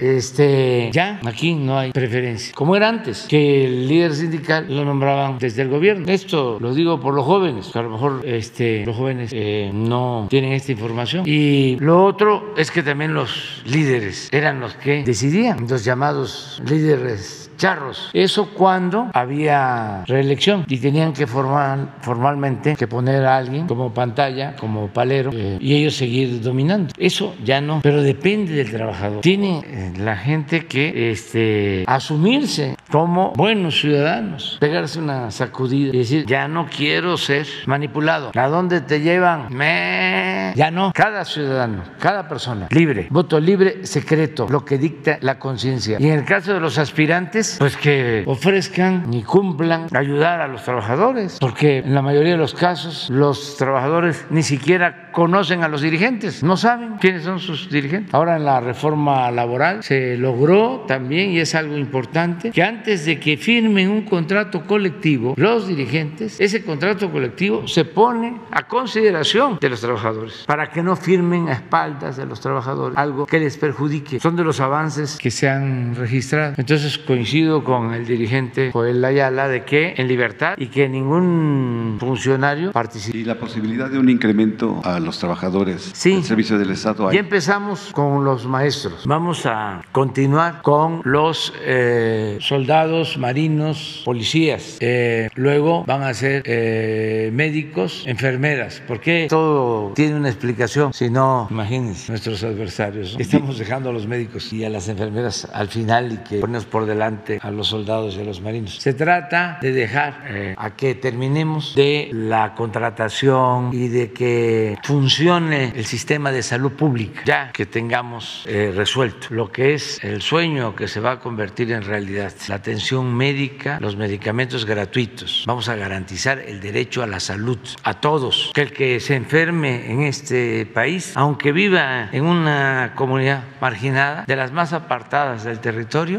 Este, 0.00 0.88
ya 0.92 1.20
aquí 1.26 1.54
no 1.54 1.78
hay 1.78 1.92
preferencia, 1.92 2.54
como 2.54 2.74
era 2.74 2.88
antes, 2.88 3.26
que 3.28 3.66
el 3.66 3.86
líder 3.86 4.14
sindical 4.14 4.66
lo 4.74 4.84
nombraban 4.84 5.38
desde 5.38 5.62
el 5.62 5.68
gobierno. 5.68 6.06
Esto 6.08 6.58
lo 6.58 6.72
digo 6.72 6.98
por 7.00 7.14
los 7.14 7.26
jóvenes, 7.26 7.68
que 7.70 7.78
a 7.78 7.82
lo 7.82 7.90
mejor 7.90 8.22
este, 8.24 8.84
los 8.86 8.96
jóvenes 8.96 9.30
eh, 9.34 9.70
no 9.74 10.26
tienen 10.30 10.52
esta 10.52 10.72
información. 10.72 11.24
Y 11.26 11.76
lo 11.80 12.04
otro 12.04 12.54
es 12.56 12.70
que 12.70 12.82
también 12.82 13.12
los 13.12 13.62
líderes 13.66 14.28
eran 14.32 14.60
los 14.60 14.74
que 14.74 15.02
decidían, 15.04 15.66
los 15.68 15.84
llamados 15.84 16.19
líderes 16.64 17.50
charros. 17.60 18.10
Eso 18.14 18.48
cuando 18.54 19.10
había 19.12 20.02
reelección 20.06 20.64
y 20.66 20.78
tenían 20.78 21.12
que 21.12 21.26
formar, 21.26 21.96
formalmente 22.00 22.74
que 22.74 22.88
poner 22.88 23.24
a 23.26 23.36
alguien 23.36 23.66
como 23.66 23.92
pantalla, 23.92 24.56
como 24.56 24.88
palero, 24.88 25.30
eh, 25.34 25.58
y 25.60 25.74
ellos 25.76 25.94
seguir 25.94 26.40
dominando. 26.40 26.94
Eso 26.96 27.34
ya 27.44 27.60
no, 27.60 27.80
pero 27.82 28.02
depende 28.02 28.54
del 28.54 28.70
trabajador. 28.70 29.20
Tiene 29.20 29.62
eh, 29.66 29.92
la 29.98 30.16
gente 30.16 30.66
que 30.66 31.10
este, 31.10 31.84
asumirse 31.86 32.76
como 32.90 33.32
buenos 33.34 33.78
ciudadanos, 33.78 34.56
pegarse 34.58 34.98
una 34.98 35.30
sacudida 35.30 35.94
y 35.94 35.98
decir, 35.98 36.24
ya 36.26 36.48
no 36.48 36.66
quiero 36.66 37.18
ser 37.18 37.46
manipulado. 37.66 38.32
¿A 38.34 38.48
dónde 38.48 38.80
te 38.80 39.00
llevan? 39.00 39.54
Me... 39.54 40.52
Ya 40.56 40.70
no. 40.70 40.92
Cada 40.94 41.24
ciudadano, 41.26 41.82
cada 41.98 42.26
persona, 42.26 42.68
libre, 42.70 43.06
voto 43.10 43.38
libre, 43.38 43.86
secreto, 43.86 44.46
lo 44.48 44.64
que 44.64 44.78
dicta 44.78 45.18
la 45.20 45.38
conciencia. 45.38 45.98
En 46.10 46.18
el 46.18 46.24
caso 46.24 46.52
de 46.52 46.60
los 46.60 46.76
aspirantes, 46.78 47.56
pues 47.58 47.76
que 47.76 48.24
ofrezcan 48.26 49.12
y 49.14 49.22
cumplan 49.22 49.86
ayudar 49.94 50.40
a 50.40 50.48
los 50.48 50.64
trabajadores, 50.64 51.38
porque 51.40 51.78
en 51.78 51.94
la 51.94 52.02
mayoría 52.02 52.32
de 52.32 52.38
los 52.38 52.54
casos 52.54 53.08
los 53.10 53.56
trabajadores 53.56 54.26
ni 54.30 54.42
siquiera 54.42 55.10
conocen 55.12 55.62
a 55.62 55.68
los 55.68 55.82
dirigentes, 55.82 56.42
no 56.42 56.56
saben 56.56 56.96
quiénes 57.00 57.22
son 57.22 57.38
sus 57.38 57.70
dirigentes. 57.70 58.12
Ahora 58.12 58.36
en 58.36 58.44
la 58.44 58.60
reforma 58.60 59.30
laboral 59.30 59.82
se 59.82 60.16
logró 60.16 60.84
también, 60.88 61.30
y 61.30 61.38
es 61.38 61.54
algo 61.54 61.76
importante, 61.76 62.50
que 62.50 62.62
antes 62.62 63.04
de 63.04 63.20
que 63.20 63.36
firmen 63.36 63.90
un 63.90 64.02
contrato 64.02 64.66
colectivo, 64.66 65.34
los 65.36 65.68
dirigentes, 65.68 66.40
ese 66.40 66.64
contrato 66.64 67.10
colectivo 67.10 67.68
se 67.68 67.84
pone 67.84 68.40
a 68.50 68.66
consideración 68.66 69.58
de 69.60 69.68
los 69.68 69.80
trabajadores, 69.80 70.44
para 70.46 70.70
que 70.70 70.82
no 70.82 70.96
firmen 70.96 71.48
a 71.48 71.52
espaldas 71.52 72.16
de 72.16 72.26
los 72.26 72.40
trabajadores 72.40 72.98
algo 72.98 73.26
que 73.26 73.38
les 73.38 73.56
perjudique. 73.56 74.18
Son 74.18 74.34
de 74.34 74.44
los 74.44 74.60
avances 74.60 75.16
que 75.16 75.30
se 75.30 75.48
han 75.48 75.94
registrado. 76.00 76.54
Entonces 76.56 76.98
coincido 76.98 77.62
con 77.64 77.94
el 77.94 78.06
dirigente 78.06 78.70
Joel 78.72 79.04
Ayala 79.04 79.48
de 79.48 79.64
que 79.64 79.94
en 79.96 80.08
libertad 80.08 80.54
y 80.56 80.66
que 80.66 80.88
ningún 80.88 81.96
funcionario 82.00 82.72
participe. 82.72 83.18
¿Y 83.18 83.24
la 83.24 83.38
posibilidad 83.38 83.90
de 83.90 83.98
un 83.98 84.08
incremento 84.08 84.80
a 84.84 84.98
los 84.98 85.18
trabajadores 85.18 85.90
sí, 85.94 86.14
del 86.14 86.24
servicio 86.24 86.58
del 86.58 86.70
Estado? 86.70 87.12
Ya 87.12 87.20
empezamos 87.20 87.90
con 87.92 88.24
los 88.24 88.46
maestros. 88.46 89.06
Vamos 89.06 89.46
a 89.46 89.82
continuar 89.92 90.62
con 90.62 91.02
los 91.04 91.52
eh, 91.62 92.38
soldados, 92.40 93.18
marinos, 93.18 94.02
policías. 94.04 94.78
Eh, 94.80 95.28
luego 95.34 95.84
van 95.84 96.02
a 96.02 96.14
ser 96.14 96.42
eh, 96.46 97.30
médicos, 97.32 98.04
enfermeras. 98.06 98.82
Porque 98.86 99.26
todo 99.28 99.92
tiene 99.94 100.16
una 100.16 100.28
explicación. 100.28 100.92
Si 100.92 101.10
no, 101.10 101.48
imagínense 101.50 102.10
nuestros 102.10 102.42
adversarios. 102.42 103.16
Estamos 103.18 103.58
dejando 103.58 103.90
a 103.90 103.92
los 103.92 104.06
médicos 104.06 104.52
y 104.52 104.64
a 104.64 104.70
las 104.70 104.88
enfermeras 104.88 105.48
al 105.52 105.68
final 105.68 105.89
y 105.90 106.16
que 106.18 106.38
ponemos 106.38 106.66
por 106.66 106.86
delante 106.86 107.40
a 107.42 107.50
los 107.50 107.68
soldados 107.68 108.16
y 108.16 108.20
a 108.20 108.24
los 108.24 108.40
marinos. 108.40 108.76
Se 108.76 108.94
trata 108.94 109.58
de 109.60 109.72
dejar 109.72 110.24
eh, 110.28 110.54
a 110.56 110.70
que 110.76 110.94
terminemos 110.94 111.74
de 111.74 112.10
la 112.12 112.54
contratación 112.54 113.70
y 113.72 113.88
de 113.88 114.12
que 114.12 114.78
funcione 114.84 115.72
el 115.74 115.84
sistema 115.84 116.30
de 116.30 116.42
salud 116.42 116.72
pública, 116.72 117.22
ya 117.24 117.52
que 117.52 117.66
tengamos 117.66 118.44
eh, 118.46 118.72
resuelto 118.74 119.28
lo 119.30 119.50
que 119.50 119.74
es 119.74 120.02
el 120.04 120.22
sueño 120.22 120.76
que 120.76 120.86
se 120.86 121.00
va 121.00 121.12
a 121.12 121.20
convertir 121.20 121.72
en 121.72 121.82
realidad, 121.82 122.32
la 122.48 122.56
atención 122.56 123.12
médica, 123.12 123.78
los 123.80 123.96
medicamentos 123.96 124.64
gratuitos. 124.64 125.44
Vamos 125.46 125.68
a 125.68 125.74
garantizar 125.74 126.38
el 126.38 126.60
derecho 126.60 127.02
a 127.02 127.06
la 127.06 127.18
salud 127.18 127.58
a 127.82 128.00
todos, 128.00 128.52
que 128.54 128.62
el 128.62 128.72
que 128.72 129.00
se 129.00 129.16
enferme 129.16 129.90
en 129.90 130.02
este 130.02 130.66
país, 130.66 131.12
aunque 131.16 131.50
viva 131.52 132.08
en 132.12 132.24
una 132.24 132.92
comunidad 132.94 133.44
marginada, 133.60 134.24
de 134.26 134.36
las 134.36 134.52
más 134.52 134.72
apartadas 134.72 135.44
del 135.44 135.58
territorio, 135.58 135.69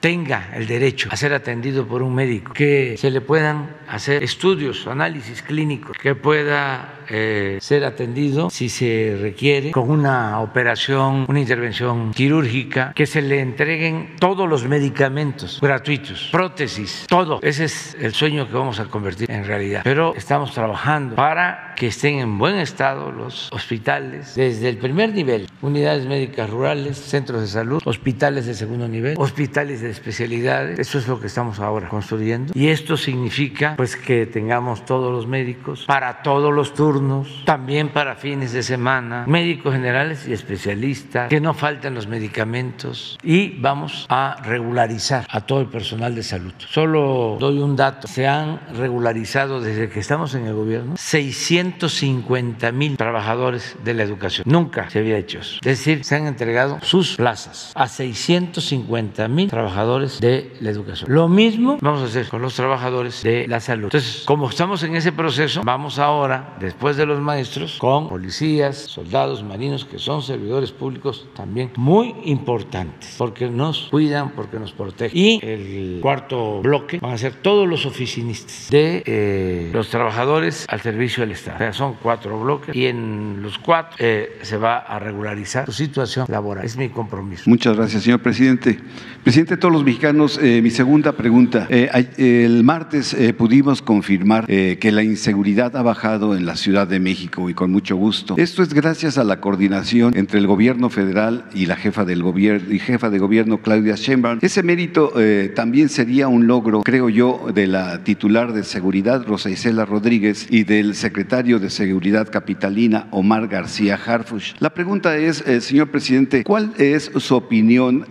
tenga 0.01 0.51
el 0.53 0.67
derecho 0.67 1.09
a 1.11 1.17
ser 1.17 1.33
atendido 1.33 1.85
por 1.85 2.01
un 2.01 2.13
médico, 2.13 2.53
que 2.53 2.95
se 2.97 3.11
le 3.11 3.21
puedan 3.21 3.75
hacer 3.87 4.23
estudios, 4.23 4.87
análisis 4.87 5.41
clínicos, 5.41 5.97
que 5.97 6.15
pueda 6.15 7.00
eh, 7.13 7.57
ser 7.59 7.83
atendido 7.83 8.49
si 8.49 8.69
se 8.69 9.17
requiere 9.19 9.71
con 9.71 9.89
una 9.89 10.39
operación, 10.39 11.25
una 11.27 11.41
intervención 11.41 12.13
quirúrgica, 12.13 12.93
que 12.95 13.05
se 13.05 13.21
le 13.21 13.41
entreguen 13.41 14.15
todos 14.17 14.47
los 14.47 14.65
medicamentos 14.65 15.59
gratuitos, 15.61 16.29
prótesis, 16.31 17.05
todo. 17.09 17.39
Ese 17.41 17.65
es 17.65 17.97
el 17.99 18.13
sueño 18.13 18.47
que 18.47 18.53
vamos 18.53 18.79
a 18.79 18.85
convertir 18.85 19.29
en 19.29 19.43
realidad. 19.43 19.81
Pero 19.83 20.13
estamos 20.15 20.53
trabajando 20.53 21.15
para 21.15 21.73
que 21.75 21.87
estén 21.87 22.19
en 22.19 22.37
buen 22.37 22.55
estado 22.55 23.11
los 23.11 23.51
hospitales 23.51 24.35
desde 24.35 24.69
el 24.69 24.77
primer 24.77 25.13
nivel, 25.13 25.49
unidades 25.61 26.05
médicas 26.05 26.49
rurales, 26.49 26.97
centros 26.97 27.41
de 27.41 27.47
salud, 27.47 27.81
hospitales 27.83 28.45
de 28.45 28.53
segundo 28.53 28.87
nivel, 28.87 29.15
hospitales 29.17 29.81
de 29.81 29.89
especialidades. 29.89 30.79
Eso 30.79 30.97
es 30.97 31.07
lo 31.09 31.19
que 31.19 31.27
estamos 31.27 31.59
ahora 31.59 31.89
construyendo. 31.89 32.53
Y 32.55 32.67
esto 32.67 32.95
significa 32.95 33.73
pues 33.75 33.97
que 33.97 34.27
tengamos 34.27 34.85
todos 34.85 35.11
los 35.11 35.27
médicos 35.27 35.83
para 35.85 36.21
todos 36.21 36.53
los 36.53 36.73
turnos 36.73 37.00
también 37.45 37.89
para 37.89 38.15
fines 38.15 38.53
de 38.53 38.63
semana, 38.63 39.25
médicos 39.27 39.73
generales 39.73 40.27
y 40.27 40.33
especialistas, 40.33 41.29
que 41.29 41.41
no 41.41 41.53
falten 41.53 41.93
los 41.93 42.07
medicamentos 42.07 43.17
y 43.23 43.59
vamos 43.59 44.05
a 44.09 44.37
regularizar 44.43 45.25
a 45.29 45.41
todo 45.41 45.61
el 45.61 45.67
personal 45.67 46.15
de 46.15 46.23
salud. 46.23 46.53
Solo 46.57 47.37
doy 47.39 47.59
un 47.59 47.75
dato, 47.75 48.07
se 48.07 48.27
han 48.27 48.59
regularizado 48.73 49.61
desde 49.61 49.89
que 49.89 49.99
estamos 49.99 50.33
en 50.35 50.45
el 50.45 50.53
gobierno 50.53 50.95
650 50.97 52.71
mil 52.71 52.97
trabajadores 52.97 53.75
de 53.83 53.93
la 53.93 54.03
educación. 54.03 54.45
Nunca 54.47 54.89
se 54.89 54.99
había 54.99 55.17
hecho 55.17 55.39
eso. 55.39 55.57
Es 55.57 55.79
decir, 55.79 56.03
se 56.03 56.15
han 56.15 56.27
entregado 56.27 56.79
sus 56.81 57.15
plazas 57.15 57.71
a 57.75 57.87
650 57.87 59.27
mil 59.27 59.49
trabajadores 59.49 60.19
de 60.19 60.53
la 60.59 60.69
educación. 60.69 61.13
Lo 61.13 61.27
mismo 61.27 61.77
vamos 61.81 62.01
a 62.01 62.05
hacer 62.05 62.27
con 62.27 62.41
los 62.41 62.55
trabajadores 62.55 63.23
de 63.23 63.47
la 63.47 63.59
salud. 63.59 63.85
Entonces, 63.85 64.23
como 64.25 64.49
estamos 64.49 64.83
en 64.83 64.95
ese 64.95 65.11
proceso, 65.11 65.61
vamos 65.63 65.99
ahora, 65.99 66.55
después 66.59 66.80
de 66.81 67.05
los 67.05 67.19
maestros 67.21 67.77
con 67.77 68.09
policías, 68.09 68.77
soldados, 68.77 69.43
marinos, 69.43 69.85
que 69.85 69.99
son 69.99 70.23
servidores 70.23 70.71
públicos 70.71 71.27
también 71.35 71.71
muy 71.75 72.15
importantes, 72.25 73.15
porque 73.17 73.47
nos 73.47 73.89
cuidan, 73.91 74.31
porque 74.31 74.59
nos 74.59 74.71
protegen. 74.71 75.17
Y 75.17 75.39
el 75.43 75.99
cuarto 76.01 76.61
bloque 76.61 76.99
van 76.99 77.13
a 77.13 77.17
ser 77.17 77.35
todos 77.35 77.67
los 77.67 77.85
oficinistas 77.85 78.69
de 78.71 79.03
eh, 79.05 79.69
los 79.71 79.89
trabajadores 79.89 80.65
al 80.67 80.81
servicio 80.81 81.21
del 81.21 81.33
Estado. 81.33 81.57
O 81.57 81.59
sea, 81.59 81.73
son 81.73 81.95
cuatro 82.01 82.39
bloques 82.39 82.75
y 82.75 82.87
en 82.87 83.41
los 83.41 83.51
los 83.51 83.59
cuatro, 83.59 83.97
eh, 83.99 84.39
se 84.43 84.57
va 84.57 84.77
a 84.77 84.97
regularizar 84.97 85.65
su 85.65 85.73
situación 85.73 86.25
laboral. 86.29 86.63
Es 86.63 86.77
mi 86.77 86.89
compromiso. 86.89 87.43
Muchas 87.47 87.75
gracias, 87.75 88.03
señor 88.03 88.21
presidente. 88.21 88.79
Presidente 89.23 89.53
de 89.53 89.57
todos 89.61 89.71
los 89.71 89.83
mexicanos, 89.83 90.39
eh, 90.41 90.61
mi 90.63 90.71
segunda 90.71 91.11
pregunta. 91.11 91.67
Eh, 91.69 92.07
el 92.17 92.63
martes 92.63 93.13
eh, 93.13 93.33
pudimos 93.33 93.83
confirmar 93.83 94.47
que 94.47 94.91
la 94.91 95.03
inseguridad 95.03 95.75
ha 95.77 95.83
bajado 95.83 96.35
en 96.35 96.47
la 96.47 96.55
Ciudad 96.55 96.87
de 96.87 96.99
México 96.99 97.47
y 97.47 97.53
con 97.53 97.71
mucho 97.71 97.95
gusto. 97.95 98.33
Esto 98.37 98.63
es 98.63 98.73
gracias 98.73 99.19
a 99.19 99.23
la 99.23 99.39
coordinación 99.39 100.17
entre 100.17 100.39
el 100.39 100.47
gobierno 100.47 100.89
federal 100.89 101.45
y 101.53 101.67
la 101.67 101.75
jefa 101.75 102.03
del 102.03 102.23
gobierno 102.23 102.73
y 102.73 102.79
jefa 102.79 103.11
de 103.11 103.19
gobierno 103.19 103.61
Claudia 103.61 103.93
Sheinbaum. 103.95 104.39
Ese 104.41 104.63
mérito 104.63 105.13
también 105.55 105.89
sería 105.89 106.27
un 106.27 106.47
logro, 106.47 106.81
creo 106.81 107.07
yo, 107.09 107.45
de 107.53 107.67
la 107.67 108.03
titular 108.03 108.53
de 108.53 108.63
seguridad 108.63 109.23
Rosa 109.27 109.51
Isela 109.51 109.85
Rodríguez 109.85 110.47
y 110.49 110.63
del 110.63 110.95
secretario 110.95 111.59
de 111.59 111.69
Seguridad 111.69 112.27
Capitalina 112.31 113.07
Omar 113.11 113.47
García 113.47 113.99
Harfush. 114.03 114.53
La 114.59 114.73
pregunta 114.73 115.15
es, 115.17 115.43
señor 115.59 115.91
presidente, 115.91 116.43
¿cuál 116.43 116.73
es 116.79 117.11
su 117.15 117.35
opinión 117.35 118.07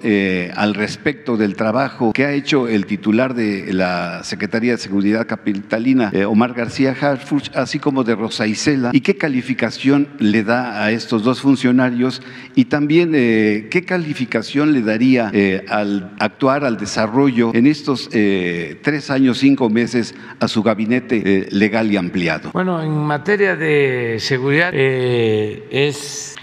al 0.54 0.74
respecto? 0.74 0.99
Respecto 1.00 1.38
del 1.38 1.56
trabajo 1.56 2.12
que 2.12 2.26
ha 2.26 2.32
hecho 2.32 2.68
el 2.68 2.84
titular 2.84 3.32
de 3.32 3.72
la 3.72 4.22
Secretaría 4.22 4.72
de 4.72 4.78
Seguridad 4.78 5.26
Capitalina, 5.26 6.10
eh, 6.12 6.26
Omar 6.26 6.52
García 6.52 6.94
Harfuch, 7.00 7.48
así 7.54 7.78
como 7.78 8.04
de 8.04 8.14
Rosa 8.14 8.46
Isela, 8.46 8.90
y 8.92 9.00
qué 9.00 9.16
calificación 9.16 10.08
le 10.18 10.42
da 10.42 10.84
a 10.84 10.90
estos 10.90 11.22
dos 11.22 11.40
funcionarios 11.40 12.20
y 12.54 12.66
también 12.66 13.12
eh, 13.14 13.68
qué 13.70 13.86
calificación 13.86 14.74
le 14.74 14.82
daría 14.82 15.30
eh, 15.32 15.64
al 15.70 16.10
actuar, 16.18 16.66
al 16.66 16.76
desarrollo 16.76 17.52
en 17.54 17.66
estos 17.66 18.10
tres 18.10 19.10
años, 19.10 19.38
cinco 19.38 19.70
meses 19.70 20.14
a 20.38 20.48
su 20.48 20.62
gabinete 20.62 21.48
legal 21.50 21.90
y 21.90 21.96
ampliado. 21.96 22.50
Bueno, 22.52 22.82
en 22.82 22.92
materia 22.92 23.56
de 23.56 24.18
seguridad 24.20 24.74
es 24.74 26.36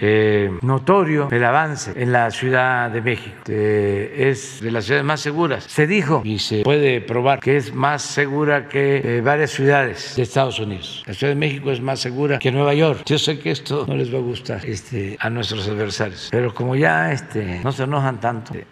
notorio 0.62 1.28
el 1.30 1.44
avance 1.44 1.92
en 1.94 2.10
la 2.10 2.32
Ciudad 2.32 2.90
de 2.90 3.00
México. 3.02 3.36
es 3.46 4.47
de 4.60 4.70
las 4.70 4.84
ciudades 4.84 5.04
más 5.04 5.20
seguras. 5.20 5.64
Se 5.64 5.86
dijo 5.86 6.22
y 6.24 6.38
se 6.38 6.62
puede 6.62 7.00
probar 7.00 7.40
que 7.40 7.56
es 7.56 7.72
más 7.72 8.02
segura 8.02 8.68
que 8.68 9.18
eh, 9.18 9.20
varias 9.20 9.50
ciudades 9.50 10.14
de 10.16 10.22
Estados 10.22 10.58
Unidos. 10.58 11.02
La 11.06 11.14
Ciudad 11.14 11.32
de 11.32 11.38
México 11.38 11.70
es 11.70 11.80
más 11.80 12.00
segura 12.00 12.38
que 12.38 12.50
Nueva 12.50 12.74
York. 12.74 13.02
Yo 13.06 13.18
sé 13.18 13.38
que 13.38 13.50
esto 13.50 13.84
no 13.86 13.96
les 13.96 14.12
va 14.12 14.18
a 14.18 14.22
gustar 14.22 14.64
este, 14.64 15.16
a 15.20 15.30
nuestros 15.30 15.68
adversarios, 15.68 16.28
pero 16.30 16.54
como 16.54 16.76
ya 16.76 17.12
este, 17.12 17.60
no 17.62 17.72
se 17.72 17.84
enojan 17.84 18.20
tanto, 18.20 18.54
eh, 18.54 18.64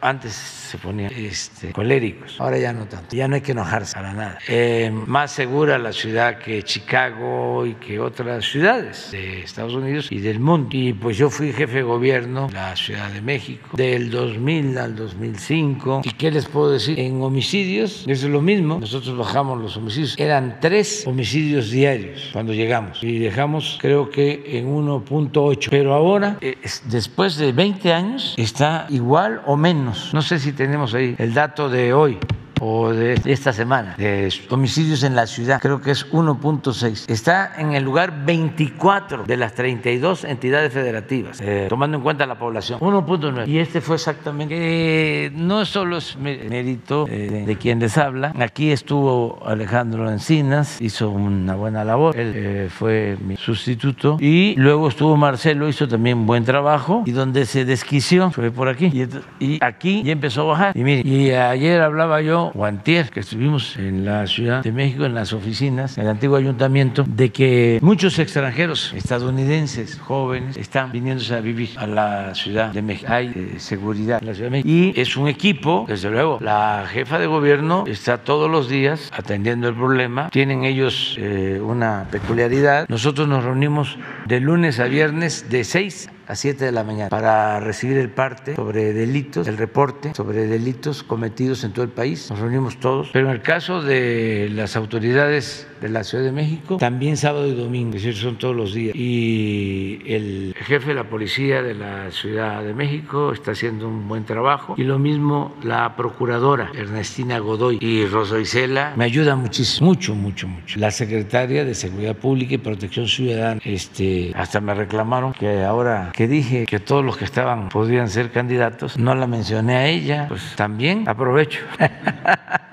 antes 0.00 0.63
se 0.74 0.78
ponían 0.78 1.12
este, 1.14 1.72
coléricos, 1.72 2.40
ahora 2.40 2.58
ya 2.58 2.72
no 2.72 2.86
tanto. 2.86 3.14
Ya 3.14 3.28
no 3.28 3.36
hay 3.36 3.42
que 3.42 3.52
enojarse 3.52 3.94
para 3.94 4.12
nada. 4.12 4.38
Eh, 4.48 4.90
más 5.06 5.30
segura 5.30 5.78
la 5.78 5.92
ciudad 5.92 6.38
que 6.38 6.64
Chicago 6.64 7.64
y 7.64 7.74
que 7.74 8.00
otras 8.00 8.44
ciudades 8.44 9.12
de 9.12 9.42
Estados 9.42 9.74
Unidos 9.74 10.10
y 10.10 10.18
del 10.18 10.40
mundo. 10.40 10.70
Y 10.72 10.92
pues 10.92 11.16
yo 11.16 11.30
fui 11.30 11.52
jefe 11.52 11.76
de 11.76 11.82
gobierno 11.82 12.48
de 12.48 12.54
la 12.54 12.74
Ciudad 12.74 13.08
de 13.10 13.20
México 13.20 13.68
del 13.76 14.10
2000 14.10 14.78
al 14.78 14.96
2005. 14.96 16.02
¿Y 16.02 16.10
qué 16.10 16.32
les 16.32 16.46
puedo 16.46 16.72
decir? 16.72 16.98
En 16.98 17.22
homicidios 17.22 18.04
es 18.08 18.24
lo 18.24 18.40
mismo. 18.40 18.80
Nosotros 18.80 19.16
bajamos 19.16 19.60
los 19.60 19.76
homicidios. 19.76 20.18
Eran 20.18 20.58
tres 20.60 21.06
homicidios 21.06 21.70
diarios 21.70 22.30
cuando 22.32 22.52
llegamos 22.52 23.00
y 23.00 23.20
dejamos 23.20 23.78
creo 23.80 24.10
que 24.10 24.58
en 24.58 24.74
1.8. 24.74 25.68
Pero 25.70 25.94
ahora, 25.94 26.36
eh, 26.40 26.56
después 26.86 27.36
de 27.36 27.52
20 27.52 27.92
años, 27.92 28.34
está 28.36 28.88
igual 28.90 29.40
o 29.46 29.56
menos. 29.56 30.12
No 30.12 30.20
sé 30.20 30.40
si 30.40 30.52
tenemos 30.64 30.94
ahí 30.94 31.14
el 31.18 31.34
dato 31.34 31.68
de 31.68 31.92
hoy 31.92 32.18
o 32.60 32.92
de 32.92 33.20
esta 33.24 33.52
semana 33.52 33.94
de 33.98 34.32
homicidios 34.50 35.02
en 35.02 35.14
la 35.14 35.26
ciudad, 35.26 35.60
creo 35.60 35.80
que 35.80 35.90
es 35.90 36.10
1.6. 36.12 37.04
Está 37.08 37.52
en 37.58 37.74
el 37.74 37.84
lugar 37.84 38.24
24 38.24 39.24
de 39.24 39.36
las 39.36 39.54
32 39.54 40.24
entidades 40.24 40.72
federativas, 40.72 41.40
eh, 41.40 41.66
tomando 41.68 41.96
en 41.96 42.02
cuenta 42.02 42.26
la 42.26 42.38
población. 42.38 42.80
1.9. 42.80 43.46
Y 43.46 43.58
este 43.58 43.80
fue 43.80 43.96
exactamente. 43.96 44.54
Eh, 44.56 45.30
no 45.34 45.64
solo 45.64 45.96
es 45.98 46.16
mérito 46.16 47.06
eh, 47.08 47.44
de 47.46 47.56
quien 47.56 47.80
les 47.80 47.98
habla. 47.98 48.32
Aquí 48.38 48.70
estuvo 48.70 49.42
Alejandro 49.46 50.10
Encinas, 50.10 50.80
hizo 50.80 51.10
una 51.10 51.54
buena 51.54 51.84
labor. 51.84 52.16
Él 52.16 52.70
fue 52.70 53.16
mi 53.24 53.36
sustituto. 53.36 54.16
Y 54.20 54.54
luego 54.56 54.88
estuvo 54.88 55.16
Marcelo, 55.16 55.68
hizo 55.68 55.88
también 55.88 56.26
buen 56.26 56.44
trabajo. 56.44 57.02
Y 57.06 57.12
donde 57.12 57.46
se 57.46 57.64
desquició 57.64 58.30
fue 58.30 58.50
por 58.50 58.68
aquí. 58.68 58.86
Y, 58.86 59.44
y 59.44 59.58
aquí 59.62 60.02
ya 60.02 60.12
empezó 60.12 60.42
a 60.42 60.44
bajar. 60.44 60.76
Y 60.76 60.84
mire, 60.84 61.08
y 61.08 61.30
ayer 61.30 61.80
hablaba 61.80 62.20
yo 62.20 62.43
Guantier, 62.52 63.10
que 63.10 63.20
estuvimos 63.20 63.76
en 63.76 64.04
la 64.04 64.26
Ciudad 64.26 64.62
de 64.62 64.72
México, 64.72 65.04
en 65.04 65.14
las 65.14 65.32
oficinas, 65.32 65.98
en 65.98 66.04
el 66.04 66.10
antiguo 66.10 66.36
ayuntamiento, 66.36 67.04
de 67.06 67.30
que 67.30 67.78
muchos 67.82 68.18
extranjeros 68.18 68.92
estadounidenses, 68.94 69.98
jóvenes, 69.98 70.56
están 70.56 70.92
viniéndose 70.92 71.34
a 71.34 71.40
vivir 71.40 71.70
a 71.76 71.86
la 71.86 72.34
Ciudad 72.34 72.72
de 72.72 72.82
México. 72.82 73.12
Hay 73.12 73.32
eh, 73.34 73.54
seguridad 73.58 74.18
en 74.20 74.26
la 74.26 74.34
Ciudad 74.34 74.50
de 74.50 74.62
México. 74.62 74.68
Y 74.68 75.00
es 75.00 75.16
un 75.16 75.28
equipo, 75.28 75.84
desde 75.88 76.10
luego, 76.10 76.38
la 76.40 76.86
jefa 76.88 77.18
de 77.18 77.26
gobierno 77.26 77.84
está 77.86 78.18
todos 78.18 78.50
los 78.50 78.68
días 78.68 79.10
atendiendo 79.12 79.68
el 79.68 79.74
problema. 79.74 80.30
Tienen 80.30 80.64
ellos 80.64 81.16
eh, 81.18 81.60
una 81.62 82.06
peculiaridad. 82.10 82.86
Nosotros 82.88 83.28
nos 83.28 83.44
reunimos 83.44 83.98
de 84.26 84.40
lunes 84.40 84.80
a 84.80 84.84
viernes 84.84 85.50
de 85.50 85.64
6 85.64 86.10
a 86.26 86.34
7 86.34 86.64
de 86.64 86.72
la 86.72 86.84
mañana 86.84 87.08
para 87.08 87.60
recibir 87.60 87.98
el 87.98 88.10
parte 88.10 88.56
sobre 88.56 88.92
delitos, 88.92 89.46
el 89.46 89.56
reporte 89.56 90.14
sobre 90.14 90.46
delitos 90.46 91.02
cometidos 91.02 91.64
en 91.64 91.72
todo 91.72 91.84
el 91.84 91.90
país. 91.90 92.30
Nos 92.30 92.40
reunimos 92.40 92.80
todos, 92.80 93.10
pero 93.12 93.28
en 93.28 93.32
el 93.32 93.42
caso 93.42 93.82
de 93.82 94.48
las 94.52 94.76
autoridades 94.76 95.66
de 95.84 95.90
la 95.90 96.02
Ciudad 96.02 96.24
de 96.24 96.32
México, 96.32 96.78
también 96.78 97.18
sábado 97.18 97.46
y 97.46 97.54
domingo, 97.54 97.94
es 97.96 98.04
decir, 98.04 98.18
son 98.18 98.38
todos 98.38 98.56
los 98.56 98.72
días. 98.72 98.96
Y 98.96 100.00
el 100.06 100.54
jefe 100.56 100.88
de 100.88 100.94
la 100.94 101.04
policía 101.04 101.62
de 101.62 101.74
la 101.74 102.10
Ciudad 102.10 102.64
de 102.64 102.72
México 102.72 103.32
está 103.32 103.50
haciendo 103.50 103.86
un 103.86 104.08
buen 104.08 104.24
trabajo 104.24 104.76
y 104.78 104.84
lo 104.84 104.98
mismo 104.98 105.54
la 105.62 105.94
procuradora 105.94 106.70
Ernestina 106.74 107.38
Godoy 107.38 107.76
y 107.82 108.06
Rosa 108.06 108.38
Isela 108.38 108.94
me 108.96 109.04
ayudan 109.04 109.40
muchísimo, 109.40 109.88
mucho, 109.88 110.14
mucho, 110.14 110.48
mucho. 110.48 110.80
La 110.80 110.90
secretaria 110.90 111.66
de 111.66 111.74
Seguridad 111.74 112.16
Pública 112.16 112.54
y 112.54 112.58
Protección 112.58 113.06
Ciudadana, 113.06 113.60
este, 113.62 114.32
hasta 114.34 114.62
me 114.62 114.72
reclamaron 114.72 115.34
que 115.34 115.64
ahora 115.64 116.12
que 116.14 116.26
dije 116.26 116.64
que 116.64 116.80
todos 116.80 117.04
los 117.04 117.18
que 117.18 117.26
estaban 117.26 117.68
podían 117.68 118.08
ser 118.08 118.30
candidatos, 118.30 118.96
no 118.96 119.14
la 119.14 119.26
mencioné 119.26 119.76
a 119.76 119.86
ella, 119.86 120.28
pues 120.28 120.54
también 120.56 121.06
aprovecho. 121.06 121.60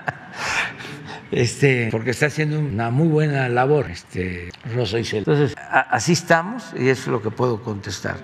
este, 1.32 1.88
porque 1.90 2.10
está 2.10 2.26
haciendo 2.26 2.58
una 2.58 2.90
muy 2.90 3.08
buena 3.08 3.48
labor, 3.48 3.90
este, 3.90 4.50
Rosa 4.74 4.98
Isel. 4.98 5.20
Entonces, 5.20 5.54
así 5.68 6.12
estamos 6.12 6.72
y 6.78 6.88
es 6.88 7.06
lo 7.06 7.22
que 7.22 7.30
puedo 7.30 7.62
contestar. 7.62 8.16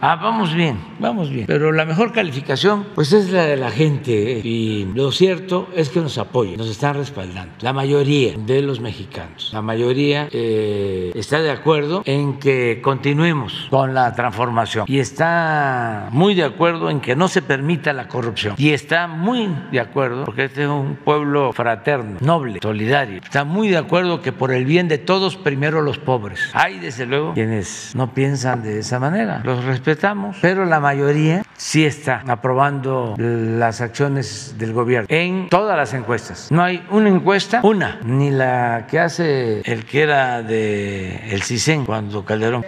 Ah, 0.00 0.16
vamos 0.16 0.54
bien, 0.54 0.78
vamos 0.98 1.30
bien. 1.30 1.46
Pero 1.46 1.72
la 1.72 1.84
mejor 1.84 2.12
calificación, 2.12 2.86
pues 2.94 3.12
es 3.12 3.30
la 3.30 3.44
de 3.44 3.56
la 3.56 3.70
gente. 3.70 4.38
¿eh? 4.38 4.40
Y 4.42 4.86
lo 4.94 5.12
cierto 5.12 5.68
es 5.74 5.90
que 5.90 6.00
nos 6.00 6.18
apoyan, 6.18 6.56
nos 6.56 6.68
están 6.68 6.96
respaldando. 6.96 7.52
La 7.60 7.72
mayoría 7.72 8.34
de 8.36 8.62
los 8.62 8.80
mexicanos, 8.80 9.50
la 9.52 9.62
mayoría 9.62 10.28
eh, 10.32 11.12
está 11.14 11.40
de 11.40 11.50
acuerdo 11.50 12.02
en 12.04 12.38
que 12.38 12.80
continuemos 12.82 13.66
con 13.70 13.94
la 13.94 14.14
transformación 14.14 14.86
y 14.88 14.98
está 14.98 16.08
muy 16.10 16.34
de 16.34 16.44
acuerdo 16.44 16.90
en 16.90 17.00
que 17.00 17.16
no 17.16 17.28
se 17.28 17.42
permita 17.42 17.92
la 17.92 18.08
corrupción 18.08 18.54
y 18.58 18.70
está 18.70 19.06
muy 19.06 19.48
de 19.70 19.80
acuerdo 19.80 20.24
porque 20.24 20.44
este 20.44 20.62
es 20.62 20.68
un 20.68 20.96
pueblo 20.96 21.52
fraterno, 21.52 22.18
noble 22.20 22.53
solidario. 22.62 23.20
Está 23.22 23.44
muy 23.44 23.68
de 23.68 23.78
acuerdo 23.78 24.20
que 24.20 24.32
por 24.32 24.52
el 24.52 24.64
bien 24.64 24.88
de 24.88 24.98
todos, 24.98 25.36
primero 25.36 25.82
los 25.82 25.98
pobres. 25.98 26.40
Hay, 26.52 26.78
desde 26.78 27.06
luego, 27.06 27.34
quienes 27.34 27.92
no 27.94 28.12
piensan 28.12 28.62
de 28.62 28.78
esa 28.78 28.98
manera. 28.98 29.40
Los 29.44 29.64
respetamos, 29.64 30.36
pero 30.40 30.64
la 30.64 30.80
mayoría 30.80 31.44
sí 31.56 31.84
está 31.84 32.22
aprobando 32.26 33.14
las 33.18 33.80
acciones 33.80 34.54
del 34.58 34.72
gobierno 34.72 35.06
en 35.10 35.48
todas 35.48 35.76
las 35.76 35.94
encuestas. 35.94 36.50
No 36.50 36.62
hay 36.62 36.84
una 36.90 37.08
encuesta, 37.08 37.60
una, 37.62 37.98
ni 38.04 38.30
la 38.30 38.86
que 38.88 38.98
hace 38.98 39.60
el 39.64 39.84
que 39.84 40.02
era 40.02 40.42
de 40.42 41.30
el 41.30 41.42
CISEN 41.42 41.84
cuando 41.84 42.24
Calderón. 42.24 42.64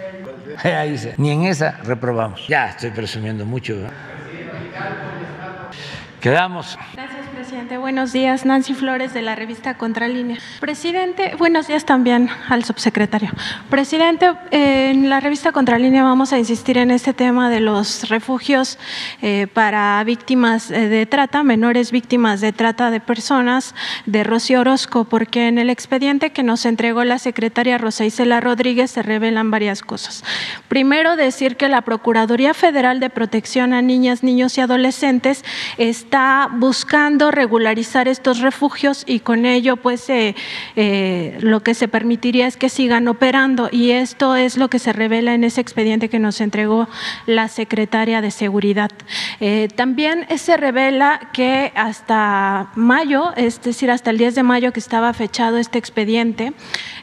Ahí 0.63 0.91
dice, 0.91 1.13
ni 1.17 1.31
en 1.31 1.43
esa 1.43 1.79
reprobamos. 1.83 2.47
Ya 2.47 2.69
estoy 2.69 2.91
presumiendo 2.91 3.45
mucho. 3.45 3.75
Quedamos. 6.19 6.77
Presidente, 7.57 7.79
buenos 7.79 8.13
días. 8.13 8.45
Nancy 8.45 8.75
Flores 8.75 9.15
de 9.15 9.23
la 9.23 9.33
revista 9.33 9.79
Contralínea. 9.79 10.37
Presidente, 10.59 11.33
buenos 11.39 11.65
días 11.65 11.85
también 11.85 12.29
al 12.49 12.63
subsecretario. 12.63 13.31
Presidente, 13.71 14.29
en 14.51 15.09
la 15.09 15.19
revista 15.21 15.51
Contralínea 15.51 16.03
vamos 16.03 16.33
a 16.33 16.37
insistir 16.37 16.77
en 16.77 16.91
este 16.91 17.15
tema 17.15 17.49
de 17.49 17.59
los 17.59 18.09
refugios 18.09 18.77
eh, 19.23 19.47
para 19.51 20.03
víctimas 20.03 20.69
eh, 20.69 20.87
de 20.87 21.07
trata, 21.07 21.41
menores 21.41 21.91
víctimas 21.91 22.41
de 22.41 22.53
trata 22.53 22.91
de 22.91 22.99
personas 22.99 23.73
de 24.05 24.23
Rocío 24.23 24.61
Orozco, 24.61 25.05
porque 25.05 25.47
en 25.47 25.57
el 25.57 25.71
expediente 25.71 26.29
que 26.29 26.43
nos 26.43 26.63
entregó 26.63 27.05
la 27.05 27.17
secretaria 27.17 27.79
Rosa 27.79 28.05
Isela 28.05 28.39
Rodríguez 28.39 28.91
se 28.91 29.01
revelan 29.01 29.49
varias 29.49 29.81
cosas. 29.81 30.23
Primero, 30.67 31.15
decir 31.15 31.57
que 31.57 31.69
la 31.69 31.81
Procuraduría 31.81 32.53
Federal 32.53 32.99
de 32.99 33.09
Protección 33.09 33.73
a 33.73 33.81
Niñas, 33.81 34.21
Niños 34.21 34.55
y 34.59 34.61
Adolescentes 34.61 35.43
está 35.79 36.49
buscando 36.53 37.31
regular 37.31 37.46
regularizar 37.47 38.09
estos 38.09 38.41
refugios 38.41 39.05
y 39.07 39.21
con 39.21 39.45
ello 39.45 39.77
pues 39.77 40.09
eh, 40.09 40.35
eh, 40.75 41.37
lo 41.39 41.61
que 41.61 41.75
se 41.75 41.87
permitiría 41.87 42.45
es 42.45 42.57
que 42.57 42.67
sigan 42.67 43.07
operando 43.07 43.69
y 43.71 43.91
esto 43.91 44.35
es 44.35 44.57
lo 44.57 44.69
que 44.69 44.79
se 44.79 44.91
revela 44.91 45.33
en 45.33 45.45
ese 45.45 45.61
expediente 45.61 46.09
que 46.09 46.19
nos 46.19 46.41
entregó 46.41 46.89
la 47.25 47.47
secretaria 47.47 48.19
de 48.19 48.31
Seguridad. 48.31 48.91
Eh, 49.39 49.69
también 49.73 50.27
se 50.35 50.57
revela 50.57 51.29
que 51.31 51.71
hasta 51.73 52.69
mayo, 52.75 53.33
es 53.37 53.61
decir, 53.61 53.91
hasta 53.91 54.09
el 54.09 54.17
10 54.17 54.35
de 54.35 54.43
mayo 54.43 54.73
que 54.73 54.81
estaba 54.81 55.13
fechado 55.13 55.57
este 55.57 55.79
expediente, 55.79 56.51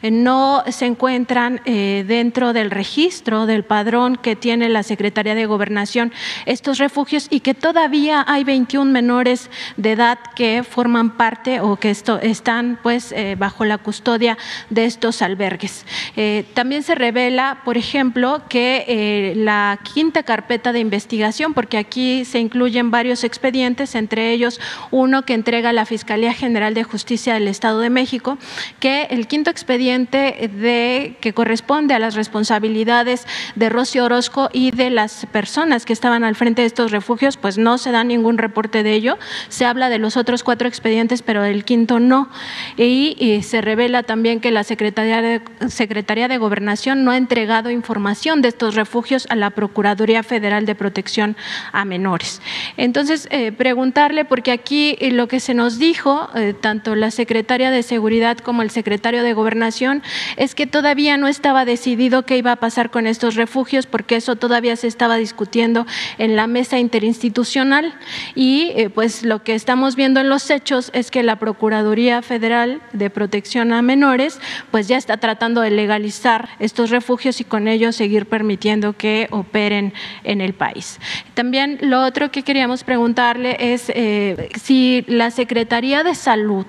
no 0.02 0.62
se 0.68 0.85
encuentran 0.85 1.62
dentro 1.64 2.52
del 2.52 2.70
registro 2.70 3.46
del 3.46 3.64
padrón 3.64 4.16
que 4.16 4.37
tiene 4.37 4.68
la 4.68 4.83
Secretaría 4.83 5.35
de 5.35 5.46
Gobernación 5.46 6.12
estos 6.44 6.76
refugios 6.76 7.28
y 7.30 7.40
que 7.40 7.54
todavía 7.54 8.22
hay 8.28 8.44
21 8.44 8.90
menores 8.90 9.48
de 9.78 9.92
edad 9.92 10.18
que 10.35 10.62
forman 10.64 11.16
parte 11.16 11.61
o 11.61 11.77
que 11.77 11.90
esto, 11.90 12.18
están 12.20 12.79
pues 12.83 13.12
eh, 13.12 13.37
bajo 13.38 13.64
la 13.64 13.79
custodia 13.79 14.37
de 14.70 14.85
estos 14.85 15.23
albergues. 15.23 15.87
Eh, 16.16 16.44
también 16.55 16.83
se 16.83 16.94
revela, 16.94 17.61
por 17.64 17.77
ejemplo, 17.77 18.42
que 18.49 18.85
eh, 18.88 19.35
la 19.37 19.79
quinta 19.94 20.23
carpeta 20.23 20.73
de 20.73 20.81
investigación, 20.81 21.55
porque 21.55 21.79
aquí 21.79 22.25
se 22.25 22.38
incluyen 22.38 22.90
varios 22.90 23.25
expedientes, 23.25 23.94
entre 23.94 24.33
ellos 24.33 24.61
uno 24.90 25.25
que 25.25 25.35
entrega 25.35 25.73
la 25.73 25.87
Fiscalía 25.87 26.33
General 26.33 26.75
de 26.75 26.85
Justicia 26.85 27.35
del 27.35 27.49
Estado 27.49 27.81
de 27.81 27.90
México, 27.90 28.38
que 28.81 29.09
el 29.11 29.27
quinto 29.27 29.51
expediente 29.51 30.51
de 30.55 31.16
que 31.20 31.33
corresponde 31.33 31.94
a 31.94 31.99
las 31.99 32.14
responsabilidades 32.14 33.27
de 33.55 33.68
Rocío 33.68 34.05
Orozco 34.05 34.49
y 34.53 34.70
de 34.70 34.90
las 34.90 35.27
personas 35.27 35.85
que 35.85 35.92
estaban 35.92 36.25
al 36.25 36.35
frente 36.35 36.62
de 36.62 36.66
estos 36.66 36.90
refugios, 36.90 37.37
pues 37.37 37.59
no 37.59 37.79
se 37.79 37.90
da 37.90 38.05
ningún 38.05 38.38
reporte 38.38 38.83
de 38.83 38.94
ello. 38.94 39.18
Se 39.49 39.64
habla 39.64 39.88
de 39.88 39.99
los 39.99 40.16
cuatro 40.43 40.69
expedientes, 40.69 41.23
pero 41.23 41.43
del 41.43 41.65
quinto 41.65 42.01
no. 42.01 42.29
Y, 42.77 43.41
se 43.43 43.61
revela 43.61 44.03
también 44.03 44.41
que 44.41 44.51
la 44.51 44.65
Secretaría 44.65 45.21
de, 45.21 45.41
Secretaría 45.69 46.29
de 46.29 46.39
Gobernación 46.39 47.05
no 47.05 47.11
ha 47.11 47.17
entregado 47.17 47.71
información 47.71 48.43
de 48.43 48.49
estos 48.49 48.75
refugios 48.75 49.27
a 49.29 49.37
la 49.37 49.51
Procuraduría 49.51 50.23
Federal 50.23 50.67
de 50.67 50.75
Protección 50.75 51.37
a 51.73 51.85
Menores. 51.85 52.41
Entonces, 52.77 53.29
eh, 53.31 53.53
preguntarle, 53.53 54.25
porque 54.25 54.53
aquí 54.53 54.97
eh, 55.01 55.11
lo 55.11 55.29
que 55.29 55.41
se 55.41 55.55
nos 55.55 55.79
dijo, 55.79 56.29
eh, 56.35 56.55
tanto 56.59 56.95
la 56.95 57.11
Secretaria 57.11 57.71
de 57.71 57.83
Seguridad 57.83 58.39
como 58.39 58.63
el 58.63 58.71
Secretario 58.71 59.23
de 59.23 59.33
Gobernación, 59.35 60.03
es 60.37 60.55
que 60.55 60.67
todavía 60.67 61.17
no 61.17 61.29
estaba 61.29 61.65
decidido 61.65 62.25
qué 62.25 62.39
iba 62.39 62.53
a 62.53 62.57
pasar 62.57 62.91
con 62.91 63.07
estos 63.07 63.35
refugios, 63.35 63.87
porque 63.87 64.17
eso 64.17 64.37
todavía 64.37 64.77
se 64.77 64.87
estaba 64.87 65.17
discutiendo 65.17 65.87
en 66.19 66.37
la 66.37 66.47
mesa 66.47 66.79
interinstitucional 66.79 67.95
y 68.35 68.73
pues 68.95 69.23
lo 69.23 69.43
que 69.43 69.55
estamos 69.55 69.97
viendo 69.97 70.13
en 70.20 70.29
los 70.29 70.50
hechos 70.50 70.90
es 70.94 71.11
que 71.11 71.22
la 71.22 71.37
Procuraduría 71.37 72.22
Federal 72.22 72.81
de 72.92 73.11
Protección 73.11 73.72
a 73.72 73.83
Menores 73.83 74.40
pues 74.70 74.88
ya 74.88 74.96
está 74.96 75.16
tratando 75.16 75.61
de 75.61 75.70
legalizar 75.70 76.48
estos 76.59 76.90
refugios 76.90 77.40
y 77.40 77.44
con 77.44 77.68
ello 77.68 77.92
seguir 77.92 78.27
permitiendo 78.27 78.94
que 78.94 79.29
operen 79.31 79.92
en 80.24 80.40
el 80.40 80.55
país. 80.55 80.98
También 81.35 81.79
lo 81.81 82.03
otro 82.03 82.31
que 82.31 82.42
queríamos 82.42 82.85
preguntarle 82.85 83.57
es 83.59 83.90
eh, 83.94 84.50
si 84.62 85.05
la 85.09 85.31
Secretaría 85.31 86.03
de 86.03 86.14
Salud 86.14 86.66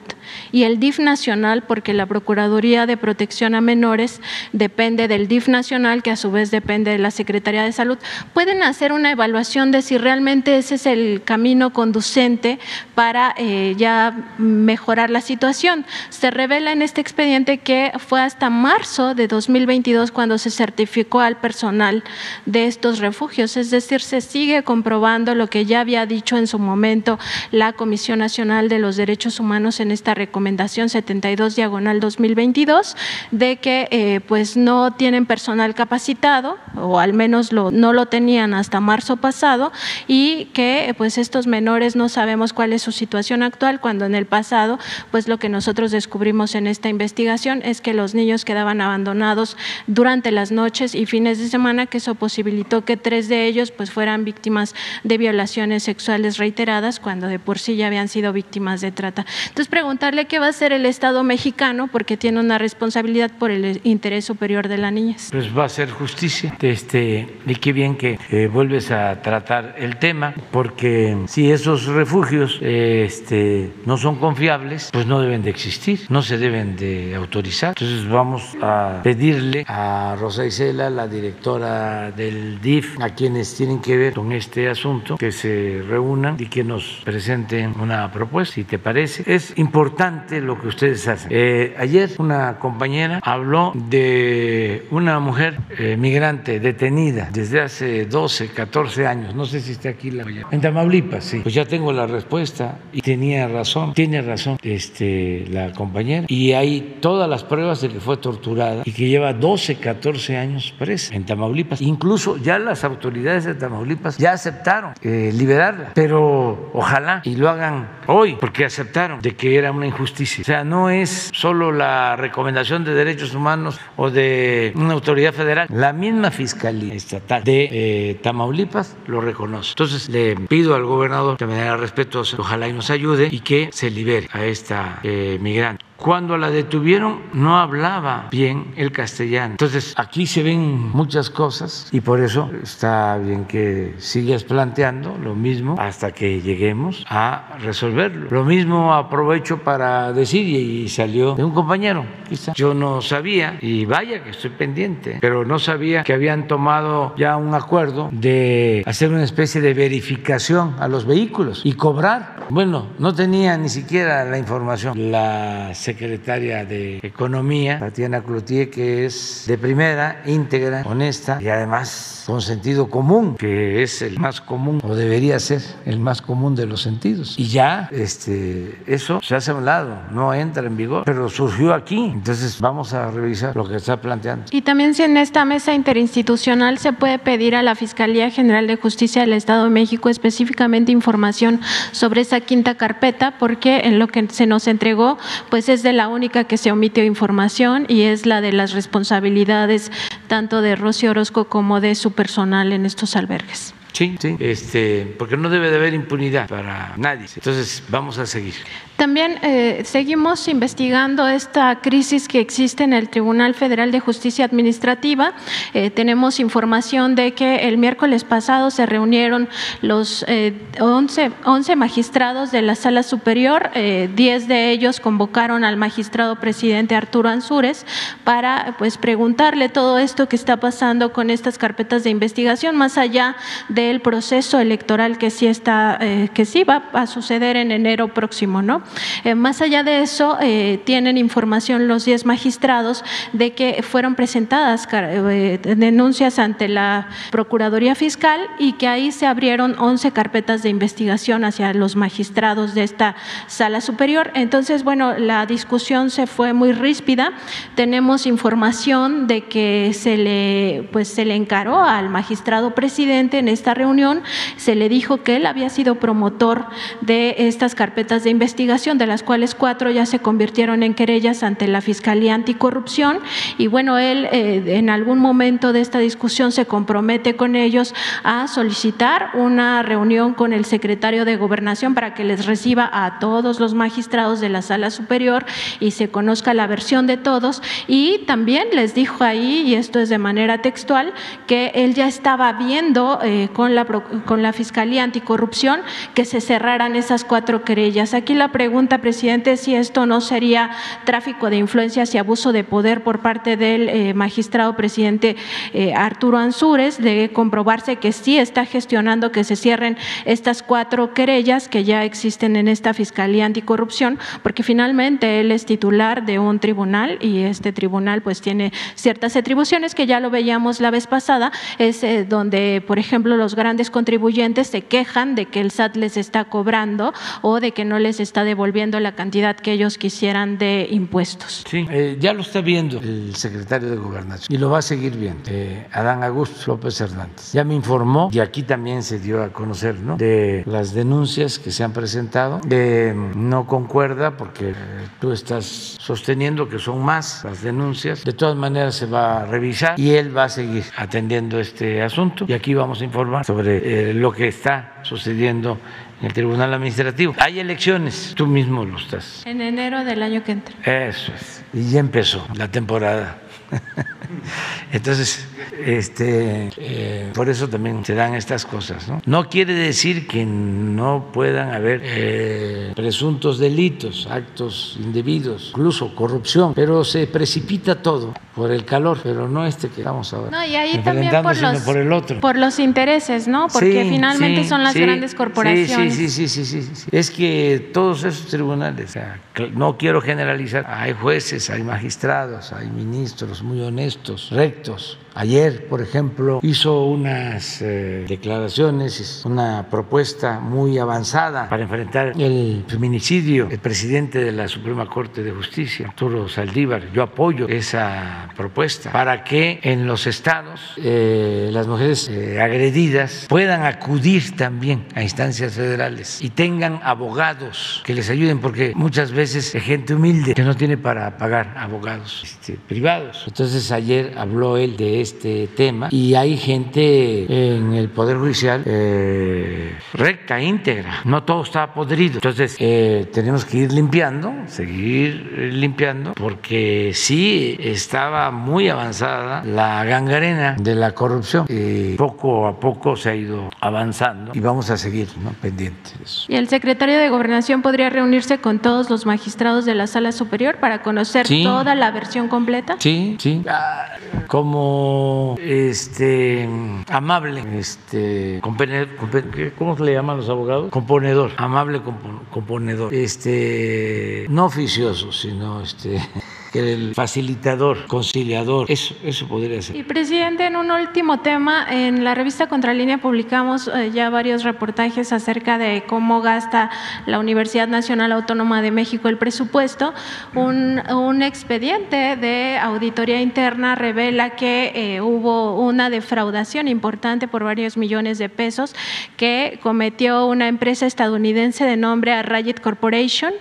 y 0.52 0.64
el 0.64 0.80
DIF 0.80 1.00
nacional, 1.00 1.64
porque 1.64 1.94
la 1.94 2.06
Procuraduría 2.06 2.86
de 2.86 2.98
Protección 2.98 3.56
a 3.56 3.62
Menores 3.62 4.22
depende 4.54 5.08
del 5.08 5.28
DIF 5.28 5.48
nacional, 5.48 6.04
que 6.04 6.12
a 6.12 6.16
su 6.16 6.32
vez 6.32 6.52
depende 6.52 6.92
de 6.92 6.98
la 6.98 7.12
Secretaría 7.12 7.64
de 7.64 7.72
Salud, 7.72 7.98
pueden 8.34 8.64
hacer 8.64 8.92
una 8.92 9.12
evaluación 9.12 9.72
de 9.72 9.82
si 9.82 9.98
realmente 9.98 10.58
ese 10.58 10.76
es 10.76 10.86
el 10.86 11.22
camino 11.24 11.74
conducente 11.74 12.60
para 12.96 13.34
eh, 13.38 13.76
ya 13.78 14.16
mejorar 14.38 15.10
la 15.10 15.22
situación. 15.22 15.86
Se 16.10 16.32
revela 16.32 16.72
en 16.72 16.82
este 16.82 17.02
expediente 17.02 17.58
que 17.58 17.92
fue 18.00 18.22
hasta 18.22 18.50
marzo 18.50 19.14
de 19.14 19.28
2022 19.28 20.12
cuando 20.12 20.38
se 20.38 20.50
certificó 20.52 21.20
al 21.20 21.38
personal 21.38 22.04
de 22.46 22.68
estos 22.68 23.00
refugios, 23.00 23.58
es 23.58 23.72
decir, 23.72 24.02
se 24.02 24.22
sigue 24.22 24.64
comprobando 24.64 25.36
lo 25.36 25.48
que 25.48 25.66
ya 25.66 25.82
había 25.82 26.06
dicho 26.06 26.38
en 26.38 26.48
su 26.48 26.60
momento 26.60 27.20
la 27.52 27.74
Comisión 27.74 28.20
Nacional 28.20 28.70
de 28.70 28.80
los 28.80 28.96
Derechos 28.96 29.40
Humanos 29.40 29.80
en 29.80 29.92
esta 29.92 30.14
recomendación 30.14 30.90
72 30.90 31.56
diagonal 31.56 32.00
2022 32.00 32.96
de 33.32 33.58
que 33.58 33.88
eh, 33.92 34.22
pues 34.28 34.56
no 34.56 34.94
tienen 34.94 35.26
personal 35.26 35.76
capacitado 35.76 36.58
o 36.76 37.00
al 37.00 37.14
menos 37.14 37.52
lo, 37.52 37.72
no 37.72 37.92
lo 37.92 38.06
tenían 38.06 38.54
hasta 38.54 38.80
marzo 38.80 39.18
pasado 39.18 39.72
y 40.08 40.46
que 40.54 40.94
pues 40.98 41.18
estos 41.18 41.48
menores 41.48 41.96
no 41.96 42.10
sabemos 42.10 42.54
cuál 42.54 42.74
es 42.74 42.82
su 42.82 42.92
situación 42.92 43.25
actual 43.44 43.80
cuando 43.80 44.06
en 44.06 44.16
el 44.16 44.26
pasado 44.26 44.80
pues 45.12 45.28
lo 45.28 45.38
que 45.38 45.50
nosotros 45.50 45.92
descubrimos 45.92 46.56
en 46.56 46.68
esta 46.68 46.90
investigación 46.90 47.62
es 47.64 47.82
que 47.82 47.94
los 47.94 48.16
niños 48.16 48.46
quedaban 48.46 48.82
abandonados 48.82 49.58
durante 49.88 50.32
las 50.32 50.52
noches 50.52 50.96
y 50.96 51.06
fines 51.06 51.40
de 51.40 51.50
semana 51.50 51.86
que 51.86 51.98
eso 51.98 52.16
posibilitó 52.16 52.86
que 52.86 52.98
tres 52.98 53.28
de 53.28 53.46
ellos 53.46 53.72
pues 53.72 53.92
fueran 53.92 54.26
víctimas 54.26 54.74
de 55.04 55.18
violaciones 55.18 55.84
sexuales 55.84 56.38
reiteradas 56.38 57.00
cuando 57.00 57.28
de 57.28 57.40
por 57.40 57.60
sí 57.60 57.76
ya 57.76 57.88
habían 57.88 58.08
sido 58.08 58.34
víctimas 58.34 58.82
de 58.82 58.92
trata. 58.92 59.26
Entonces 59.48 59.68
pregunta 59.68 60.06
qué 60.24 60.40
va 60.40 60.46
a 60.46 60.50
hacer 60.50 60.72
el 60.72 60.86
Estado 60.86 61.24
mexicano 61.24 61.88
porque 61.88 62.16
tiene 62.16 62.40
una 62.40 62.58
responsabilidad 62.58 63.32
por 63.38 63.52
el 63.52 63.82
interés 63.84 64.24
superior 64.24 64.68
de 64.68 64.78
la 64.78 64.92
niñez. 64.92 65.30
Pues 65.32 65.56
va 65.56 65.66
a 65.66 65.70
ser 65.70 65.90
justicia. 65.90 66.56
Este, 66.62 67.28
y 67.46 67.56
qué 67.56 67.74
bien 67.74 67.98
que 67.98 68.18
eh, 68.32 68.48
vuelves 68.48 68.92
a 68.92 69.22
tratar 69.22 69.76
el 69.78 69.98
tema, 69.98 70.34
porque 70.52 71.18
si 71.28 71.52
esos 71.52 71.88
refugios 71.88 72.60
este, 73.06 73.72
no 73.86 73.98
son 73.98 74.16
confiables, 74.18 74.90
pues 74.92 75.06
no 75.06 75.22
deben 75.22 75.42
de 75.44 75.50
existir, 75.50 76.02
no 76.10 76.22
se 76.22 76.38
deben 76.38 76.76
de 76.76 77.16
autorizar. 77.16 77.70
Entonces 77.78 78.08
vamos 78.10 78.56
a 78.62 79.02
pedirle 79.04 79.64
a 79.68 80.16
Rosa 80.20 80.46
Isela, 80.46 80.90
la 80.90 81.08
directora 81.08 82.12
del 82.12 82.60
DIF, 82.62 83.00
a 83.02 83.10
quienes 83.12 83.56
tienen 83.56 83.80
que 83.80 83.98
ver 83.98 84.14
con 84.14 84.32
este 84.32 84.70
asunto, 84.70 85.18
que 85.18 85.32
se 85.32 85.84
reúnan 85.88 86.38
y 86.40 86.48
que 86.48 86.64
nos 86.64 87.02
presenten 87.04 87.74
una 87.80 88.12
propuesta, 88.12 88.56
si 88.56 88.64
te 88.64 88.80
parece. 88.80 89.24
Es 89.26 89.58
importante 89.58 90.42
lo 90.42 90.60
que 90.60 90.68
ustedes 90.68 91.08
hacen. 91.08 91.30
Eh, 91.32 91.76
ayer 91.78 92.10
una 92.18 92.58
compañera 92.60 93.20
habló 93.24 93.72
de 93.76 94.88
una 94.92 95.20
mujer 95.20 95.58
eh, 95.78 95.98
migrante 95.98 96.60
detenida 96.60 97.30
desde 97.32 97.62
hace 97.62 98.06
12, 98.06 98.50
14 98.50 99.08
años. 99.08 99.36
No 99.36 99.46
sé 99.46 99.60
si 99.60 99.74
está 99.74 99.90
aquí 99.90 100.12
la 100.12 100.26
En 100.52 100.62
Tamaulipas, 100.62 101.24
sí. 101.24 101.40
Pues 101.40 101.54
ya 101.54 101.66
tengo 101.66 101.92
la 101.92 102.08
respuesta 102.08 102.80
y 102.96 103.02
tenía 103.02 103.50
razón, 103.50 103.94
tiene 103.94 104.22
razón 104.22 104.58
este, 104.64 105.46
la 105.50 105.74
compañera. 105.74 106.26
Y 106.30 106.54
hay 106.54 106.98
todas 107.02 107.30
las 107.30 107.44
pruebas 107.44 107.82
de 107.82 107.90
que 107.90 108.00
fue 108.00 108.16
torturada 108.16 108.84
y 108.86 108.94
que 108.94 109.10
lleva 109.10 109.34
12, 109.34 109.76
14 109.76 110.38
años 110.38 110.74
presa 110.80 111.14
en 111.14 111.26
Tamaulipas. 111.26 111.82
Incluso 111.82 112.38
ya 112.38 112.58
las 112.58 112.86
autoridades 112.86 113.44
de 113.44 113.56
Tamaulipas 113.56 114.18
ya 114.18 114.32
aceptaron 114.32 114.94
eh, 115.02 115.32
liberarla, 115.34 115.92
pero 115.94 116.72
ojalá 116.74 117.22
y 117.26 117.36
lo 117.36 117.50
hagan 117.50 117.90
hoy, 118.08 118.38
porque 118.40 118.64
aceptaron 118.64 119.20
de 119.20 119.36
que 119.36 119.58
era 119.58 119.74
una 119.74 119.88
injusticia. 119.88 120.44
O 120.44 120.46
sea, 120.46 120.64
no 120.64 120.90
es 120.90 121.32
solo 121.34 121.74
la 121.74 122.16
recomendación 122.16 122.86
de 122.86 122.94
derechos 122.94 123.36
humanos 123.36 123.78
o 123.98 124.10
de 124.10 124.72
una 124.76 124.94
autoridad 124.94 125.34
federal, 125.34 125.68
la 125.70 125.92
misma 125.92 126.32
Fiscalía 126.32 126.94
Estatal 126.94 127.44
de 127.44 127.68
eh, 127.72 128.20
Tamaulipas 128.24 128.96
lo 129.08 129.20
reconoce. 129.20 129.72
Entonces 129.72 130.08
le 130.08 130.38
pido 130.38 130.76
al 130.76 130.86
gobernador 130.86 131.38
de 131.38 131.46
manera 131.46 131.76
respetuosa, 131.76 132.38
ojalá 132.40 132.70
y 132.70 132.74
nos 132.74 132.85
ayude 132.90 133.30
y 133.32 133.40
que 133.40 133.70
se 133.72 133.90
libere 133.90 134.28
a 134.32 134.46
esta 134.46 135.00
eh, 135.04 135.38
migrante. 135.42 135.86
Cuando 135.98 136.38
la 136.38 136.52
detuvieron 136.52 137.22
no 137.34 137.58
hablaba 137.58 138.28
bien 138.30 138.74
el 138.76 138.92
castellano. 138.92 139.52
Entonces 139.52 139.94
aquí 139.98 140.28
se 140.28 140.44
ven 140.44 140.92
muchas 140.92 141.30
cosas 141.30 141.90
y 141.92 142.02
por 142.02 142.20
eso 142.20 142.52
está 142.62 143.18
bien 143.18 143.46
que 143.46 143.96
sigas 143.98 144.44
planteando 144.44 145.18
lo 145.18 145.36
mismo 145.36 145.76
hasta 145.80 146.12
que 146.12 146.42
lleguemos 146.42 147.06
a 147.10 147.58
resolverlo. 147.60 148.30
Lo 148.30 148.44
mismo 148.44 148.94
aprovecho 148.94 149.64
para 149.64 150.12
decir 150.14 150.46
y 150.48 150.90
salió 150.90 151.36
de 151.36 151.44
un 151.44 151.54
compañero, 151.54 152.06
quizá. 152.28 152.54
Yo 152.54 152.74
no 152.74 153.02
sabía 153.02 153.58
y 153.62 153.86
vaya 153.86 154.24
que 154.24 154.32
estoy 154.32 154.52
pendiente, 154.52 155.18
pero 155.22 155.46
no 155.46 155.60
sabía 155.60 156.04
que 156.04 156.14
habían 156.14 156.48
tomado 156.48 157.16
ya 157.18 157.38
un 157.38 157.54
acuerdo 157.54 158.10
de 158.12 158.84
hacer 158.86 159.12
una 159.12 159.24
especie 159.24 159.62
de 159.62 159.74
verificación 159.74 160.76
a 160.80 160.88
los 160.88 161.06
vehículos 161.06 161.62
y 161.64 161.74
cobrar. 161.74 162.46
Bueno, 162.50 162.88
no 163.00 163.14
tenía 163.14 163.58
ni 163.58 163.70
siquiera 163.70 164.24
la 164.26 164.38
información. 164.38 165.12
La 165.12 165.74
secretaria 165.86 166.66
de 166.66 167.00
Economía, 167.04 167.80
Tatiana 167.80 168.24
Cloutier, 168.24 168.72
que 168.72 169.06
es 169.06 169.46
de 169.48 169.56
primera, 169.58 170.24
íntegra, 170.26 170.82
honesta 170.86 171.38
y 171.40 171.48
además 171.48 172.24
con 172.26 172.42
sentido 172.42 172.90
común, 172.90 173.36
que 173.36 173.84
es 173.84 174.02
el 174.02 174.18
más 174.20 174.42
común 174.42 174.82
o 174.84 174.96
debería 174.96 175.40
ser 175.40 175.62
el 175.86 176.00
más 176.00 176.24
común 176.24 176.56
de 176.56 176.66
los 176.66 176.82
sentidos. 176.82 177.36
Y 177.38 177.46
ya 177.48 177.88
este, 177.92 178.80
eso 178.88 179.20
se 179.22 179.36
hace 179.36 179.52
a 179.52 179.54
un 179.54 179.66
lado, 179.66 179.96
no 180.12 180.34
entra 180.34 180.66
en 180.66 180.76
vigor, 180.76 181.04
pero 181.06 181.30
surgió 181.30 181.74
aquí. 181.74 182.12
Entonces 182.14 182.60
vamos 182.60 182.94
a 182.94 183.12
revisar 183.12 183.56
lo 183.56 183.68
que 183.68 183.76
está 183.76 184.02
planteando. 184.02 184.46
Y 184.50 184.64
también 184.64 184.96
si 184.96 185.04
en 185.04 185.18
esta 185.18 185.46
mesa 185.46 185.76
interinstitucional 185.76 186.80
se 186.80 186.94
puede 186.94 187.20
pedir 187.20 187.56
a 187.56 187.62
la 187.62 187.76
Fiscalía 187.76 188.32
General 188.32 188.66
de 188.66 188.76
Justicia 188.76 189.22
del 189.22 189.34
Estado 189.34 189.66
de 189.66 189.70
México 189.70 190.10
específicamente 190.10 190.92
información 190.92 191.62
sobre 191.92 192.22
esa 192.22 192.40
quinta 192.40 192.74
carpeta, 192.76 193.38
porque 193.38 193.82
en 193.84 194.00
lo 194.00 194.08
que 194.08 194.28
se 194.30 194.48
nos 194.48 194.68
entregó, 194.68 195.20
pues 195.52 195.70
es 195.70 195.75
de 195.84 195.94
la 195.94 196.08
única 196.08 196.44
que 196.44 196.58
se 196.58 196.72
omitió 196.72 197.04
información 197.04 197.86
y 197.88 198.04
es 198.04 198.26
la 198.26 198.42
de 198.42 198.52
las 198.52 198.74
responsabilidades 198.74 199.92
tanto 200.28 200.62
de 200.62 200.76
Rocío 200.76 201.12
Orozco 201.12 201.46
como 201.46 201.82
de 201.82 201.96
su 201.96 202.12
personal 202.12 202.74
en 202.74 202.86
estos 202.86 203.16
albergues. 203.16 203.74
Sí, 203.96 204.18
sí, 204.20 204.36
este, 204.40 205.16
porque 205.18 205.38
no 205.38 205.50
debe 205.50 205.70
de 205.70 205.78
haber 205.78 205.94
impunidad 205.94 206.50
para 206.50 206.96
nadie. 206.98 207.28
Entonces, 207.34 207.82
vamos 207.88 208.18
a 208.18 208.26
seguir. 208.26 208.54
También 208.98 209.40
eh, 209.42 209.82
seguimos 209.84 210.48
investigando 210.48 211.28
esta 211.28 211.82
crisis 211.82 212.30
que 212.30 212.40
existe 212.40 212.84
en 212.86 212.94
el 212.94 213.10
Tribunal 213.10 213.54
Federal 213.54 213.92
de 213.92 214.00
Justicia 214.00 214.46
Administrativa. 214.46 215.34
Eh, 215.74 215.90
tenemos 215.90 216.40
información 216.40 217.14
de 217.16 217.34
que 217.34 217.68
el 217.68 217.78
miércoles 217.78 218.24
pasado 218.24 218.72
se 218.72 218.86
reunieron 218.86 219.50
los 219.82 220.24
eh, 220.30 220.54
11, 220.80 221.32
11, 221.44 221.76
magistrados 221.76 222.52
de 222.52 222.62
la 222.62 222.76
Sala 222.76 223.04
Superior. 223.04 223.70
Eh, 223.74 224.10
10 224.16 224.48
de 224.48 224.72
ellos 224.72 225.02
convocaron 225.02 225.66
al 225.66 225.76
magistrado 225.76 226.38
presidente 226.38 226.96
Arturo 226.96 227.28
Ansúrez 227.28 227.86
para 228.24 228.76
pues, 228.78 228.98
preguntarle 228.98 229.68
todo 229.68 229.98
esto 230.00 230.30
que 230.30 230.38
está 230.38 230.58
pasando 230.58 231.12
con 231.12 231.30
estas 231.30 231.58
carpetas 231.58 232.06
de 232.06 232.12
investigación, 232.12 232.78
más 232.78 232.98
allá 232.98 233.36
de 233.68 233.92
el 233.92 234.00
proceso 234.00 234.60
electoral 234.60 235.18
que 235.18 235.30
sí 235.32 235.48
está, 235.48 235.98
eh, 236.00 236.30
que 236.34 236.46
sí 236.46 236.64
va 236.64 236.90
a 236.94 237.08
suceder 237.08 237.58
en 237.58 237.72
enero 237.72 238.14
próximo, 238.14 238.62
¿no? 238.62 238.85
Eh, 239.24 239.36
más 239.36 239.62
allá 239.62 239.84
de 239.84 240.02
eso, 240.02 240.38
eh, 240.42 240.80
tienen 240.86 241.18
información 241.18 241.88
los 241.88 242.06
10 242.06 242.26
magistrados 242.26 243.04
de 243.34 243.54
que 243.54 243.84
fueron 243.84 244.16
presentadas 244.16 244.88
eh, 244.92 245.60
denuncias 245.64 246.40
ante 246.40 246.68
la 246.68 247.08
Procuraduría 247.32 247.96
Fiscal 247.96 248.42
y 248.60 248.74
que 248.74 248.88
ahí 248.88 249.12
se 249.12 249.26
abrieron 249.26 249.76
11 249.78 250.12
carpetas 250.12 250.64
de 250.64 250.70
investigación 250.70 251.44
hacia 251.44 251.74
los 251.74 251.96
magistrados 251.96 252.74
de 252.74 252.84
esta 252.84 253.16
sala 253.48 253.82
superior. 253.82 254.32
Entonces, 254.36 254.84
bueno, 254.84 255.18
la 255.18 255.46
discusión 255.46 256.10
se 256.10 256.28
fue 256.28 256.54
muy 256.54 256.72
ríspida. 256.72 257.34
Tenemos 257.76 258.26
información 258.26 259.28
de 259.28 259.42
que 259.46 259.92
se 259.94 260.18
le, 260.18 260.90
pues, 260.92 261.08
se 261.08 261.26
le 261.26 261.36
encaró 261.36 261.84
al 261.84 262.10
magistrado 262.10 262.76
presidente 262.76 263.40
en 263.40 263.48
esta 263.48 263.74
reunión, 263.74 264.22
se 264.58 264.76
le 264.76 264.90
dijo 264.90 265.24
que 265.24 265.38
él 265.38 265.46
había 265.46 265.70
sido 265.70 265.96
promotor 265.96 266.66
de 267.02 267.36
estas 267.38 267.76
carpetas 267.76 268.24
de 268.24 268.30
investigación, 268.30 268.75
de 268.76 269.08
las 269.08 269.24
cuales 269.24 269.56
cuatro 269.56 269.90
ya 269.90 270.06
se 270.06 270.20
convirtieron 270.20 270.84
en 270.84 270.96
querellas 270.96 271.44
ante 271.44 271.66
la 271.66 271.80
Fiscalía 271.80 272.36
Anticorrupción. 272.36 273.20
Y 273.58 273.68
bueno, 273.68 273.98
él 273.98 274.28
eh, 274.34 274.64
en 274.78 274.90
algún 274.90 275.20
momento 275.20 275.72
de 275.72 275.80
esta 275.80 276.00
discusión 276.00 276.52
se 276.52 276.66
compromete 276.66 277.38
con 277.38 277.56
ellos 277.56 277.96
a 278.26 278.50
solicitar 278.50 279.30
una 279.34 279.82
reunión 279.82 280.34
con 280.34 280.52
el 280.52 280.66
secretario 280.66 281.24
de 281.24 281.38
Gobernación 281.38 281.94
para 281.94 282.14
que 282.14 282.26
les 282.26 282.46
reciba 282.46 282.90
a 282.92 283.18
todos 283.20 283.62
los 283.62 283.74
magistrados 283.74 284.42
de 284.42 284.50
la 284.50 284.62
Sala 284.62 284.92
Superior 284.92 285.46
y 285.80 285.92
se 285.92 286.10
conozca 286.10 286.54
la 286.54 286.68
versión 286.68 287.08
de 287.08 287.16
todos. 287.16 287.62
Y 287.88 288.20
también 288.28 288.68
les 288.74 288.94
dijo 288.94 289.24
ahí, 289.24 289.62
y 289.66 289.76
esto 289.76 290.00
es 290.00 290.10
de 290.10 290.18
manera 290.18 290.62
textual, 290.62 291.14
que 291.48 291.72
él 291.76 291.94
ya 291.94 292.08
estaba 292.08 292.52
viendo 292.52 293.20
eh, 293.24 293.48
con 293.54 293.74
la, 293.74 293.86
con 293.86 294.44
la 294.44 294.52
Fiscalía 294.52 295.04
Anticorrupción 295.04 295.80
que 296.14 296.26
se 296.26 296.42
cerraran 296.42 296.98
esas 296.98 297.24
cuatro 297.24 297.64
querellas. 297.64 298.14
Aquí 298.14 298.34
la 298.34 298.50
pregunta, 298.50 298.65
presidente, 299.02 299.54
es 299.54 299.62
si 299.62 299.76
esto 299.76 300.06
no 300.06 300.22
sería 300.22 300.72
tráfico 301.06 301.50
de 301.50 301.58
influencias 301.58 302.14
y 302.14 302.18
abuso 302.18 302.52
de 302.52 302.64
poder 302.64 303.04
por 303.04 303.20
parte 303.20 303.58
del 303.58 303.90
eh, 303.90 304.14
magistrado 304.14 304.76
presidente 304.76 305.36
eh, 305.74 305.94
Arturo 305.94 306.38
Ansúrez, 306.38 306.98
de 306.98 307.32
comprobarse 307.34 307.98
que 307.98 308.12
sí 308.12 308.38
está 308.38 308.66
gestionando 308.66 309.32
que 309.32 309.44
se 309.44 309.56
cierren 309.56 309.98
estas 310.26 310.64
cuatro 310.64 311.14
querellas 311.14 311.68
que 311.68 311.84
ya 311.84 312.04
existen 312.04 312.56
en 312.56 312.68
esta 312.68 312.94
Fiscalía 312.94 313.46
Anticorrupción, 313.46 314.20
porque 314.44 314.64
finalmente 314.64 315.40
él 315.40 315.52
es 315.52 315.66
titular 315.66 316.26
de 316.26 316.40
un 316.40 316.60
tribunal 316.60 317.18
y 317.22 317.44
este 317.44 317.72
tribunal 317.72 318.22
pues 318.22 318.42
tiene 318.42 318.72
ciertas 318.96 319.36
atribuciones 319.36 319.96
que 319.96 320.08
ya 320.08 320.20
lo 320.20 320.30
veíamos 320.30 320.80
la 320.80 320.92
vez 320.92 321.08
pasada, 321.08 321.52
es 321.80 322.04
eh, 322.04 322.26
donde, 322.28 322.84
por 322.86 323.00
ejemplo, 323.00 323.38
los 323.38 323.56
grandes 323.56 323.90
contribuyentes 323.90 324.68
se 324.68 324.82
quejan 324.82 325.36
de 325.36 325.46
que 325.46 325.62
el 325.62 325.72
SAT 325.72 325.96
les 325.98 326.18
está 326.18 326.46
cobrando 326.46 327.14
o 327.42 327.60
de 327.60 327.72
que 327.72 327.86
no 327.86 328.00
les 328.00 328.20
está 328.20 328.44
devolviendo 328.44 328.55
la 329.00 329.16
cantidad 329.16 329.56
que 329.56 329.72
ellos 329.72 329.98
quisieran 329.98 330.58
de 330.58 330.88
impuestos. 330.90 331.64
Sí, 331.70 331.86
eh, 331.90 332.18
ya 332.20 332.34
lo 332.34 332.42
está 332.42 332.62
viendo 332.62 333.00
el 333.00 333.36
secretario 333.36 333.90
de 333.90 333.98
Gobernación 333.98 334.48
y 334.50 334.58
lo 334.58 334.70
va 334.70 334.80
a 334.80 334.82
seguir 334.82 335.16
viendo, 335.16 335.44
eh, 335.48 335.88
Adán 335.92 336.24
Augusto 336.24 336.72
López 336.72 337.00
Hernández. 337.02 337.52
Ya 337.54 337.64
me 337.64 337.76
informó 337.76 338.30
y 338.32 338.40
aquí 338.40 338.64
también 338.64 339.04
se 339.04 339.20
dio 339.20 339.44
a 339.44 339.50
conocer 339.50 340.00
¿no? 340.00 340.18
de 340.18 340.64
las 340.66 340.94
denuncias 340.94 341.60
que 341.60 341.72
se 341.72 341.84
han 341.84 341.92
presentado. 341.92 342.62
Eh, 342.70 343.14
no 343.36 343.66
concuerda 343.66 344.38
porque 344.38 344.74
tú 345.20 345.32
estás 345.32 345.66
sosteniendo 346.00 346.68
que 346.70 346.80
son 346.80 347.04
más 347.04 347.44
las 347.44 347.62
denuncias. 347.62 348.24
De 348.24 348.34
todas 348.34 348.56
maneras 348.56 348.96
se 348.96 349.06
va 349.06 349.42
a 349.42 349.46
revisar 349.46 350.00
y 350.00 350.12
él 350.12 350.36
va 350.36 350.46
a 350.46 350.50
seguir 350.50 350.84
atendiendo 350.98 351.60
este 351.60 352.02
asunto 352.02 352.46
y 352.48 352.54
aquí 352.54 352.74
vamos 352.74 353.02
a 353.02 353.04
informar 353.06 353.46
sobre 353.46 354.10
eh, 354.10 354.14
lo 354.14 354.32
que 354.32 354.48
está 354.48 355.00
sucediendo 355.04 355.78
en 355.78 356.05
el 356.22 356.34
Tribunal 356.34 356.74
Administrativo. 356.74 357.36
Hay 357.38 357.60
elecciones, 357.60 358.34
tú 358.36 358.48
mismo 358.48 358.86
lo 358.86 358.98
estás. 358.98 359.44
En 359.46 359.62
enero 359.62 360.04
del 360.04 360.22
año 360.24 360.44
que 360.44 360.54
entra. 360.54 360.76
Eso 361.08 361.34
es. 361.34 361.64
Y 361.74 361.92
ya 361.92 362.00
empezó 362.00 362.46
la 362.56 362.70
temporada. 362.70 363.42
Entonces, 364.92 365.48
este, 365.84 366.70
eh, 366.78 367.32
por 367.34 367.50
eso 367.50 367.68
también 367.68 368.06
se 368.06 368.16
dan 368.16 368.36
estas 368.36 368.66
cosas. 368.66 369.08
¿no? 369.08 369.22
no 369.26 369.50
quiere 369.50 369.74
decir 369.74 370.28
que 370.28 370.46
no 370.46 371.32
puedan 371.34 371.74
haber 371.74 372.02
eh, 372.04 372.94
presuntos 372.96 373.60
delitos, 373.60 374.28
actos 374.30 374.98
indebidos, 375.02 375.70
incluso 375.70 376.16
corrupción, 376.16 376.74
pero 376.74 377.04
se 377.04 377.28
precipita 377.28 378.02
todo 378.02 378.34
por 378.56 378.72
el 378.72 378.86
calor, 378.86 379.20
pero 379.22 379.50
no 379.50 379.66
este 379.66 379.90
que 379.90 380.02
vamos 380.02 380.34
ahora. 380.34 380.50
No, 380.50 380.66
y 380.66 380.76
ahí 380.76 380.98
también 381.04 381.30
por 381.44 381.58
los, 381.58 381.82
por, 381.82 381.98
el 381.98 382.12
otro. 382.14 382.40
por 382.40 382.56
los 382.56 382.80
intereses, 382.80 383.48
¿no? 383.48 383.68
Porque 383.68 384.04
Sí, 384.04 384.10
finalmente 384.10 384.64
sí, 384.64 384.70
son 384.70 384.82
las 384.82 384.94
sí, 384.94 385.02
grandes 385.02 385.36
corporaciones. 385.36 386.16
Sí, 386.16 386.30
sí, 386.30 386.48
sí, 386.48 386.66
sí, 386.66 386.82
sí, 386.82 386.96
sí. 386.96 387.10
Es 387.12 387.30
que 387.30 387.92
todos 387.94 388.24
esos 388.24 388.48
tribunales, 388.48 389.10
o 389.10 389.14
sea, 389.14 389.40
no 389.74 389.98
quiero 389.98 390.22
generalizar, 390.22 390.86
hay 390.88 391.14
jueces, 391.14 391.70
hay 391.70 391.84
magistrados, 391.84 392.72
hay 392.72 392.88
ministros 392.88 393.62
muy 393.62 393.82
honestos, 393.82 394.50
rectos. 394.52 395.20
Ayer, 395.38 395.88
por 395.90 396.02
ejemplo, 396.02 396.62
hizo 396.64 397.04
unas 397.04 397.82
eh, 397.82 398.24
declaraciones, 398.26 399.44
una 399.44 399.88
propuesta 399.90 400.62
muy 400.62 400.98
avanzada 400.98 401.68
para 401.68 401.84
enfrentar 401.84 402.32
el 402.40 402.86
feminicidio. 402.88 403.68
El 403.70 403.80
presidente 403.80 404.42
de 404.42 404.54
la 404.54 404.70
Suprema 404.70 405.06
Corte 405.08 405.44
de 405.44 405.52
Justicia, 405.52 406.08
Arturo 406.08 406.48
Saldívar, 406.48 407.12
yo 407.12 407.22
apoyo 407.22 407.68
esa 407.68 408.45
propuesta 408.50 409.12
para 409.12 409.44
que 409.44 409.80
en 409.84 410.08
los 410.08 410.28
estados 410.28 410.94
eh, 410.98 411.70
las 411.72 411.88
mujeres 411.88 412.30
eh, 412.30 412.62
agredidas 412.62 413.46
puedan 413.48 413.84
acudir 413.84 414.56
también 414.56 415.06
a 415.16 415.24
instancias 415.24 415.74
federales 415.74 416.42
y 416.42 416.50
tengan 416.50 417.00
abogados 417.04 418.02
que 418.06 418.14
les 418.14 418.30
ayuden, 418.30 418.60
porque 418.60 418.94
muchas 418.96 419.32
veces 419.32 419.74
hay 419.76 419.82
gente 419.82 420.14
humilde 420.14 420.54
que 420.54 420.64
no 420.64 420.76
tiene 420.76 420.98
para 420.98 421.38
pagar 421.38 421.74
abogados 421.78 422.42
este, 422.44 422.74
privados. 422.74 423.44
Entonces 423.48 423.92
ayer 423.92 424.34
habló 424.38 424.78
él 424.78 424.98
de 424.98 425.22
este 425.22 425.68
tema 425.68 426.10
y 426.12 426.36
hay 426.36 426.58
gente 426.58 427.46
en 427.76 427.94
el 427.94 428.10
Poder 428.10 428.38
Judicial 428.38 428.84
eh, 428.86 429.96
recta, 430.14 430.62
íntegra, 430.62 431.22
no 431.26 431.44
todo 431.44 431.64
está 431.64 431.94
podrido. 431.94 432.36
Entonces 432.36 432.76
tenemos 432.78 433.66
que 433.66 433.78
ir 433.78 433.94
limpiando, 433.94 434.54
seguir 434.68 435.36
limpiando, 435.74 436.34
porque 436.34 437.12
sí 437.14 437.78
estaba 437.80 438.35
muy 438.52 438.90
avanzada 438.90 439.64
la 439.64 440.04
gangrena 440.06 440.76
de 440.80 440.96
la 440.96 441.14
corrupción 441.14 441.66
y 441.70 442.16
poco 442.16 442.68
a 442.68 442.80
poco 442.80 443.16
se 443.16 443.30
ha 443.30 443.36
ido 443.36 443.70
avanzando 443.82 444.52
y 444.54 444.60
vamos 444.60 444.90
a 444.90 444.98
seguir 444.98 445.28
¿no? 445.44 445.52
pendientes 445.62 446.18
de 446.18 446.24
eso. 446.24 446.46
Y 446.48 446.56
el 446.56 446.68
secretario 446.70 447.18
de 447.18 447.30
Gobernación 447.30 447.82
podría 447.82 448.10
reunirse 448.10 448.60
con 448.60 448.80
todos 448.80 449.10
los 449.10 449.26
magistrados 449.26 449.86
de 449.86 449.96
la 449.96 450.08
Sala 450.08 450.32
Superior 450.32 450.78
para 450.78 451.02
conocer 451.02 451.48
Sí. 451.48 451.64
toda 451.64 451.96
la 451.96 452.12
versión 452.12 452.48
completa. 452.48 452.96
Sí, 453.00 453.38
sí. 453.40 453.64
Ah, 453.68 454.06
Como 454.48 455.56
este 455.60 456.68
amable, 457.10 457.64
este 457.78 458.62
compone- 458.62 459.08
compe- 459.18 459.50
¿qué- 459.52 459.72
¿cómo 459.78 459.98
se 459.98 460.04
le 460.04 460.14
llaman 460.14 460.38
los 460.38 460.50
abogados? 460.50 460.90
Componedor, 460.92 461.52
amable 461.58 462.00
compo- 462.02 462.42
componedor. 462.52 463.14
Este 463.14 464.46
no 464.50 464.66
oficioso, 464.66 465.32
sino 465.32 465.82
este 465.82 466.20
el 466.76 467.16
facilitador, 467.16 468.06
conciliador, 468.08 468.90
eso, 468.90 469.16
eso 469.24 469.48
podría 469.48 469.82
ser. 469.82 469.96
Y 469.96 470.04
presidente, 470.04 470.66
en 470.66 470.76
un 470.76 470.92
último 470.92 471.40
tema, 471.40 471.88
en 471.90 472.24
la 472.24 472.36
revista 472.36 472.68
Contralínea 472.68 473.20
publicamos 473.20 473.88
eh, 473.88 474.12
ya 474.14 474.30
varios 474.30 474.64
reportajes 474.64 475.32
acerca 475.32 475.78
de 475.78 476.04
cómo 476.08 476.42
gasta 476.42 476.90
la 477.26 477.40
Universidad 477.40 477.88
Nacional 477.88 478.32
Autónoma 478.32 478.82
de 478.82 478.92
México 478.92 479.30
el 479.30 479.38
presupuesto. 479.38 480.14
Un, 480.54 481.02
un 481.10 481.42
expediente 481.42 482.36
de 482.36 482.78
auditoría 482.78 483.42
interna 483.42 483.96
revela 483.96 484.56
que 484.56 484.92
eh, 484.96 485.22
hubo 485.22 485.80
una 485.80 486.10
defraudación 486.10 486.88
importante 486.88 487.48
por 487.48 487.64
varios 487.64 487.98
millones 487.98 488.38
de 488.38 488.50
pesos 488.50 488.96
que 489.38 489.80
cometió 489.82 490.46
una 490.48 490.68
empresa 490.68 491.06
estadounidense 491.06 491.86
de 491.86 491.98
nombre 491.98 492.34
Arrayet 492.34 492.82
Corporation. 492.82 493.54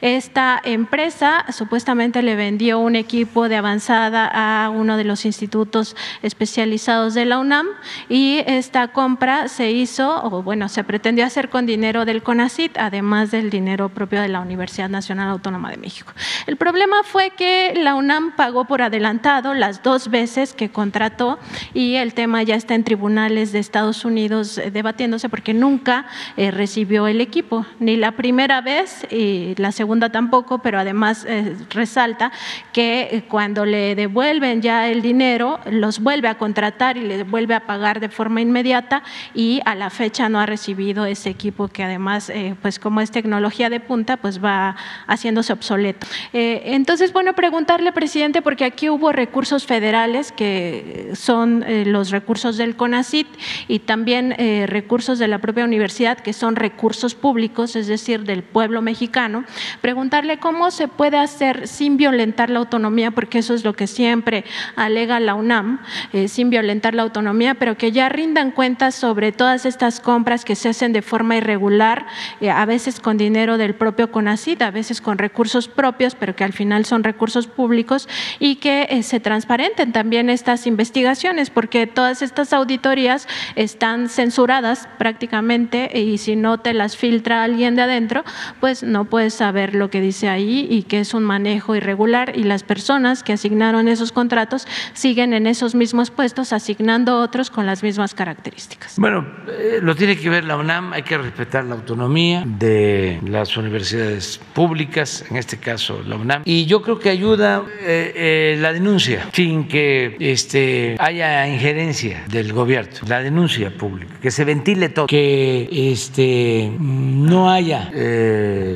Esta 0.00 0.60
empresa 0.64 1.44
supuestamente 1.50 2.22
le 2.22 2.36
vendió 2.36 2.61
un 2.70 2.94
equipo 2.94 3.48
de 3.48 3.56
avanzada 3.56 4.30
a 4.32 4.70
uno 4.70 4.96
de 4.96 5.04
los 5.04 5.24
institutos 5.24 5.96
especializados 6.22 7.14
de 7.14 7.24
la 7.24 7.38
UNAM 7.38 7.66
y 8.08 8.44
esta 8.46 8.88
compra 8.88 9.48
se 9.48 9.72
hizo, 9.72 10.22
o 10.24 10.42
bueno, 10.42 10.68
se 10.68 10.84
pretendió 10.84 11.26
hacer 11.26 11.48
con 11.48 11.66
dinero 11.66 12.04
del 12.04 12.22
CONACIT, 12.22 12.78
además 12.78 13.32
del 13.32 13.50
dinero 13.50 13.88
propio 13.88 14.20
de 14.22 14.28
la 14.28 14.40
Universidad 14.40 14.88
Nacional 14.88 15.28
Autónoma 15.28 15.70
de 15.70 15.76
México. 15.76 16.12
El 16.46 16.56
problema 16.56 17.02
fue 17.02 17.30
que 17.30 17.74
la 17.76 17.94
UNAM 17.96 18.36
pagó 18.36 18.64
por 18.64 18.82
adelantado 18.82 19.54
las 19.54 19.82
dos 19.82 20.08
veces 20.08 20.52
que 20.52 20.70
contrató 20.70 21.38
y 21.74 21.96
el 21.96 22.14
tema 22.14 22.42
ya 22.42 22.54
está 22.54 22.74
en 22.74 22.84
tribunales 22.84 23.52
de 23.52 23.58
Estados 23.58 24.04
Unidos 24.04 24.58
eh, 24.58 24.70
debatiéndose 24.70 25.28
porque 25.28 25.54
nunca 25.54 26.06
eh, 26.36 26.50
recibió 26.50 27.06
el 27.06 27.20
equipo, 27.20 27.66
ni 27.80 27.96
la 27.96 28.12
primera 28.12 28.60
vez 28.60 29.06
y 29.10 29.54
la 29.56 29.72
segunda 29.72 30.10
tampoco, 30.10 30.58
pero 30.58 30.78
además 30.78 31.24
eh, 31.28 31.56
resalta 31.70 32.32
que 32.72 33.24
cuando 33.28 33.64
le 33.64 33.94
devuelven 33.94 34.62
ya 34.62 34.88
el 34.88 35.02
dinero, 35.02 35.60
los 35.70 36.00
vuelve 36.00 36.28
a 36.28 36.38
contratar 36.38 36.96
y 36.96 37.02
le 37.02 37.22
vuelve 37.24 37.54
a 37.54 37.66
pagar 37.66 38.00
de 38.00 38.08
forma 38.08 38.40
inmediata 38.40 39.02
y 39.34 39.60
a 39.64 39.74
la 39.74 39.90
fecha 39.90 40.28
no 40.28 40.40
ha 40.40 40.46
recibido 40.46 41.04
ese 41.04 41.30
equipo 41.30 41.68
que 41.68 41.82
además, 41.82 42.32
pues 42.60 42.78
como 42.78 43.00
es 43.00 43.10
tecnología 43.10 43.70
de 43.70 43.80
punta, 43.80 44.16
pues 44.16 44.42
va 44.42 44.76
haciéndose 45.06 45.52
obsoleto. 45.52 46.06
entonces, 46.32 47.12
bueno, 47.12 47.34
preguntarle, 47.34 47.92
presidente, 47.92 48.42
porque 48.42 48.64
aquí 48.64 48.88
hubo 48.88 49.12
recursos 49.12 49.66
federales 49.66 50.32
que 50.32 51.10
son 51.14 51.64
los 51.86 52.10
recursos 52.10 52.56
del 52.56 52.76
CONACIT 52.76 53.26
y 53.68 53.80
también 53.80 54.34
recursos 54.66 55.18
de 55.18 55.28
la 55.28 55.38
propia 55.38 55.64
universidad 55.64 56.18
que 56.18 56.32
son 56.32 56.56
recursos 56.56 57.14
públicos, 57.14 57.76
es 57.76 57.86
decir, 57.86 58.24
del 58.24 58.42
pueblo 58.42 58.82
mexicano, 58.82 59.44
preguntarle 59.80 60.38
cómo 60.38 60.70
se 60.70 60.88
puede 60.88 61.18
hacer 61.18 61.68
sin 61.68 61.96
violentar 61.96 62.31
la 62.50 62.58
autonomía, 62.58 63.10
porque 63.10 63.38
eso 63.38 63.54
es 63.54 63.64
lo 63.64 63.74
que 63.74 63.86
siempre 63.86 64.44
alega 64.76 65.20
la 65.20 65.34
UNAM, 65.34 65.80
eh, 66.12 66.28
sin 66.28 66.50
violentar 66.50 66.94
la 66.94 67.02
autonomía, 67.02 67.54
pero 67.54 67.76
que 67.76 67.92
ya 67.92 68.08
rindan 68.08 68.50
cuentas 68.50 68.94
sobre 68.94 69.32
todas 69.32 69.66
estas 69.66 70.00
compras 70.00 70.44
que 70.44 70.54
se 70.54 70.68
hacen 70.68 70.92
de 70.92 71.02
forma 71.02 71.36
irregular, 71.36 72.06
eh, 72.40 72.50
a 72.50 72.64
veces 72.66 73.00
con 73.00 73.16
dinero 73.16 73.58
del 73.58 73.74
propio 73.74 74.10
CONACID, 74.10 74.62
a 74.62 74.70
veces 74.70 75.00
con 75.00 75.18
recursos 75.18 75.68
propios, 75.68 76.14
pero 76.14 76.36
que 76.36 76.44
al 76.44 76.52
final 76.52 76.84
son 76.84 77.04
recursos 77.04 77.46
públicos 77.46 78.08
y 78.38 78.56
que 78.56 78.86
eh, 78.90 79.02
se 79.02 79.20
transparenten 79.20 79.92
también 79.92 80.30
estas 80.30 80.66
investigaciones, 80.66 81.50
porque 81.50 81.86
todas 81.86 82.22
estas 82.22 82.52
auditorías 82.52 83.28
están 83.56 84.08
censuradas 84.08 84.88
prácticamente 84.98 85.90
y 85.98 86.18
si 86.18 86.36
no 86.36 86.58
te 86.58 86.74
las 86.74 86.96
filtra 86.96 87.42
alguien 87.42 87.76
de 87.76 87.82
adentro, 87.82 88.24
pues 88.60 88.82
no 88.82 89.04
puedes 89.06 89.34
saber 89.34 89.74
lo 89.74 89.90
que 89.90 90.00
dice 90.00 90.28
ahí 90.28 90.66
y 90.70 90.84
que 90.84 91.00
es 91.00 91.14
un 91.14 91.24
manejo 91.24 91.74
irregular 91.74 92.21
y 92.34 92.44
las 92.44 92.62
personas 92.62 93.22
que 93.22 93.32
asignaron 93.32 93.88
esos 93.88 94.12
contratos 94.12 94.66
siguen 94.92 95.32
en 95.34 95.46
esos 95.46 95.74
mismos 95.74 96.10
puestos 96.10 96.52
asignando 96.52 97.20
otros 97.20 97.50
con 97.50 97.66
las 97.66 97.82
mismas 97.82 98.14
características. 98.14 98.94
Bueno, 98.98 99.26
eh, 99.48 99.80
lo 99.82 99.94
tiene 99.94 100.16
que 100.16 100.28
ver 100.30 100.44
la 100.44 100.56
UNAM, 100.56 100.92
hay 100.92 101.02
que 101.02 101.18
respetar 101.18 101.64
la 101.64 101.74
autonomía 101.74 102.44
de 102.46 103.20
las 103.26 103.56
universidades 103.56 104.40
públicas, 104.52 105.24
en 105.30 105.36
este 105.36 105.58
caso 105.58 106.02
la 106.06 106.16
UNAM, 106.16 106.42
y 106.44 106.66
yo 106.66 106.82
creo 106.82 106.98
que 106.98 107.10
ayuda 107.10 107.64
eh, 107.80 108.12
eh, 108.14 108.58
la 108.60 108.72
denuncia 108.72 109.28
sin 109.32 109.68
que 109.68 110.16
este, 110.20 110.96
haya 110.98 111.48
injerencia 111.48 112.24
del 112.28 112.52
gobierno, 112.52 112.92
la 113.06 113.20
denuncia 113.20 113.76
pública, 113.76 114.14
que 114.20 114.30
se 114.30 114.44
ventile 114.44 114.88
todo, 114.88 115.06
que 115.06 115.68
este, 115.72 116.70
no 116.78 117.50
haya 117.50 117.90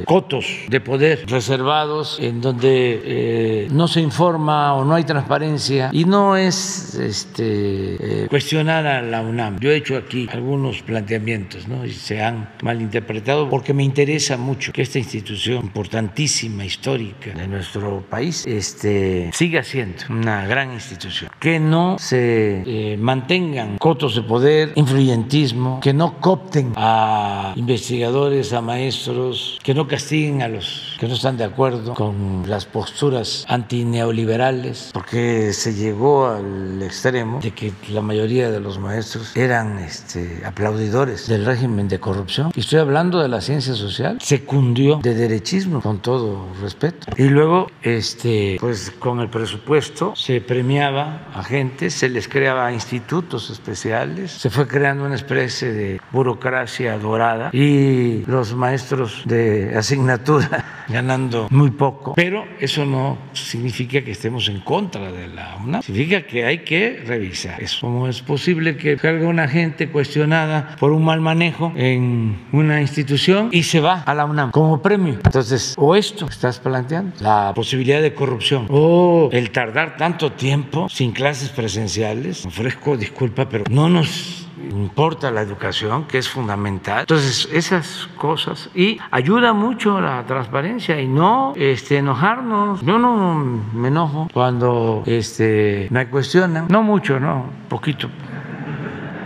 cotos 0.05 0.47
de 0.69 0.81
poder 0.81 1.25
reservados 1.27 2.19
en 2.21 2.41
donde 2.41 3.03
eh, 3.39 3.69
no 3.71 3.87
se 3.87 4.01
informa 4.01 4.73
o 4.73 4.83
no 4.83 4.95
hay 4.95 5.05
transparencia 5.05 5.91
y 5.93 6.07
no 6.07 6.37
es 6.37 6.95
este, 6.95 8.23
eh, 8.25 8.27
cuestionar 8.31 8.87
a 8.87 9.03
la 9.03 9.21
UNAM. 9.21 9.59
Yo 9.61 9.71
he 9.71 9.77
hecho 9.77 9.99
aquí 9.99 10.27
algunos 10.33 10.81
planteamientos 10.81 11.69
¿no? 11.69 11.85
y 11.85 11.93
se 11.93 12.23
han 12.23 12.49
malinterpretado 12.63 13.51
porque 13.51 13.75
me 13.75 13.85
interesa 13.85 14.39
mucho 14.39 14.73
que 14.73 14.81
esta 14.81 14.99
institución 14.99 15.65
importantísima, 15.65 16.65
histórica 16.65 17.33
de 17.33 17.47
nuestro 17.47 18.01
país, 18.09 18.47
este, 18.47 19.31
siga 19.35 19.63
siendo 19.63 20.05
una 20.09 20.47
gran 20.47 20.73
institución, 20.73 21.31
que 21.39 21.61
no 21.61 21.99
se 21.99 22.97
mantengan 22.99 23.77
cotos 23.77 24.15
de 24.15 24.23
poder, 24.23 24.73
influyentismo, 24.77 25.81
que 25.81 25.93
no 25.93 26.19
copten 26.21 26.73
a 26.77 27.53
investigadores, 27.57 28.55
a 28.55 28.63
maestros, 28.63 29.59
que 29.63 29.75
no 29.75 29.87
castiguen 29.87 30.41
a 30.41 30.49
los 30.49 30.97
que 30.99 31.07
no 31.07 31.15
están 31.15 31.37
de 31.37 31.45
acuerdo 31.45 31.95
con 31.95 32.45
las 32.47 32.65
posturas 32.65 33.26
antineoliberales, 33.49 34.91
porque 34.93 35.53
se 35.53 35.75
llegó 35.75 36.27
al 36.27 36.83
extremo 36.83 37.41
de 37.41 37.51
que 37.53 37.73
la 37.91 38.03
mayoría 38.03 38.51
de 38.51 38.61
los 38.61 38.79
maestros 38.79 39.37
eran 39.37 39.79
este, 39.79 40.43
aplaudidores 40.45 41.27
del 41.27 41.45
régimen 41.45 41.89
de 41.89 41.99
corrupción. 41.99 42.53
Y 42.55 42.61
estoy 42.61 42.81
hablando 42.81 43.21
de 43.21 43.29
la 43.29 43.41
ciencia 43.41 43.75
social, 43.75 44.19
se 44.21 44.45
cundió 44.45 44.99
de 45.03 45.15
derechismo, 45.15 45.81
con 45.81 45.99
todo 45.99 46.47
respeto. 46.61 47.13
Y 47.17 47.29
luego, 47.29 47.69
este, 47.83 48.57
pues 48.61 48.93
con 48.99 49.21
el 49.21 49.29
presupuesto 49.29 50.15
se 50.17 50.41
premiaba 50.41 51.29
a 51.35 51.43
gente, 51.43 51.91
se 51.91 52.09
les 52.09 52.29
creaba 52.29 52.73
institutos 52.73 53.51
especiales, 53.51 54.33
se 54.33 54.51
fue 54.51 54.67
creando 54.67 55.05
una 55.05 55.15
especie 55.15 55.73
de 55.73 56.01
burocracia 56.13 56.99
dorada 56.99 57.51
y 57.53 58.25
los 58.27 58.55
maestros 58.55 59.23
de 59.25 59.75
asignatura 59.77 60.85
ganando 60.89 61.49
muy 61.51 61.71
poco. 61.71 62.15
Pero 62.15 62.45
eso 62.61 62.85
no 62.85 63.16
significa 63.33 64.03
que 64.03 64.11
estemos 64.11 64.49
en 64.49 64.61
contra 64.61 65.13
de 65.13 65.29
la 65.29 65.57
UNAM. 65.63 65.83
Significa 65.83 66.23
que 66.23 66.45
hay 66.45 66.59
que 66.59 67.03
revisar 67.07 67.63
eso. 67.63 67.79
¿Cómo 67.81 68.09
es 68.09 68.21
posible 68.21 68.77
que 68.77 68.99
salga 68.99 69.29
una 69.29 69.49
gente 69.49 69.89
cuestionada 69.89 70.77
por 70.79 70.93
un 70.93 71.05
mal 71.05 71.21
manejo 71.21 71.73
en 71.77 72.39
una 72.53 72.81
institución 72.81 73.51
y 73.53 73.63
se 73.65 73.81
va 73.81 74.03
a 74.03 74.15
la 74.15 74.25
UNAM 74.25 74.51
como 74.51 74.83
premio? 74.83 75.15
Entonces, 75.15 75.75
o 75.77 75.95
esto 75.97 76.27
estás 76.27 76.59
planteando, 76.59 77.13
la 77.21 77.53
posibilidad 77.55 78.03
de 78.03 78.15
corrupción, 78.15 78.67
o 78.71 79.29
el 79.33 79.51
tardar 79.51 79.97
tanto 79.97 80.33
tiempo 80.33 80.89
sin 80.89 81.13
clases 81.13 81.51
presenciales. 81.51 82.45
Ofrezco 82.47 82.97
disculpa, 82.97 83.49
pero 83.49 83.65
no 83.71 83.89
nos 83.89 84.46
importa 84.71 85.31
la 85.31 85.43
educación, 85.43 86.05
que 86.05 86.19
es 86.19 86.29
fundamental. 86.29 87.01
Entonces, 87.01 87.49
esas 87.53 88.09
cosas. 88.17 88.71
Y 88.75 88.99
ayuda 89.11 89.53
mucho 89.53 90.01
la 90.01 90.25
transparencia 90.27 91.01
y 91.01 91.09
no 91.09 91.53
este, 91.57 91.99
enojarnos. 91.99 92.83
Yo 92.83 92.99
no 92.99 93.35
me 93.73 93.89
enojo 93.89 94.29
cuando 94.33 95.03
este, 95.07 95.89
me 95.91 96.09
cuestionan. 96.09 96.67
No 96.69 96.83
mucho, 96.83 97.19
no, 97.21 97.47
poquito. 97.69 98.09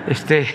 Este, 0.07 0.47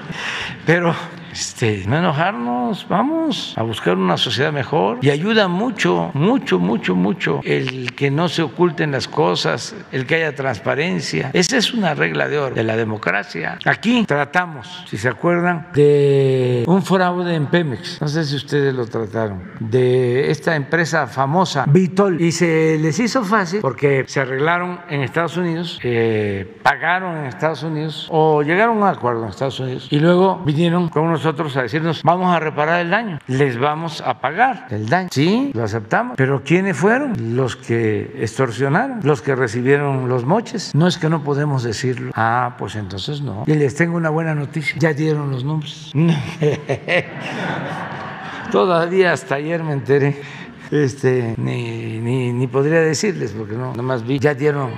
pero 0.66 0.94
este, 1.32 1.84
no 1.86 1.98
enojarnos, 1.98 2.86
vamos 2.88 3.54
a 3.56 3.62
buscar 3.62 3.96
una 3.96 4.16
sociedad 4.16 4.52
mejor. 4.52 4.98
Y 5.02 5.10
ayuda 5.10 5.48
mucho, 5.48 6.10
mucho, 6.14 6.58
mucho, 6.58 6.94
mucho 6.94 7.40
el 7.44 7.94
que 7.94 8.10
no 8.10 8.28
se 8.28 8.42
oculten 8.42 8.92
las 8.92 9.08
cosas, 9.08 9.74
el 9.92 10.06
que 10.06 10.16
haya 10.16 10.34
transparencia. 10.34 11.30
Esa 11.32 11.56
es 11.56 11.72
una 11.72 11.94
regla 11.94 12.28
de 12.28 12.38
oro 12.38 12.54
de 12.54 12.64
la 12.64 12.76
democracia. 12.76 13.58
Aquí 13.64 14.04
tratamos, 14.06 14.84
si 14.88 14.96
se 14.96 15.08
acuerdan, 15.08 15.68
de 15.74 16.64
un 16.66 16.82
fraude 16.82 17.34
en 17.34 17.46
Pemex. 17.46 18.00
No 18.00 18.08
sé 18.08 18.24
si 18.24 18.36
ustedes 18.36 18.74
lo 18.74 18.86
trataron. 18.86 19.42
De 19.60 20.30
esta 20.30 20.56
empresa 20.56 21.06
famosa, 21.06 21.64
Vitol. 21.68 22.20
Y 22.20 22.32
se 22.32 22.78
les 22.78 22.98
hizo 22.98 23.24
fácil 23.24 23.60
porque 23.60 24.04
se 24.06 24.20
arreglaron 24.20 24.80
en 24.88 25.02
Estados 25.02 25.36
Unidos, 25.36 25.78
eh, 25.82 26.58
pagaron 26.62 27.18
en 27.18 27.24
Estados 27.26 27.62
Unidos 27.62 28.08
o 28.10 28.42
llegaron 28.42 28.78
a 28.78 28.80
un 28.80 28.88
acuerdo 28.88 29.24
en 29.24 29.30
Estados 29.30 29.60
Unidos 29.60 29.88
y 29.90 29.98
luego 29.98 30.42
vinieron 30.44 30.88
con 30.88 31.04
unos 31.04 31.19
nosotros 31.20 31.54
a 31.58 31.62
decirnos, 31.62 32.02
vamos 32.02 32.34
a 32.34 32.40
reparar 32.40 32.80
el 32.80 32.90
daño, 32.90 33.18
les 33.26 33.58
vamos 33.58 34.00
a 34.00 34.22
pagar 34.22 34.68
el 34.70 34.88
daño. 34.88 35.10
Sí, 35.12 35.50
lo 35.52 35.64
aceptamos. 35.64 36.14
Pero 36.16 36.42
¿quiénes 36.42 36.78
fueron? 36.78 37.36
Los 37.36 37.56
que 37.56 38.16
extorsionaron, 38.20 39.00
los 39.02 39.20
que 39.20 39.34
recibieron 39.34 40.08
los 40.08 40.24
moches. 40.24 40.74
No 40.74 40.86
es 40.86 40.96
que 40.96 41.10
no 41.10 41.22
podemos 41.22 41.62
decirlo. 41.62 42.12
Ah, 42.14 42.54
pues 42.58 42.74
entonces 42.74 43.20
no. 43.20 43.44
Y 43.46 43.52
les 43.52 43.74
tengo 43.74 43.98
una 43.98 44.08
buena 44.08 44.34
noticia. 44.34 44.76
Ya 44.78 44.94
dieron 44.94 45.30
los 45.30 45.44
nombres. 45.44 45.92
Todavía 48.50 49.12
hasta 49.12 49.34
ayer 49.34 49.62
me 49.62 49.74
enteré 49.74 50.22
este, 50.70 51.34
ni, 51.36 51.98
ni, 51.98 52.32
ni 52.32 52.46
podría 52.46 52.80
decirles, 52.80 53.34
porque 53.36 53.56
no, 53.56 53.74
nomás 53.74 54.06
vi, 54.06 54.18
ya 54.18 54.32
dieron 54.32 54.70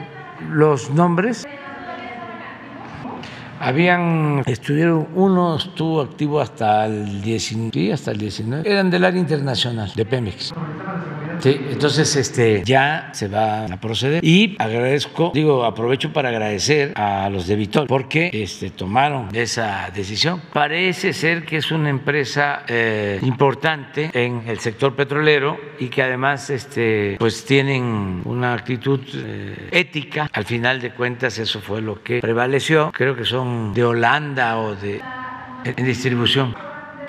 los 0.50 0.90
nombres. 0.90 1.46
Habían, 3.64 4.42
estuvieron, 4.46 5.06
uno 5.14 5.56
estuvo 5.56 6.00
activo 6.00 6.40
hasta 6.40 6.84
el 6.86 7.22
19, 7.22 7.92
hasta 7.92 8.10
el 8.10 8.18
19, 8.18 8.68
eran 8.68 8.90
del 8.90 9.04
área 9.04 9.20
internacional, 9.20 9.92
de 9.94 10.04
Pemex. 10.04 10.52
Sí, 11.42 11.60
entonces 11.70 12.14
este 12.14 12.62
ya 12.64 13.10
se 13.12 13.26
va 13.26 13.64
a 13.64 13.80
proceder 13.80 14.24
y 14.24 14.54
agradezco, 14.60 15.32
digo, 15.34 15.64
aprovecho 15.64 16.12
para 16.12 16.28
agradecer 16.28 16.92
a 16.94 17.28
los 17.30 17.48
de 17.48 17.56
Vitol 17.56 17.88
porque 17.88 18.30
este, 18.32 18.70
tomaron 18.70 19.28
esa 19.34 19.90
decisión. 19.92 20.40
Parece 20.52 21.12
ser 21.12 21.44
que 21.44 21.56
es 21.56 21.72
una 21.72 21.88
empresa 21.88 22.62
eh, 22.68 23.18
importante 23.22 24.10
en 24.14 24.44
el 24.46 24.60
sector 24.60 24.94
petrolero 24.94 25.58
y 25.80 25.88
que 25.88 26.02
además 26.02 26.48
este, 26.48 27.16
pues 27.18 27.44
tienen 27.44 28.22
una 28.24 28.54
actitud 28.54 29.00
eh, 29.12 29.68
ética. 29.72 30.30
Al 30.32 30.44
final 30.44 30.80
de 30.80 30.92
cuentas 30.92 31.38
eso 31.38 31.60
fue 31.60 31.82
lo 31.82 32.04
que 32.04 32.20
prevaleció. 32.20 32.92
Creo 32.94 33.16
que 33.16 33.24
son 33.24 33.51
de 33.74 33.84
Holanda 33.84 34.58
o 34.58 34.74
de 34.74 35.00
en 35.64 35.84
distribución. 35.84 36.54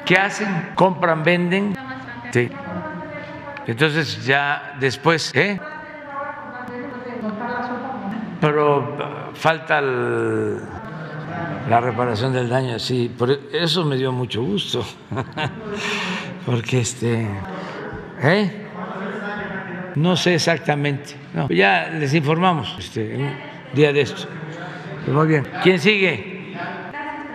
¿Qué 0.05 0.17
hacen? 0.17 0.71
Compran, 0.75 1.23
venden. 1.23 1.75
Sí. 2.31 2.49
Entonces 3.65 4.25
ya 4.25 4.75
después, 4.79 5.31
¿eh? 5.35 5.59
Pero 8.41 9.31
falta 9.33 9.79
el, 9.79 10.57
la 11.69 11.79
reparación 11.79 12.33
del 12.33 12.49
daño, 12.49 12.77
sí. 12.79 13.13
Por 13.17 13.31
eso 13.31 13.85
me 13.85 13.95
dio 13.95 14.11
mucho 14.11 14.43
gusto, 14.43 14.85
porque 16.45 16.81
este, 16.81 17.27
¿eh? 18.21 18.59
No 19.95 20.17
sé 20.17 20.35
exactamente. 20.35 21.15
Ya 21.49 21.89
les 21.89 22.13
informamos 22.13 22.75
este, 22.79 23.15
un 23.15 23.31
día 23.73 23.93
de 23.93 24.01
esto. 24.01 24.27
Muy 25.07 25.27
bien. 25.27 25.47
¿Quién 25.61 25.79
sigue? 25.79 26.32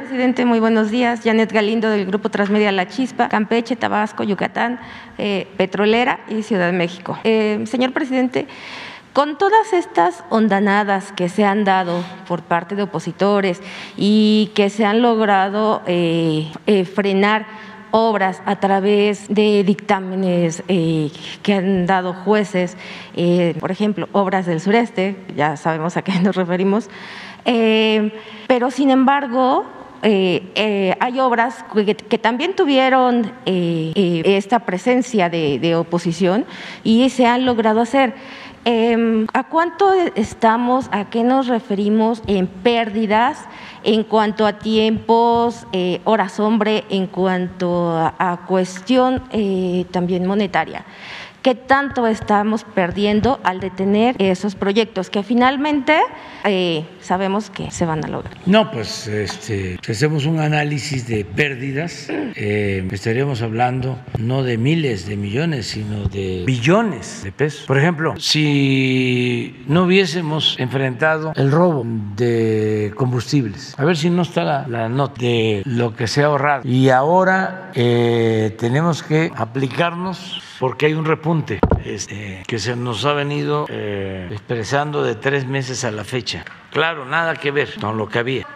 Presidente. 0.09 0.47
Muy 0.47 0.59
buenos 0.59 0.91
días. 0.91 1.21
Janet 1.23 1.53
Galindo 1.53 1.91
del 1.91 2.07
Grupo 2.07 2.31
Transmedia 2.31 2.73
La 2.73 2.89
Chispa, 2.89 3.29
Campeche, 3.29 3.77
Tabasco, 3.77 4.23
Yucatán, 4.23 4.81
eh, 5.19 5.47
Petrolera 5.59 6.21
y 6.31 6.43
Ciudad 6.43 6.65
de 6.65 6.73
México. 6.73 7.19
Eh, 7.25 7.63
señor 7.67 7.93
presidente, 7.93 8.47
con 9.13 9.37
todas 9.37 9.75
estas 9.75 10.25
ondanadas 10.31 11.13
que 11.13 11.29
se 11.29 11.45
han 11.45 11.65
dado 11.65 12.03
por 12.27 12.41
parte 12.41 12.75
de 12.75 12.85
opositores 12.85 13.61
y 13.99 14.51
que 14.55 14.71
se 14.71 14.87
han 14.87 15.03
logrado 15.03 15.83
eh, 15.87 16.51
frenar 16.95 17.45
obras 17.91 18.41
a 18.47 18.57
través 18.61 19.29
de 19.29 19.63
dictámenes 19.63 20.63
que 20.67 21.55
han 21.55 21.85
dado 21.85 22.15
jueces, 22.15 22.79
por 23.61 23.71
ejemplo, 23.71 24.09
obras 24.13 24.47
del 24.47 24.61
sureste, 24.61 25.17
ya 25.37 25.57
sabemos 25.57 25.97
a 25.99 26.03
qué 26.03 26.13
nos 26.21 26.37
referimos, 26.37 26.89
pero 27.45 28.71
sin 28.71 28.91
embargo 28.91 29.67
eh, 30.03 30.43
eh, 30.55 30.97
hay 31.01 31.19
obras 31.19 31.65
que, 31.75 32.19
también 32.19 32.55
tuvieron 32.55 33.33
eh, 33.47 34.23
esta 34.25 34.61
presencia 34.61 35.29
de, 35.29 35.75
oposición 35.75 36.45
y 36.85 37.11
se 37.11 37.27
han 37.27 37.45
logrado 37.45 37.81
hacer. 37.81 38.15
Em, 38.65 39.27
¿A 39.33 39.45
cuánto 39.45 39.93
estamos, 40.15 40.89
a 40.93 41.07
qué 41.11 41.25
nos 41.25 41.47
referimos 41.47 42.23
en 42.27 42.47
pérdidas 42.47 43.45
en 43.83 44.05
cuanto 44.05 44.47
a 44.47 44.59
tiempos, 44.59 45.67
horas 46.05 46.39
hombre, 46.41 46.85
en 46.91 47.07
cuanto 47.07 47.97
a 47.97 48.41
cuestión 48.47 49.23
también 49.91 50.27
monetaria? 50.27 50.85
Qué 51.49 51.55
tanto 51.55 52.07
estamos 52.07 52.65
perdiendo 52.75 53.41
al 53.43 53.59
detener 53.59 54.15
esos 54.19 54.55
proyectos 54.55 55.09
que 55.09 55.23
finalmente 55.23 55.99
eh, 56.45 56.85
sabemos 57.01 57.49
que 57.49 57.71
se 57.71 57.87
van 57.87 58.05
a 58.05 58.09
lograr. 58.09 58.37
No, 58.45 58.71
pues 58.71 59.07
este, 59.07 59.79
si 59.83 59.93
hacemos 59.93 60.27
un 60.27 60.41
análisis 60.41 61.09
de 61.09 61.25
pérdidas, 61.25 62.09
eh, 62.11 62.87
estaríamos 62.93 63.41
hablando 63.41 63.99
no 64.19 64.43
de 64.43 64.59
miles 64.59 65.07
de 65.09 65.17
millones, 65.17 65.69
sino 65.69 66.05
de 66.09 66.45
billones 66.47 67.23
de 67.25 67.33
pesos. 67.33 67.65
Por 67.67 67.79
ejemplo, 67.79 68.15
si 68.19 69.65
no 69.69 69.85
hubiésemos 69.85 70.55
enfrentado 70.59 71.33
el 71.35 71.51
robo 71.51 71.83
de 72.15 72.93
combustibles, 72.95 73.75
a 73.79 73.87
ver 73.87 73.97
si 73.97 74.11
no 74.11 74.21
está 74.21 74.67
la, 74.69 74.91
nota 74.91 75.23
de 75.23 75.63
lo 75.65 75.97
que 75.97 76.09
se 76.09 76.23
ha 76.23 76.27
ahorrado. 76.27 76.69
Y 76.69 76.91
ahora 76.91 77.71
eh, 77.75 78.55
tenemos 78.59 79.03
que 79.03 79.33
aplicarnos 79.35 80.43
porque 80.59 80.87
hay 80.87 80.95
un 80.95 81.05
repunte 81.05 81.61
este, 81.85 82.43
que 82.47 82.59
se 82.59 82.77
nos 82.77 83.05
ha 83.05 83.13
venido 83.13 83.67
eh, 83.69 84.29
expresando 84.31 85.03
de 85.03 85.15
tres 85.15 85.47
meses 85.47 85.85
a 85.85 85.91
la 85.91 86.05
fecha. 86.05 86.45
Claro, 86.71 87.05
nada 87.05 87.37
que 87.37 87.51
ver 87.51 87.75
con 87.81 87.97
lo 87.97 88.09
que 88.09 88.19
había. 88.19 88.47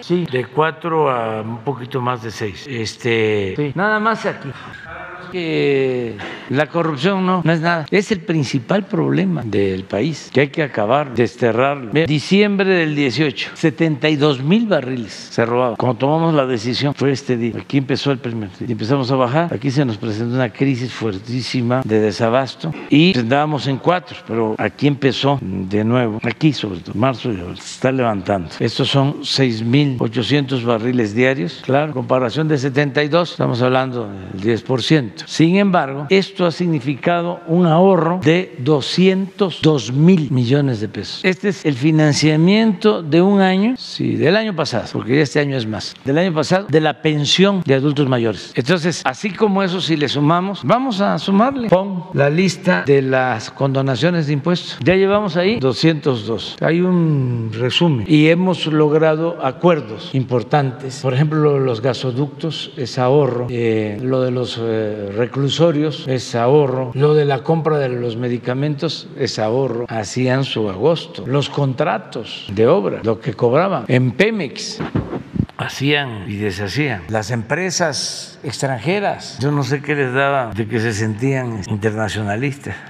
Sí, 0.00 0.26
de 0.30 0.46
cuatro 0.46 1.10
a 1.10 1.42
un 1.42 1.58
poquito 1.58 2.00
más 2.00 2.22
de 2.22 2.30
seis. 2.30 2.66
Este, 2.66 3.72
nada 3.74 3.98
más 4.00 4.24
aquí 4.26 4.50
que 5.34 6.16
la 6.48 6.66
corrupción 6.68 7.26
no, 7.26 7.42
no 7.44 7.52
es 7.52 7.60
nada. 7.60 7.86
Es 7.90 8.12
el 8.12 8.20
principal 8.20 8.86
problema 8.86 9.42
del 9.44 9.82
país 9.82 10.30
que 10.32 10.42
hay 10.42 10.48
que 10.48 10.62
acabar, 10.62 11.12
desterrarlo. 11.12 11.90
Diciembre 12.06 12.70
del 12.70 12.94
18, 12.94 13.50
72 13.54 14.42
mil 14.42 14.68
barriles 14.68 15.12
se 15.12 15.44
robaban. 15.44 15.74
Cuando 15.74 15.98
tomamos 15.98 16.34
la 16.34 16.46
decisión 16.46 16.94
fue 16.94 17.10
este 17.10 17.36
día. 17.36 17.54
Aquí 17.60 17.78
empezó 17.78 18.12
el 18.12 18.18
primer 18.18 18.48
día. 18.58 18.68
Empezamos 18.70 19.10
a 19.10 19.16
bajar. 19.16 19.52
Aquí 19.52 19.72
se 19.72 19.84
nos 19.84 19.96
presentó 19.96 20.36
una 20.36 20.52
crisis 20.52 20.92
fuertísima 20.92 21.82
de 21.84 21.98
desabasto 21.98 22.72
y 22.88 23.18
andábamos 23.18 23.66
en 23.66 23.78
cuatro, 23.78 24.16
pero 24.28 24.54
aquí 24.56 24.86
empezó 24.86 25.40
de 25.42 25.82
nuevo. 25.82 26.20
Aquí 26.22 26.52
sobre 26.52 26.78
todo, 26.78 26.94
marzo 26.94 27.32
y 27.32 27.36
se 27.56 27.74
está 27.74 27.90
levantando. 27.90 28.50
Estos 28.60 28.88
son 28.88 29.22
6.800 29.22 30.64
barriles 30.64 31.12
diarios. 31.12 31.60
Claro, 31.64 31.92
comparación 31.92 32.46
de 32.46 32.56
72, 32.56 33.32
estamos 33.32 33.60
hablando 33.62 34.08
del 34.32 34.62
10%. 34.62 35.23
Sin 35.26 35.56
embargo, 35.56 36.06
esto 36.10 36.46
ha 36.46 36.50
significado 36.50 37.40
un 37.46 37.66
ahorro 37.66 38.20
de 38.22 38.54
202 38.58 39.92
mil 39.92 40.30
millones 40.30 40.80
de 40.80 40.88
pesos. 40.88 41.24
Este 41.24 41.48
es 41.48 41.64
el 41.64 41.74
financiamiento 41.74 43.02
de 43.02 43.22
un 43.22 43.40
año, 43.40 43.74
sí, 43.76 44.16
del 44.16 44.36
año 44.36 44.54
pasado, 44.54 44.86
porque 44.92 45.20
este 45.20 45.40
año 45.40 45.56
es 45.56 45.66
más, 45.66 45.94
del 46.04 46.18
año 46.18 46.32
pasado, 46.32 46.66
de 46.68 46.80
la 46.80 47.02
pensión 47.02 47.62
de 47.64 47.74
adultos 47.74 48.08
mayores. 48.08 48.52
Entonces, 48.54 49.02
así 49.04 49.30
como 49.30 49.62
eso, 49.62 49.80
si 49.80 49.96
le 49.96 50.08
sumamos, 50.08 50.60
vamos 50.64 51.00
a 51.00 51.18
sumarle. 51.18 51.68
Pon 51.68 52.04
la 52.12 52.30
lista 52.30 52.84
de 52.86 53.02
las 53.02 53.50
condonaciones 53.50 54.26
de 54.26 54.32
impuestos. 54.32 54.78
Ya 54.82 54.94
llevamos 54.94 55.36
ahí 55.36 55.58
202. 55.58 56.56
Hay 56.60 56.80
un 56.80 57.50
resumen 57.52 58.06
y 58.08 58.28
hemos 58.28 58.66
logrado 58.66 59.38
acuerdos 59.44 60.10
importantes. 60.14 61.00
Por 61.00 61.14
ejemplo, 61.14 61.58
los 61.58 61.80
gasoductos 61.80 62.72
es 62.76 62.98
ahorro, 62.98 63.46
eh, 63.50 63.98
lo 64.02 64.20
de 64.22 64.30
los 64.30 64.58
eh, 64.60 65.03
reclusorios 65.12 66.06
es 66.08 66.34
ahorro, 66.34 66.90
lo 66.94 67.14
de 67.14 67.24
la 67.24 67.42
compra 67.42 67.78
de 67.78 67.88
los 67.88 68.16
medicamentos 68.16 69.08
es 69.18 69.38
ahorro, 69.38 69.86
hacían 69.88 70.44
su 70.44 70.68
agosto, 70.68 71.26
los 71.26 71.48
contratos 71.48 72.46
de 72.52 72.66
obra, 72.66 73.00
lo 73.02 73.20
que 73.20 73.34
cobraban 73.34 73.84
en 73.88 74.12
Pemex 74.12 74.80
hacían 75.56 76.24
y 76.28 76.36
deshacían. 76.36 77.02
Las 77.08 77.30
empresas 77.30 78.38
extranjeras, 78.42 79.38
yo 79.40 79.50
no 79.50 79.62
sé 79.62 79.82
qué 79.82 79.94
les 79.94 80.12
daba 80.12 80.52
de 80.52 80.66
que 80.66 80.80
se 80.80 80.92
sentían 80.92 81.62
internacionalistas. 81.68 82.76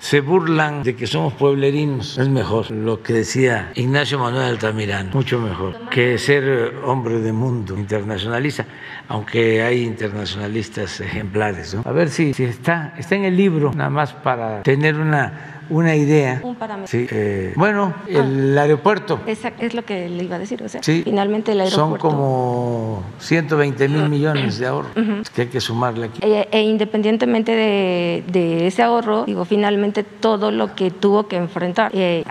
Se 0.00 0.20
burlan 0.20 0.82
de 0.82 0.96
que 0.96 1.06
somos 1.06 1.34
pueblerinos. 1.34 2.18
Es 2.18 2.28
mejor 2.28 2.70
lo 2.72 3.00
que 3.00 3.12
decía 3.12 3.70
Ignacio 3.76 4.18
Manuel 4.18 4.46
Altamirano, 4.46 5.10
mucho 5.12 5.38
mejor 5.38 5.88
que 5.88 6.18
ser 6.18 6.74
hombre 6.84 7.20
de 7.20 7.32
mundo 7.32 7.76
internacionalista, 7.76 8.66
aunque 9.08 9.62
hay 9.62 9.84
internacionalistas 9.84 11.00
ejemplares. 11.00 11.76
A 11.84 11.92
ver 11.92 12.10
si, 12.10 12.34
si 12.34 12.44
está, 12.44 12.94
está 12.98 13.16
en 13.16 13.24
el 13.24 13.36
libro, 13.36 13.72
nada 13.74 13.90
más 13.90 14.12
para 14.12 14.62
tener 14.62 14.96
una 14.96 15.57
una 15.70 15.94
idea. 15.96 16.40
Un 16.42 16.54
parámetro. 16.56 16.88
Sí, 16.88 17.06
eh, 17.10 17.52
bueno, 17.56 17.94
el 18.06 18.56
ah. 18.56 18.62
aeropuerto. 18.62 19.20
es 19.26 19.74
lo 19.74 19.84
que 19.84 20.08
le 20.08 20.24
iba 20.24 20.36
a 20.36 20.38
decir. 20.38 20.62
O 20.62 20.68
sea, 20.68 20.82
finalmente 20.82 21.52
el 21.52 21.60
aeropuerto. 21.60 22.08
Son 22.08 22.10
como 22.10 23.02
120 23.18 23.88
mil 23.88 24.08
millones 24.08 24.58
de 24.58 24.66
ahorro 24.66 24.88
que 25.34 25.42
hay 25.42 25.48
que 25.48 25.60
sumarle 25.60 26.06
aquí. 26.06 26.20
E, 26.22 26.48
e 26.50 26.62
independientemente 26.62 27.52
de, 27.52 28.24
de, 28.26 28.66
ese 28.66 28.82
ahorro, 28.82 29.24
digo, 29.24 29.44
finalmente 29.44 30.02
todo 30.02 30.50
lo 30.50 30.74
que 30.74 30.90
tuvo 30.90 31.28
que 31.28 31.36
enfrentar 31.36 31.90
eh, 31.94 32.24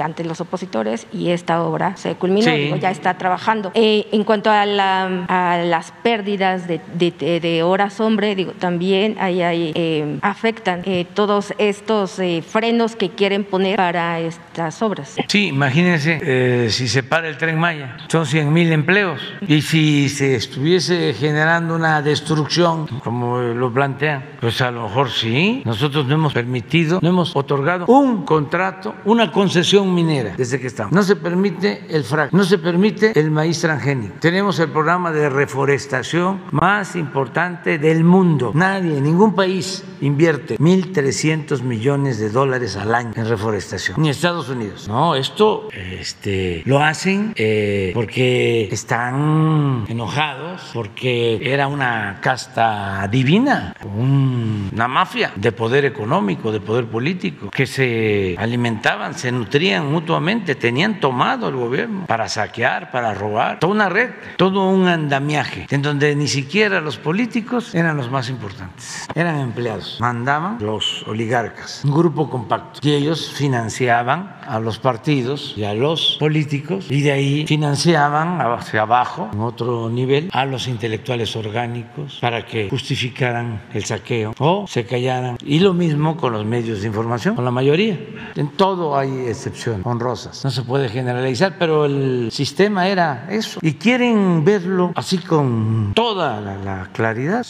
ante 0.00 0.24
los 0.24 0.40
opositores 0.40 1.06
y 1.12 1.30
esta 1.30 1.62
obra 1.62 1.96
se 1.96 2.14
culminó, 2.14 2.50
digo, 2.50 2.76
ya 2.76 2.90
está 2.90 3.16
trabajando. 3.18 3.70
Eh, 3.74 4.06
en 4.12 4.24
cuanto 4.24 4.50
a, 4.50 4.66
la, 4.66 5.24
a, 5.28 5.58
las 5.58 5.92
pérdidas 6.02 6.66
de, 6.66 6.80
de, 6.94 7.40
de, 7.40 7.62
horas 7.62 8.00
hombre, 8.00 8.34
digo, 8.34 8.52
también 8.52 9.16
ahí, 9.18 9.42
ahí 9.42 10.18
afectan 10.22 10.82
todos 11.14 11.54
estos 11.58 12.18
frenos 12.58 12.96
que 12.96 13.10
quieren 13.10 13.44
poner 13.44 13.76
para 13.76 14.18
estas 14.18 14.82
obras. 14.82 15.14
Sí, 15.28 15.46
imagínense 15.46 16.18
eh, 16.20 16.68
si 16.70 16.88
se 16.88 17.04
para 17.04 17.28
el 17.28 17.38
tren 17.38 17.56
Maya, 17.56 17.96
son 18.08 18.26
100 18.26 18.52
mil 18.52 18.72
empleos. 18.72 19.20
Y 19.46 19.62
si 19.62 20.08
se 20.08 20.34
estuviese 20.34 21.14
generando 21.14 21.76
una 21.76 22.02
destrucción, 22.02 22.88
como 23.04 23.38
lo 23.38 23.72
plantean, 23.72 24.24
pues 24.40 24.60
a 24.60 24.72
lo 24.72 24.88
mejor 24.88 25.08
sí. 25.08 25.62
Nosotros 25.64 26.06
no 26.06 26.14
hemos 26.14 26.32
permitido, 26.32 26.98
no 27.00 27.08
hemos 27.10 27.36
otorgado 27.36 27.86
un 27.86 28.24
contrato, 28.24 28.96
una 29.04 29.30
concesión 29.30 29.94
minera 29.94 30.34
desde 30.36 30.58
que 30.58 30.66
estamos. 30.66 30.92
No 30.92 31.04
se 31.04 31.14
permite 31.14 31.84
el 31.88 32.02
frac, 32.02 32.32
no 32.32 32.42
se 32.42 32.58
permite 32.58 33.12
el 33.14 33.30
maíz 33.30 33.60
transgénico. 33.60 34.16
Tenemos 34.18 34.58
el 34.58 34.70
programa 34.70 35.12
de 35.12 35.28
reforestación 35.28 36.40
más 36.50 36.96
importante 36.96 37.78
del 37.78 38.02
mundo. 38.02 38.50
Nadie, 38.52 39.00
ningún 39.00 39.36
país 39.36 39.84
invierte 40.00 40.58
1.300 40.58 41.62
millones 41.62 42.18
de 42.18 42.30
dólares 42.30 42.47
al 42.54 42.94
año 42.94 43.12
en 43.14 43.28
reforestación, 43.28 44.00
ni 44.00 44.08
Estados 44.08 44.48
Unidos. 44.48 44.88
No, 44.88 45.14
esto 45.14 45.68
este, 45.72 46.62
lo 46.64 46.82
hacen 46.82 47.32
eh, 47.36 47.90
porque 47.94 48.68
están 48.72 49.84
enojados, 49.88 50.70
porque 50.72 51.38
era 51.42 51.68
una 51.68 52.18
casta 52.22 53.06
divina, 53.08 53.74
una 53.84 54.88
mafia 54.88 55.32
de 55.36 55.52
poder 55.52 55.84
económico, 55.84 56.50
de 56.50 56.60
poder 56.60 56.86
político, 56.86 57.50
que 57.50 57.66
se 57.66 58.34
alimentaban, 58.38 59.14
se 59.14 59.30
nutrían 59.30 59.92
mutuamente, 59.92 60.54
tenían 60.54 61.00
tomado 61.00 61.48
el 61.48 61.56
gobierno 61.56 62.06
para 62.06 62.28
saquear, 62.28 62.90
para 62.90 63.12
robar, 63.14 63.58
toda 63.58 63.72
una 63.72 63.88
red, 63.88 64.10
todo 64.36 64.70
un 64.70 64.88
andamiaje, 64.88 65.66
en 65.70 65.82
donde 65.82 66.16
ni 66.16 66.28
siquiera 66.28 66.80
los 66.80 66.96
políticos 66.96 67.74
eran 67.74 67.96
los 67.96 68.10
más 68.10 68.30
importantes, 68.30 69.06
eran 69.14 69.38
empleados, 69.38 69.98
mandaban 70.00 70.58
los 70.60 71.06
oligarcas, 71.06 71.82
un 71.84 71.92
grupo 71.92 72.30
compacto, 72.38 72.80
y 72.82 72.92
ellos 72.92 73.30
financiaban 73.30 74.36
a 74.46 74.60
los 74.60 74.78
partidos 74.78 75.54
y 75.56 75.64
a 75.64 75.74
los 75.74 76.16
políticos, 76.18 76.86
y 76.90 77.02
de 77.02 77.12
ahí 77.12 77.46
financiaban 77.46 78.40
hacia 78.40 78.82
abajo, 78.82 79.28
en 79.32 79.40
otro 79.40 79.88
nivel, 79.90 80.30
a 80.32 80.44
los 80.44 80.68
intelectuales 80.68 81.34
orgánicos 81.36 82.18
para 82.20 82.46
que 82.46 82.68
justificaran 82.70 83.62
el 83.72 83.84
saqueo 83.84 84.34
o 84.38 84.66
se 84.68 84.86
callaran. 84.86 85.36
Y 85.44 85.60
lo 85.60 85.74
mismo 85.74 86.16
con 86.16 86.32
los 86.32 86.44
medios 86.44 86.80
de 86.80 86.86
información, 86.86 87.34
con 87.34 87.44
la 87.44 87.50
mayoría. 87.50 87.98
En 88.36 88.50
todo 88.50 88.96
hay 88.96 89.26
excepciones 89.26 89.84
honrosas, 89.84 90.44
no 90.44 90.50
se 90.50 90.62
puede 90.62 90.88
generalizar, 90.88 91.56
pero 91.58 91.84
el 91.84 92.30
sistema 92.30 92.88
era 92.88 93.26
eso. 93.30 93.58
Y 93.62 93.74
quieren 93.74 94.44
verlo 94.44 94.92
así 94.94 95.18
con 95.18 95.92
toda 95.94 96.40
la, 96.40 96.56
la 96.58 96.88
claridad 96.92 97.46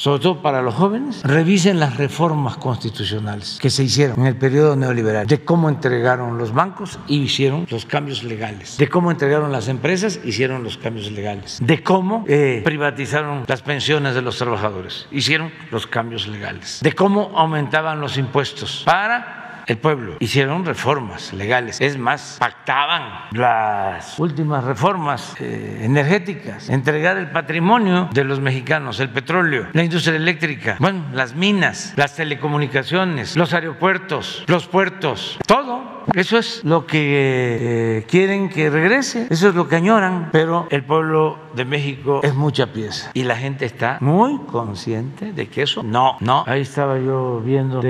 sobre 0.00 0.22
todo 0.22 0.40
para 0.40 0.62
los 0.62 0.74
jóvenes, 0.76 1.22
revisen 1.24 1.78
las 1.78 1.98
reformas 1.98 2.56
constitucionales 2.56 3.58
que 3.60 3.68
se 3.68 3.84
hicieron 3.84 4.18
en 4.20 4.28
el 4.28 4.36
periodo 4.36 4.74
neoliberal, 4.74 5.26
de 5.26 5.44
cómo 5.44 5.68
entregaron 5.68 6.38
los 6.38 6.54
bancos 6.54 6.98
y 7.06 7.18
hicieron 7.18 7.66
los 7.68 7.84
cambios 7.84 8.24
legales, 8.24 8.78
de 8.78 8.88
cómo 8.88 9.10
entregaron 9.10 9.52
las 9.52 9.68
empresas, 9.68 10.18
hicieron 10.24 10.64
los 10.64 10.78
cambios 10.78 11.12
legales, 11.12 11.58
de 11.60 11.82
cómo 11.82 12.24
eh, 12.28 12.62
privatizaron 12.64 13.44
las 13.46 13.60
pensiones 13.60 14.14
de 14.14 14.22
los 14.22 14.38
trabajadores, 14.38 15.06
hicieron 15.10 15.52
los 15.70 15.86
cambios 15.86 16.26
legales, 16.28 16.80
de 16.82 16.94
cómo 16.94 17.32
aumentaban 17.36 18.00
los 18.00 18.16
impuestos 18.16 18.84
para 18.86 19.39
el 19.70 19.78
pueblo. 19.78 20.16
Hicieron 20.18 20.64
reformas 20.64 21.32
legales. 21.32 21.80
Es 21.80 21.96
más, 21.96 22.36
pactaban 22.40 23.28
las 23.30 24.18
últimas 24.18 24.64
reformas 24.64 25.36
eh, 25.38 25.82
energéticas, 25.82 26.68
entregar 26.68 27.16
el 27.16 27.30
patrimonio 27.30 28.08
de 28.12 28.24
los 28.24 28.40
mexicanos, 28.40 28.98
el 28.98 29.10
petróleo, 29.10 29.68
la 29.72 29.84
industria 29.84 30.16
eléctrica, 30.16 30.76
bueno, 30.80 31.04
las 31.12 31.36
minas, 31.36 31.92
las 31.96 32.16
telecomunicaciones, 32.16 33.36
los 33.36 33.54
aeropuertos, 33.54 34.44
los 34.48 34.66
puertos, 34.66 35.38
todo. 35.46 35.89
Eso 36.14 36.38
es 36.38 36.64
lo 36.64 36.86
que 36.86 37.98
eh, 37.98 38.06
quieren 38.08 38.48
que 38.48 38.70
regrese, 38.70 39.26
eso 39.30 39.48
es 39.48 39.54
lo 39.54 39.68
que 39.68 39.76
añoran, 39.76 40.30
pero 40.32 40.66
el 40.70 40.84
pueblo 40.84 41.38
de 41.54 41.64
México 41.64 42.20
es 42.22 42.34
mucha 42.34 42.72
pieza 42.72 43.10
y 43.14 43.24
la 43.24 43.36
gente 43.36 43.64
está 43.64 43.98
muy 44.00 44.38
consciente 44.50 45.32
de 45.32 45.48
que 45.48 45.62
eso 45.62 45.82
no, 45.82 46.16
no. 46.20 46.44
Ahí 46.46 46.62
estaba 46.62 46.98
yo 46.98 47.40
viendo 47.44 47.82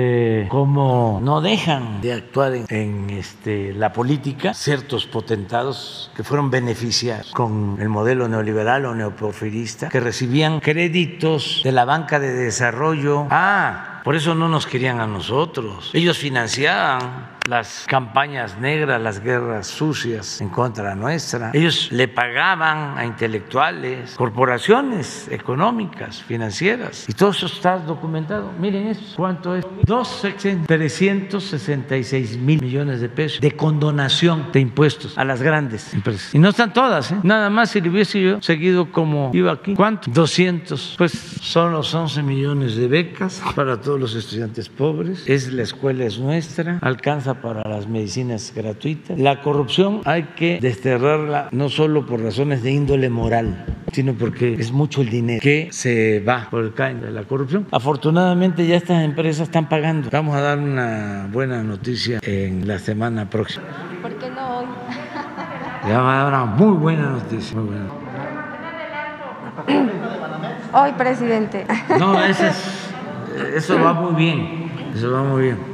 cómo 0.49 1.19
no 1.21 1.41
dejan 1.41 2.01
de 2.01 2.13
actuar 2.13 2.55
en, 2.55 2.65
en 2.69 3.09
este, 3.09 3.73
la 3.73 3.93
política 3.93 4.53
ciertos 4.53 5.05
potentados 5.05 6.11
que 6.15 6.23
fueron 6.23 6.49
beneficiados 6.49 7.31
con 7.31 7.77
el 7.79 7.89
modelo 7.89 8.27
neoliberal 8.27 8.85
o 8.85 8.95
neoporfirista, 8.95 9.89
que 9.89 9.99
recibían 9.99 10.59
créditos 10.59 11.61
de 11.63 11.71
la 11.71 11.85
banca 11.85 12.19
de 12.19 12.33
desarrollo. 12.33 13.27
Ah, 13.29 14.01
por 14.03 14.15
eso 14.15 14.33
no 14.33 14.49
nos 14.49 14.65
querían 14.65 14.99
a 14.99 15.07
nosotros. 15.07 15.91
Ellos 15.93 16.17
financiaban 16.17 17.39
las 17.47 17.85
campañas 17.87 18.57
negras, 18.59 19.01
las 19.01 19.19
guerras 19.19 19.67
sucias 19.67 20.41
en 20.41 20.49
contra 20.49 20.95
nuestra. 20.95 21.51
Ellos 21.53 21.91
le 21.91 22.07
pagaban 22.07 22.97
a 22.97 23.05
intelectuales, 23.05 24.15
corporaciones 24.15 25.27
económicas, 25.29 26.21
financieras. 26.21 27.05
Y 27.09 27.13
todo 27.13 27.31
eso 27.31 27.47
está 27.47 27.77
documentado. 27.79 28.51
Miren 28.59 28.87
eso. 28.87 29.15
¿Cuánto 29.15 29.55
es? 29.55 29.65
366 30.67 32.37
mil 32.37 32.61
millones 32.61 33.01
de 33.01 33.09
pesos 33.09 33.41
de 33.41 33.51
condonación 33.51 34.51
de 34.51 34.59
impuestos 34.59 35.17
a 35.17 35.25
las 35.25 35.41
grandes 35.41 35.93
empresas. 35.93 36.35
Y 36.35 36.39
no 36.39 36.49
están 36.49 36.73
todas, 36.73 37.11
¿eh? 37.11 37.17
Nada 37.23 37.49
más 37.49 37.71
si 37.71 37.81
le 37.81 37.89
hubiese 37.89 38.21
yo 38.21 38.41
seguido 38.41 38.91
como 38.91 39.31
iba 39.33 39.51
aquí. 39.51 39.73
¿Cuánto? 39.73 40.11
200. 40.11 40.95
Pues 40.97 41.11
son 41.11 41.73
los 41.73 41.93
11 41.93 42.21
millones 42.23 42.75
de 42.75 42.87
becas 42.87 43.41
para 43.55 43.81
todos 43.81 43.99
los 43.99 44.15
estudiantes 44.15 44.69
pobres. 44.69 45.23
Es 45.27 45.51
la 45.51 45.63
escuela 45.63 46.05
es 46.05 46.19
nuestra. 46.19 46.77
Alcanza 46.81 47.30
para 47.35 47.67
las 47.69 47.87
medicinas 47.87 48.51
gratuitas. 48.55 49.17
La 49.19 49.41
corrupción 49.41 50.01
hay 50.05 50.23
que 50.35 50.59
desterrarla 50.59 51.49
no 51.51 51.69
solo 51.69 52.05
por 52.05 52.21
razones 52.21 52.63
de 52.63 52.71
índole 52.71 53.09
moral, 53.09 53.65
sino 53.91 54.13
porque 54.13 54.53
es 54.53 54.71
mucho 54.71 55.01
el 55.01 55.09
dinero 55.09 55.41
que 55.41 55.69
se 55.71 56.19
va 56.19 56.47
por 56.49 56.63
el 56.63 56.73
caen 56.73 57.01
de 57.01 57.11
la 57.11 57.23
corrupción. 57.23 57.67
Afortunadamente 57.71 58.65
ya 58.65 58.75
estas 58.75 59.03
empresas 59.03 59.43
están 59.43 59.69
pagando. 59.69 60.09
Vamos 60.11 60.35
a 60.35 60.41
dar 60.41 60.57
una 60.57 61.27
buena 61.31 61.63
noticia 61.63 62.19
en 62.23 62.67
la 62.67 62.79
semana 62.79 63.29
próxima. 63.29 63.65
¿Por 64.01 64.13
qué 64.15 64.29
no 64.29 64.59
hoy? 64.59 64.65
Ya 65.87 65.99
va 65.99 66.13
a 66.13 66.17
dar 66.17 66.27
una 66.27 66.45
muy 66.45 66.77
buena 66.77 67.09
noticia. 67.09 67.57
Muy 67.57 67.69
buena. 67.69 67.87
Hoy, 70.73 70.91
presidente. 70.93 71.65
No, 71.97 72.23
eso, 72.23 72.45
es, 72.45 72.93
eso 73.55 73.79
va 73.81 73.93
muy 73.93 74.13
bien. 74.13 74.71
Eso 74.95 75.11
va 75.11 75.23
muy 75.23 75.43
bien. 75.43 75.70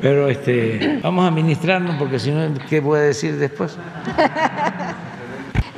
Pero 0.00 0.28
este, 0.28 1.00
vamos 1.02 1.24
a 1.24 1.28
administrarnos 1.28 1.96
porque 1.96 2.18
si 2.18 2.30
no, 2.30 2.42
¿qué 2.68 2.80
voy 2.80 2.98
a 2.98 3.02
decir 3.02 3.36
después? 3.36 3.76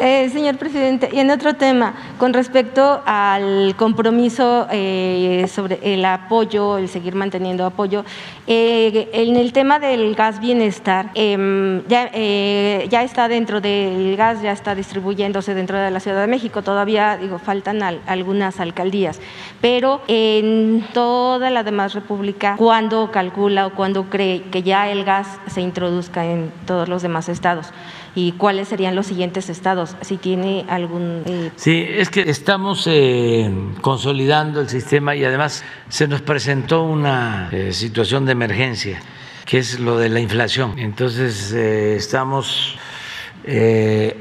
Eh, 0.04 0.28
señor 0.30 0.56
presidente, 0.56 1.08
y 1.12 1.20
en 1.20 1.30
otro 1.30 1.54
tema, 1.54 1.94
con 2.18 2.32
respecto 2.32 3.02
al 3.06 3.76
compromiso 3.76 4.66
eh, 4.72 5.46
sobre 5.46 5.78
el 5.94 6.04
apoyo, 6.04 6.76
el 6.76 6.88
seguir 6.88 7.14
manteniendo 7.14 7.64
apoyo, 7.64 8.04
eh, 8.48 9.08
en 9.12 9.36
el 9.36 9.52
tema 9.52 9.78
del 9.78 10.16
gas 10.16 10.40
bienestar, 10.40 11.12
em, 11.14 11.86
ya, 11.86 12.10
eh, 12.14 12.88
ya 12.90 13.04
está 13.04 13.28
dentro 13.28 13.60
del 13.60 14.16
gas, 14.16 14.42
ya 14.42 14.50
está 14.50 14.74
distribuyéndose 14.74 15.54
dentro 15.54 15.78
de 15.78 15.88
la 15.92 16.00
Ciudad 16.00 16.20
de 16.22 16.26
México, 16.26 16.62
todavía 16.62 17.16
digo, 17.16 17.38
faltan 17.38 17.80
al- 17.84 18.00
algunas 18.08 18.58
alcaldías, 18.58 19.20
pero 19.60 20.00
en 20.08 20.84
toda 20.92 21.48
la 21.50 21.62
demás 21.62 21.94
república, 21.94 22.56
¿cuándo 22.56 23.12
calcula 23.12 23.68
o 23.68 23.74
cuándo 23.74 24.10
cree 24.10 24.42
que 24.50 24.64
ya 24.64 24.90
el 24.90 25.04
gas 25.04 25.28
se 25.46 25.60
introduzca 25.60 26.24
en 26.24 26.50
todos 26.66 26.88
los 26.88 27.02
demás 27.02 27.28
estados? 27.28 27.72
¿Y 28.14 28.32
cuáles 28.32 28.68
serían 28.68 28.94
los 28.94 29.06
siguientes 29.06 29.48
estados? 29.48 29.96
Si 30.02 30.18
tiene 30.18 30.66
algún... 30.68 31.22
eh, 31.24 31.50
Sí, 31.56 31.84
es 31.88 32.10
que 32.10 32.28
estamos 32.28 32.86
eh, 32.86 33.50
consolidando 33.80 34.60
el 34.60 34.68
sistema 34.68 35.16
y 35.16 35.24
además 35.24 35.64
se 35.88 36.06
nos 36.08 36.20
presentó 36.20 36.82
una 36.82 37.48
eh, 37.52 37.72
situación 37.72 38.26
de 38.26 38.32
emergencia, 38.32 39.00
que 39.46 39.58
es 39.58 39.80
lo 39.80 39.96
de 39.98 40.10
la 40.10 40.20
inflación. 40.20 40.78
Entonces 40.78 41.52
estamos 41.52 42.76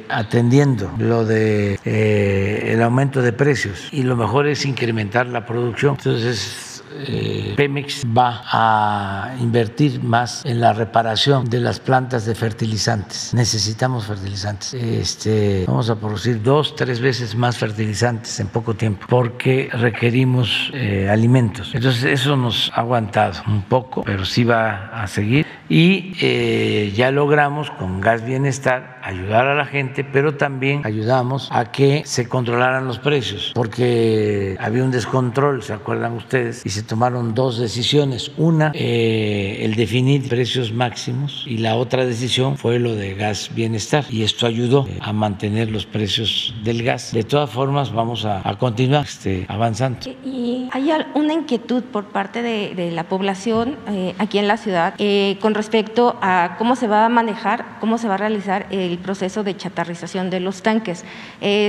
atendiendo 0.09 0.91
lo 0.97 1.25
de 1.25 1.77
el 1.85 2.81
aumento 2.81 3.21
de 3.21 3.31
precios 3.31 3.87
y 3.91 4.01
lo 4.01 4.15
mejor 4.15 4.47
es 4.47 4.65
incrementar 4.65 5.27
la 5.27 5.45
producción. 5.45 5.95
Entonces 5.95 6.70
eh, 6.99 7.53
Pemex 7.55 8.03
va 8.05 8.43
a 8.51 9.35
invertir 9.39 10.03
más 10.03 10.45
en 10.45 10.59
la 10.61 10.73
reparación 10.73 11.49
de 11.49 11.59
las 11.59 11.79
plantas 11.79 12.25
de 12.25 12.35
fertilizantes. 12.35 13.33
Necesitamos 13.33 14.05
fertilizantes. 14.05 14.73
Este, 14.73 15.65
vamos 15.67 15.89
a 15.89 15.95
producir 15.95 16.41
dos, 16.41 16.75
tres 16.75 16.99
veces 16.99 17.35
más 17.35 17.57
fertilizantes 17.57 18.39
en 18.39 18.47
poco 18.47 18.73
tiempo 18.75 19.05
porque 19.09 19.69
requerimos 19.71 20.71
eh, 20.73 21.09
alimentos. 21.09 21.71
Entonces 21.73 22.03
eso 22.03 22.35
nos 22.35 22.71
ha 22.73 22.81
aguantado 22.81 23.41
un 23.47 23.63
poco, 23.63 24.03
pero 24.03 24.25
sí 24.25 24.43
va 24.43 24.87
a 24.87 25.07
seguir. 25.07 25.45
Y 25.69 26.13
eh, 26.21 26.91
ya 26.95 27.11
logramos 27.11 27.71
con 27.71 28.01
Gas 28.01 28.25
Bienestar 28.25 28.99
ayudar 29.03 29.47
a 29.47 29.55
la 29.55 29.65
gente, 29.65 30.03
pero 30.03 30.35
también 30.35 30.81
ayudamos 30.85 31.49
a 31.51 31.71
que 31.71 32.03
se 32.05 32.27
controlaran 32.27 32.85
los 32.85 32.99
precios, 32.99 33.51
porque 33.55 34.57
había 34.59 34.83
un 34.83 34.91
descontrol, 34.91 35.63
¿se 35.63 35.73
acuerdan 35.73 36.13
ustedes? 36.13 36.65
Y 36.65 36.69
se 36.69 36.80
tomaron 36.84 37.34
dos 37.34 37.57
decisiones. 37.57 38.32
Una, 38.38 38.71
eh, 38.73 39.59
el 39.61 39.75
definir 39.75 40.27
precios 40.27 40.71
máximos 40.71 41.45
y 41.47 41.57
la 41.57 41.75
otra 41.75 42.05
decisión 42.05 42.57
fue 42.57 42.79
lo 42.79 42.95
de 42.95 43.13
gas 43.15 43.49
bienestar 43.53 44.05
y 44.09 44.23
esto 44.23 44.47
ayudó 44.47 44.88
eh, 44.88 44.97
a 45.01 45.13
mantener 45.13 45.69
los 45.71 45.86
precios 45.86 46.53
del 46.63 46.84
gas. 46.84 47.11
De 47.11 47.23
todas 47.23 47.49
formas, 47.49 47.91
vamos 47.91 48.25
a, 48.25 48.41
continuar 48.57 49.05
este, 49.05 49.45
avanzando. 49.47 49.99
Y 50.25 50.67
hay 50.71 50.91
una 51.15 51.34
inquietud 51.34 51.84
por 51.84 52.05
parte 52.05 52.41
de, 52.41 52.91
la 52.91 53.03
población 53.05 53.77
eh, 53.88 54.15
aquí 54.17 54.38
en 54.38 54.47
la 54.47 54.57
ciudad 54.57 54.95
con 55.39 55.53
respecto 55.53 56.17
a 56.21 56.55
cómo 56.57 56.75
se 56.75 56.88
va 56.88 57.05
a 57.05 57.09
manejar, 57.09 57.77
cómo 57.79 57.97
se 57.97 58.07
va 58.07 58.15
a 58.15 58.17
realizar 58.17 58.67
el 58.71 58.97
proceso 58.97 59.43
de 59.43 59.55
chatarrización 59.55 60.29
de 60.29 60.39
los 60.39 60.61
tanques, 60.61 61.05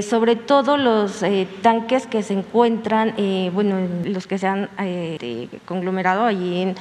sobre 0.02 0.36
todo 0.36 0.76
los 0.76 1.22
tanques 1.62 2.06
que 2.06 2.22
se 2.22 2.34
encuentran, 2.34 3.14
bueno, 3.52 3.76
los 4.04 4.26
que 4.26 4.38
se 4.38 4.46
han 4.46 4.68
conglomerado 5.64 6.24
allí 6.24 6.62
en, 6.62 6.76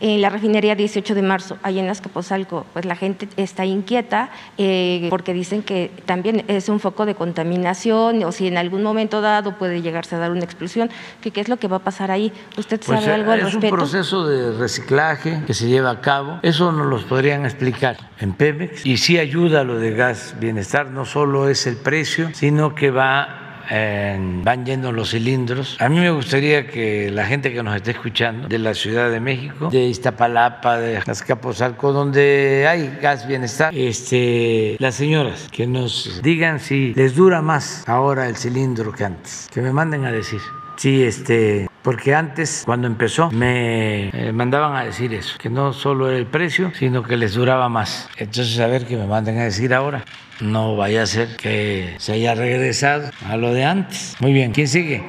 la 0.00 0.30
refinería 0.30 0.74
18 0.74 1.14
de 1.14 1.22
marzo, 1.22 1.58
ahí 1.62 1.78
en 1.78 1.88
Azcapotzalco, 1.88 2.66
pues 2.72 2.84
la 2.84 2.96
gente 2.96 3.28
está 3.36 3.64
inquieta 3.64 4.30
eh, 4.58 5.06
porque 5.10 5.32
dicen 5.32 5.62
que 5.62 5.92
también 6.06 6.44
es 6.48 6.68
un 6.68 6.80
foco 6.80 7.06
de 7.06 7.14
contaminación 7.14 8.24
o 8.24 8.32
si 8.32 8.48
en 8.48 8.58
algún 8.58 8.82
momento 8.82 9.20
dado 9.20 9.56
puede 9.58 9.80
llegarse 9.80 10.16
a 10.16 10.18
dar 10.18 10.32
una 10.32 10.42
explosión, 10.42 10.90
¿qué, 11.20 11.40
es 11.40 11.48
lo 11.48 11.56
que 11.56 11.68
va 11.68 11.76
a 11.76 11.84
pasar 11.84 12.10
ahí? 12.10 12.32
¿Usted 12.56 12.80
pues, 12.84 13.00
sabe 13.00 13.14
algo 13.14 13.30
al 13.30 13.42
respecto? 13.42 13.66
Es 13.66 13.72
un 13.72 13.78
proceso 13.78 14.26
de 14.26 14.58
reciclaje 14.58 15.44
que 15.46 15.54
se 15.54 15.68
lleva 15.68 15.90
a 15.90 16.00
cabo, 16.00 16.40
eso 16.42 16.72
nos 16.72 16.88
lo 16.88 16.98
podrían 17.06 17.44
explicar 17.44 17.96
en 18.18 18.32
Pemex 18.32 18.84
y 18.84 18.96
sí 18.96 19.18
ayuda 19.18 19.62
lo 19.62 19.78
de 19.78 19.92
gas 19.92 20.34
bienestar, 20.40 20.88
no 20.88 21.04
solo 21.04 21.48
es 21.48 21.68
el 21.68 21.76
precio, 21.76 22.30
sino 22.34 22.74
que 22.74 22.90
va 22.90 23.51
van 23.70 24.64
yendo 24.64 24.92
los 24.92 25.10
cilindros. 25.10 25.76
A 25.80 25.88
mí 25.88 25.98
me 25.98 26.10
gustaría 26.10 26.66
que 26.66 27.10
la 27.10 27.26
gente 27.26 27.52
que 27.52 27.62
nos 27.62 27.76
esté 27.76 27.92
escuchando 27.92 28.48
de 28.48 28.58
la 28.58 28.74
Ciudad 28.74 29.10
de 29.10 29.20
México, 29.20 29.68
de 29.70 29.86
Iztapalapa, 29.86 30.78
de 30.78 30.98
Azcapotzalco, 30.98 31.92
donde 31.92 32.66
hay 32.68 32.98
gas 33.00 33.26
bienestar, 33.26 33.74
este, 33.74 34.76
las 34.78 34.94
señoras 34.94 35.48
que 35.50 35.66
nos 35.66 36.20
digan 36.22 36.60
si 36.60 36.94
les 36.94 37.14
dura 37.14 37.42
más 37.42 37.84
ahora 37.86 38.28
el 38.28 38.36
cilindro 38.36 38.92
que 38.92 39.04
antes, 39.04 39.48
que 39.52 39.60
me 39.60 39.72
manden 39.72 40.04
a 40.04 40.12
decir. 40.12 40.40
Sí, 40.76 41.02
este, 41.02 41.68
porque 41.82 42.14
antes, 42.14 42.62
cuando 42.64 42.86
empezó, 42.86 43.30
me 43.30 44.08
eh, 44.08 44.32
mandaban 44.32 44.74
a 44.76 44.84
decir 44.84 45.12
eso, 45.14 45.36
que 45.38 45.50
no 45.50 45.72
solo 45.72 46.08
era 46.08 46.16
el 46.16 46.26
precio, 46.26 46.72
sino 46.74 47.02
que 47.02 47.16
les 47.16 47.34
duraba 47.34 47.68
más. 47.68 48.08
Entonces, 48.16 48.58
a 48.60 48.66
ver 48.66 48.86
qué 48.86 48.96
me 48.96 49.06
manden 49.06 49.38
a 49.38 49.44
decir 49.44 49.74
ahora. 49.74 50.04
No 50.42 50.74
vaya 50.74 51.04
a 51.04 51.06
ser 51.06 51.36
que 51.36 51.94
se 51.98 52.14
haya 52.14 52.34
regresado 52.34 53.10
a 53.28 53.36
lo 53.36 53.54
de 53.54 53.64
antes. 53.64 54.16
Muy 54.18 54.32
bien, 54.32 54.50
¿quién 54.50 54.66
sigue? 54.66 55.00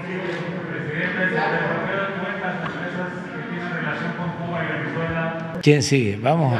¿Quién 5.63 5.81
sigue? 5.81 6.19
Vamos. 6.21 6.53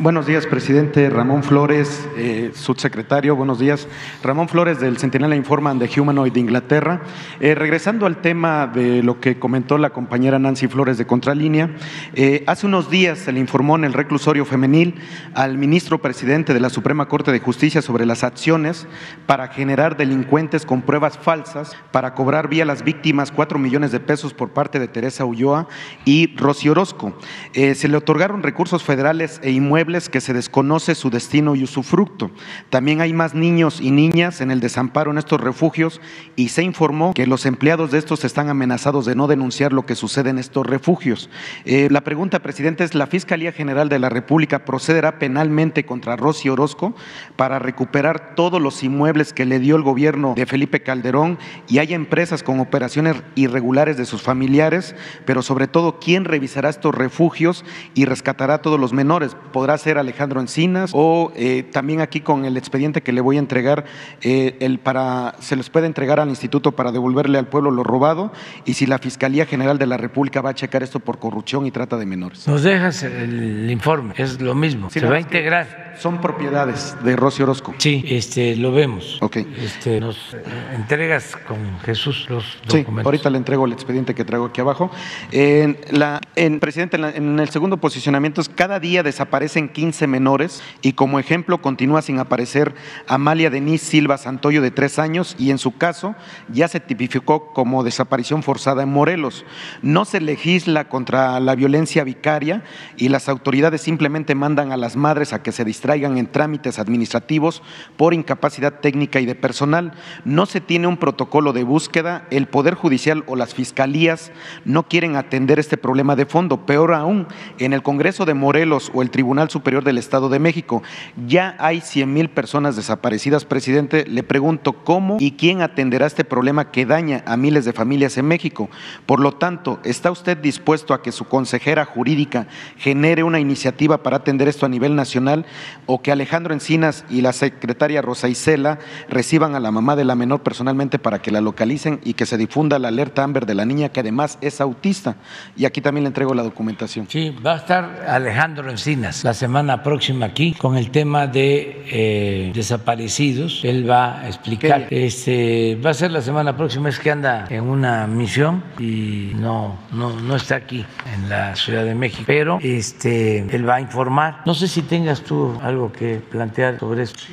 Buenos 0.00 0.26
días, 0.26 0.48
presidente 0.48 1.08
Ramón 1.08 1.44
Flores, 1.44 2.08
eh, 2.16 2.50
subsecretario. 2.52 3.36
Buenos 3.36 3.60
días. 3.60 3.86
Ramón 4.24 4.48
Flores 4.48 4.80
del 4.80 4.98
Centinela 4.98 5.36
Informan 5.36 5.78
de 5.78 5.88
Humanoid 5.96 6.32
de 6.32 6.40
Inglaterra. 6.40 7.02
Eh, 7.38 7.54
regresando 7.54 8.04
al 8.04 8.20
tema 8.20 8.66
de 8.66 9.04
lo 9.04 9.20
que 9.20 9.38
comentó 9.38 9.78
la 9.78 9.90
compañera 9.90 10.40
Nancy 10.40 10.66
Flores 10.66 10.98
de 10.98 11.06
Contralínea, 11.06 11.70
eh, 12.14 12.42
hace 12.48 12.66
unos 12.66 12.90
días 12.90 13.20
se 13.20 13.30
le 13.30 13.38
informó 13.38 13.76
en 13.76 13.84
el 13.84 13.92
reclusorio 13.92 14.44
femenil 14.44 14.96
al 15.32 15.58
ministro 15.58 16.02
presidente 16.02 16.54
de 16.54 16.60
la 16.60 16.70
Suprema 16.70 17.06
Corte 17.06 17.30
de 17.30 17.38
Justicia 17.38 17.80
sobre 17.80 18.04
las 18.04 18.24
acciones 18.24 18.88
para 19.26 19.46
generar 19.46 19.96
delincuentes 19.96 20.66
con 20.66 20.82
pruebas 20.82 21.18
falsas 21.18 21.76
para 21.92 22.14
cobrar 22.14 22.48
vía 22.48 22.64
las 22.64 22.82
víctimas 22.82 23.30
cuatro 23.30 23.60
millones 23.60 23.92
de 23.92 24.00
pesos 24.00 24.34
por 24.34 24.50
parte 24.50 24.80
de 24.80 24.88
Teresa 24.88 25.24
Ulloa 25.24 25.68
y 26.04 26.34
Rocío 26.34 26.72
Orozco. 26.72 27.16
se 27.52 27.88
le 27.88 27.96
otorgaron 27.96 28.42
recursos 28.42 28.82
federales 28.82 29.38
e 29.44 29.52
inmuebles 29.52 29.83
que 29.84 30.20
se 30.20 30.32
desconoce 30.32 30.94
su 30.94 31.10
destino 31.10 31.54
y 31.54 31.62
usufructo. 31.62 32.30
También 32.70 33.00
hay 33.00 33.12
más 33.12 33.34
niños 33.34 33.80
y 33.80 33.90
niñas 33.90 34.40
en 34.40 34.50
el 34.50 34.60
desamparo 34.60 35.10
en 35.10 35.18
estos 35.18 35.40
refugios 35.40 36.00
y 36.36 36.48
se 36.48 36.62
informó 36.62 37.12
que 37.12 37.26
los 37.26 37.44
empleados 37.44 37.90
de 37.90 37.98
estos 37.98 38.24
están 38.24 38.48
amenazados 38.48 39.04
de 39.04 39.14
no 39.14 39.26
denunciar 39.26 39.72
lo 39.72 39.84
que 39.84 39.94
sucede 39.94 40.30
en 40.30 40.38
estos 40.38 40.66
refugios. 40.66 41.28
Eh, 41.66 41.88
la 41.90 42.02
pregunta, 42.02 42.40
presidente, 42.40 42.84
es, 42.84 42.94
¿la 42.94 43.06
Fiscalía 43.06 43.52
General 43.52 43.88
de 43.88 43.98
la 43.98 44.08
República 44.08 44.64
procederá 44.64 45.18
penalmente 45.18 45.84
contra 45.84 46.16
Rosy 46.16 46.48
Orozco 46.48 46.94
para 47.36 47.58
recuperar 47.58 48.34
todos 48.34 48.60
los 48.60 48.82
inmuebles 48.82 49.32
que 49.32 49.44
le 49.44 49.58
dio 49.58 49.76
el 49.76 49.82
gobierno 49.82 50.34
de 50.34 50.46
Felipe 50.46 50.82
Calderón 50.82 51.38
y 51.68 51.78
hay 51.78 51.92
empresas 51.92 52.42
con 52.42 52.60
operaciones 52.60 53.16
irregulares 53.34 53.96
de 53.96 54.06
sus 54.06 54.22
familiares, 54.22 54.94
pero 55.26 55.42
sobre 55.42 55.66
todo, 55.66 55.98
¿quién 56.00 56.24
revisará 56.24 56.68
estos 56.70 56.94
refugios 56.94 57.64
y 57.94 58.04
rescatará 58.04 58.54
a 58.54 58.62
todos 58.62 58.80
los 58.80 58.92
menores? 58.92 59.36
¿Podrá 59.52 59.73
ser 59.78 59.98
Alejandro 59.98 60.40
Encinas 60.40 60.90
o 60.94 61.32
eh, 61.36 61.64
también 61.70 62.00
aquí 62.00 62.20
con 62.20 62.44
el 62.44 62.56
expediente 62.56 63.02
que 63.02 63.12
le 63.12 63.20
voy 63.20 63.36
a 63.36 63.38
entregar, 63.38 63.84
eh, 64.22 64.56
el 64.60 64.78
para, 64.78 65.34
se 65.40 65.56
les 65.56 65.70
puede 65.70 65.86
entregar 65.86 66.20
al 66.20 66.28
instituto 66.28 66.72
para 66.72 66.92
devolverle 66.92 67.38
al 67.38 67.46
pueblo 67.46 67.70
lo 67.70 67.84
robado 67.84 68.32
y 68.64 68.74
si 68.74 68.86
la 68.86 68.98
Fiscalía 68.98 69.46
General 69.46 69.78
de 69.78 69.86
la 69.86 69.96
República 69.96 70.40
va 70.40 70.50
a 70.50 70.54
checar 70.54 70.82
esto 70.82 71.00
por 71.00 71.18
corrupción 71.18 71.66
y 71.66 71.70
trata 71.70 71.96
de 71.96 72.06
menores. 72.06 72.46
Nos 72.46 72.62
dejas 72.62 73.02
el 73.02 73.70
informe, 73.70 74.14
es 74.16 74.40
lo 74.40 74.54
mismo, 74.54 74.90
se 74.90 75.04
va 75.06 75.16
a 75.16 75.20
integrar 75.20 75.84
son 75.98 76.20
propiedades 76.20 76.96
de 77.04 77.16
Rosy 77.16 77.42
Orozco. 77.42 77.74
Sí, 77.78 78.04
este, 78.08 78.56
lo 78.56 78.72
vemos. 78.72 79.18
Ok. 79.20 79.36
Este, 79.36 80.00
nos 80.00 80.36
entregas 80.74 81.36
con 81.48 81.78
Jesús 81.80 82.26
los 82.28 82.58
documentos. 82.66 83.02
Sí, 83.02 83.06
ahorita 83.06 83.30
le 83.30 83.38
entrego 83.38 83.66
el 83.66 83.72
expediente 83.72 84.14
que 84.14 84.24
traigo 84.24 84.46
aquí 84.46 84.60
abajo. 84.60 84.90
En 85.32 85.78
la, 85.90 86.20
en, 86.36 86.60
presidente, 86.60 86.96
en, 86.96 87.38
el 87.38 87.48
segundo 87.48 87.76
posicionamiento 87.78 88.40
es 88.40 88.48
cada 88.48 88.80
día 88.80 89.02
desaparecen 89.02 89.63
15 89.68 90.08
menores 90.08 90.62
y 90.82 90.94
como 90.94 91.20
ejemplo 91.20 91.62
continúa 91.62 92.02
sin 92.02 92.18
aparecer 92.18 92.74
Amalia 93.06 93.50
Denise 93.50 93.86
Silva 93.86 94.18
Santoyo 94.18 94.62
de 94.62 94.72
tres 94.72 94.98
años 94.98 95.36
y 95.38 95.50
en 95.50 95.58
su 95.58 95.76
caso 95.76 96.16
ya 96.52 96.66
se 96.66 96.80
tipificó 96.80 97.52
como 97.52 97.84
desaparición 97.84 98.42
forzada 98.42 98.82
en 98.82 98.92
Morelos. 98.92 99.44
No 99.80 100.04
se 100.04 100.20
legisla 100.20 100.88
contra 100.88 101.38
la 101.38 101.54
violencia 101.54 102.02
vicaria 102.02 102.64
y 102.96 103.10
las 103.10 103.28
autoridades 103.28 103.80
simplemente 103.80 104.34
mandan 104.34 104.72
a 104.72 104.76
las 104.76 104.96
madres 104.96 105.32
a 105.32 105.42
que 105.42 105.52
se 105.52 105.64
distraigan 105.64 105.84
traigan 105.84 106.16
en 106.16 106.26
trámites 106.26 106.78
administrativos 106.78 107.62
por 107.98 108.14
incapacidad 108.14 108.80
técnica 108.80 109.20
y 109.20 109.26
de 109.26 109.34
personal. 109.34 109.92
No 110.24 110.46
se 110.46 110.62
tiene 110.62 110.86
un 110.86 110.96
protocolo 110.96 111.52
de 111.52 111.62
búsqueda, 111.62 112.26
el 112.30 112.46
Poder 112.46 112.72
Judicial 112.72 113.22
o 113.26 113.36
las 113.36 113.52
fiscalías 113.52 114.32
no 114.64 114.84
quieren 114.84 115.14
atender 115.14 115.58
este 115.58 115.76
problema 115.76 116.16
de 116.16 116.24
fondo. 116.24 116.64
Peor 116.64 116.94
aún, 116.94 117.26
en 117.58 117.74
el 117.74 117.82
Congreso 117.82 118.24
de 118.24 118.32
Morelos 118.32 118.90
o 118.94 119.02
el 119.02 119.10
Tribunal 119.10 119.50
Superior 119.54 119.84
del 119.84 119.98
Estado 119.98 120.28
de 120.28 120.40
México 120.40 120.82
ya 121.28 121.54
hay 121.60 121.80
100 121.80 122.12
mil 122.12 122.28
personas 122.28 122.74
desaparecidas. 122.74 123.44
Presidente, 123.44 124.04
le 124.04 124.24
pregunto 124.24 124.72
cómo 124.84 125.16
y 125.20 125.32
quién 125.32 125.62
atenderá 125.62 126.06
este 126.06 126.24
problema 126.24 126.72
que 126.72 126.86
daña 126.86 127.22
a 127.24 127.36
miles 127.36 127.64
de 127.64 127.72
familias 127.72 128.18
en 128.18 128.26
México. 128.26 128.68
Por 129.06 129.20
lo 129.20 129.32
tanto, 129.32 129.78
¿está 129.84 130.10
usted 130.10 130.36
dispuesto 130.36 130.92
a 130.92 131.02
que 131.02 131.12
su 131.12 131.26
consejera 131.26 131.84
jurídica 131.84 132.48
genere 132.78 133.22
una 133.22 133.38
iniciativa 133.38 134.02
para 134.02 134.16
atender 134.16 134.48
esto 134.48 134.66
a 134.66 134.68
nivel 134.68 134.96
nacional? 134.96 135.46
o 135.86 136.02
que 136.02 136.12
Alejandro 136.12 136.54
Encinas 136.54 137.04
y 137.10 137.20
la 137.20 137.32
secretaria 137.32 138.02
Rosa 138.02 138.28
Isela 138.28 138.78
reciban 139.08 139.54
a 139.54 139.60
la 139.60 139.70
mamá 139.70 139.96
de 139.96 140.04
la 140.04 140.14
menor 140.14 140.42
personalmente 140.42 140.98
para 140.98 141.20
que 141.20 141.30
la 141.30 141.40
localicen 141.40 142.00
y 142.04 142.14
que 142.14 142.26
se 142.26 142.36
difunda 142.36 142.78
la 142.78 142.88
alerta 142.88 143.22
Amber 143.22 143.46
de 143.46 143.54
la 143.54 143.64
niña 143.64 143.90
que 143.90 144.00
además 144.00 144.38
es 144.40 144.60
autista. 144.60 145.16
Y 145.56 145.64
aquí 145.64 145.80
también 145.80 146.04
le 146.04 146.08
entrego 146.08 146.34
la 146.34 146.42
documentación. 146.42 147.06
Sí, 147.08 147.30
va 147.44 147.54
a 147.54 147.56
estar 147.56 148.04
Alejandro 148.08 148.70
Encinas 148.70 149.24
la 149.24 149.34
semana 149.44 149.82
próxima 149.82 150.24
aquí 150.24 150.54
con 150.54 150.74
el 150.78 150.90
tema 150.90 151.26
de 151.26 151.84
eh, 151.90 152.50
desaparecidos. 152.54 153.60
Él 153.62 153.84
va 153.88 154.20
a 154.20 154.26
explicar. 154.26 154.86
Este, 154.88 155.78
va 155.84 155.90
a 155.90 155.94
ser 155.94 156.12
la 156.12 156.22
semana 156.22 156.56
próxima, 156.56 156.88
es 156.88 156.98
que 156.98 157.10
anda 157.10 157.44
en 157.50 157.64
una 157.64 158.06
misión 158.06 158.64
y 158.78 159.32
no, 159.34 159.76
no, 159.92 160.18
no 160.18 160.34
está 160.34 160.54
aquí 160.54 160.86
en 161.14 161.28
la 161.28 161.54
Ciudad 161.56 161.84
de 161.84 161.94
México. 161.94 162.24
Pero 162.26 162.58
este, 162.62 163.40
él 163.54 163.68
va 163.68 163.74
a 163.74 163.80
informar. 163.82 164.40
No 164.46 164.54
sé 164.54 164.66
si 164.66 164.80
tengas 164.80 165.20
tú 165.20 165.58
algo 165.62 165.92
que 165.92 166.22
plantear 166.30 166.78
sobre 166.78 167.02
esto. 167.02 167.24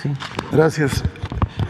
Sí. 0.00 0.10
Gracias. 0.52 1.02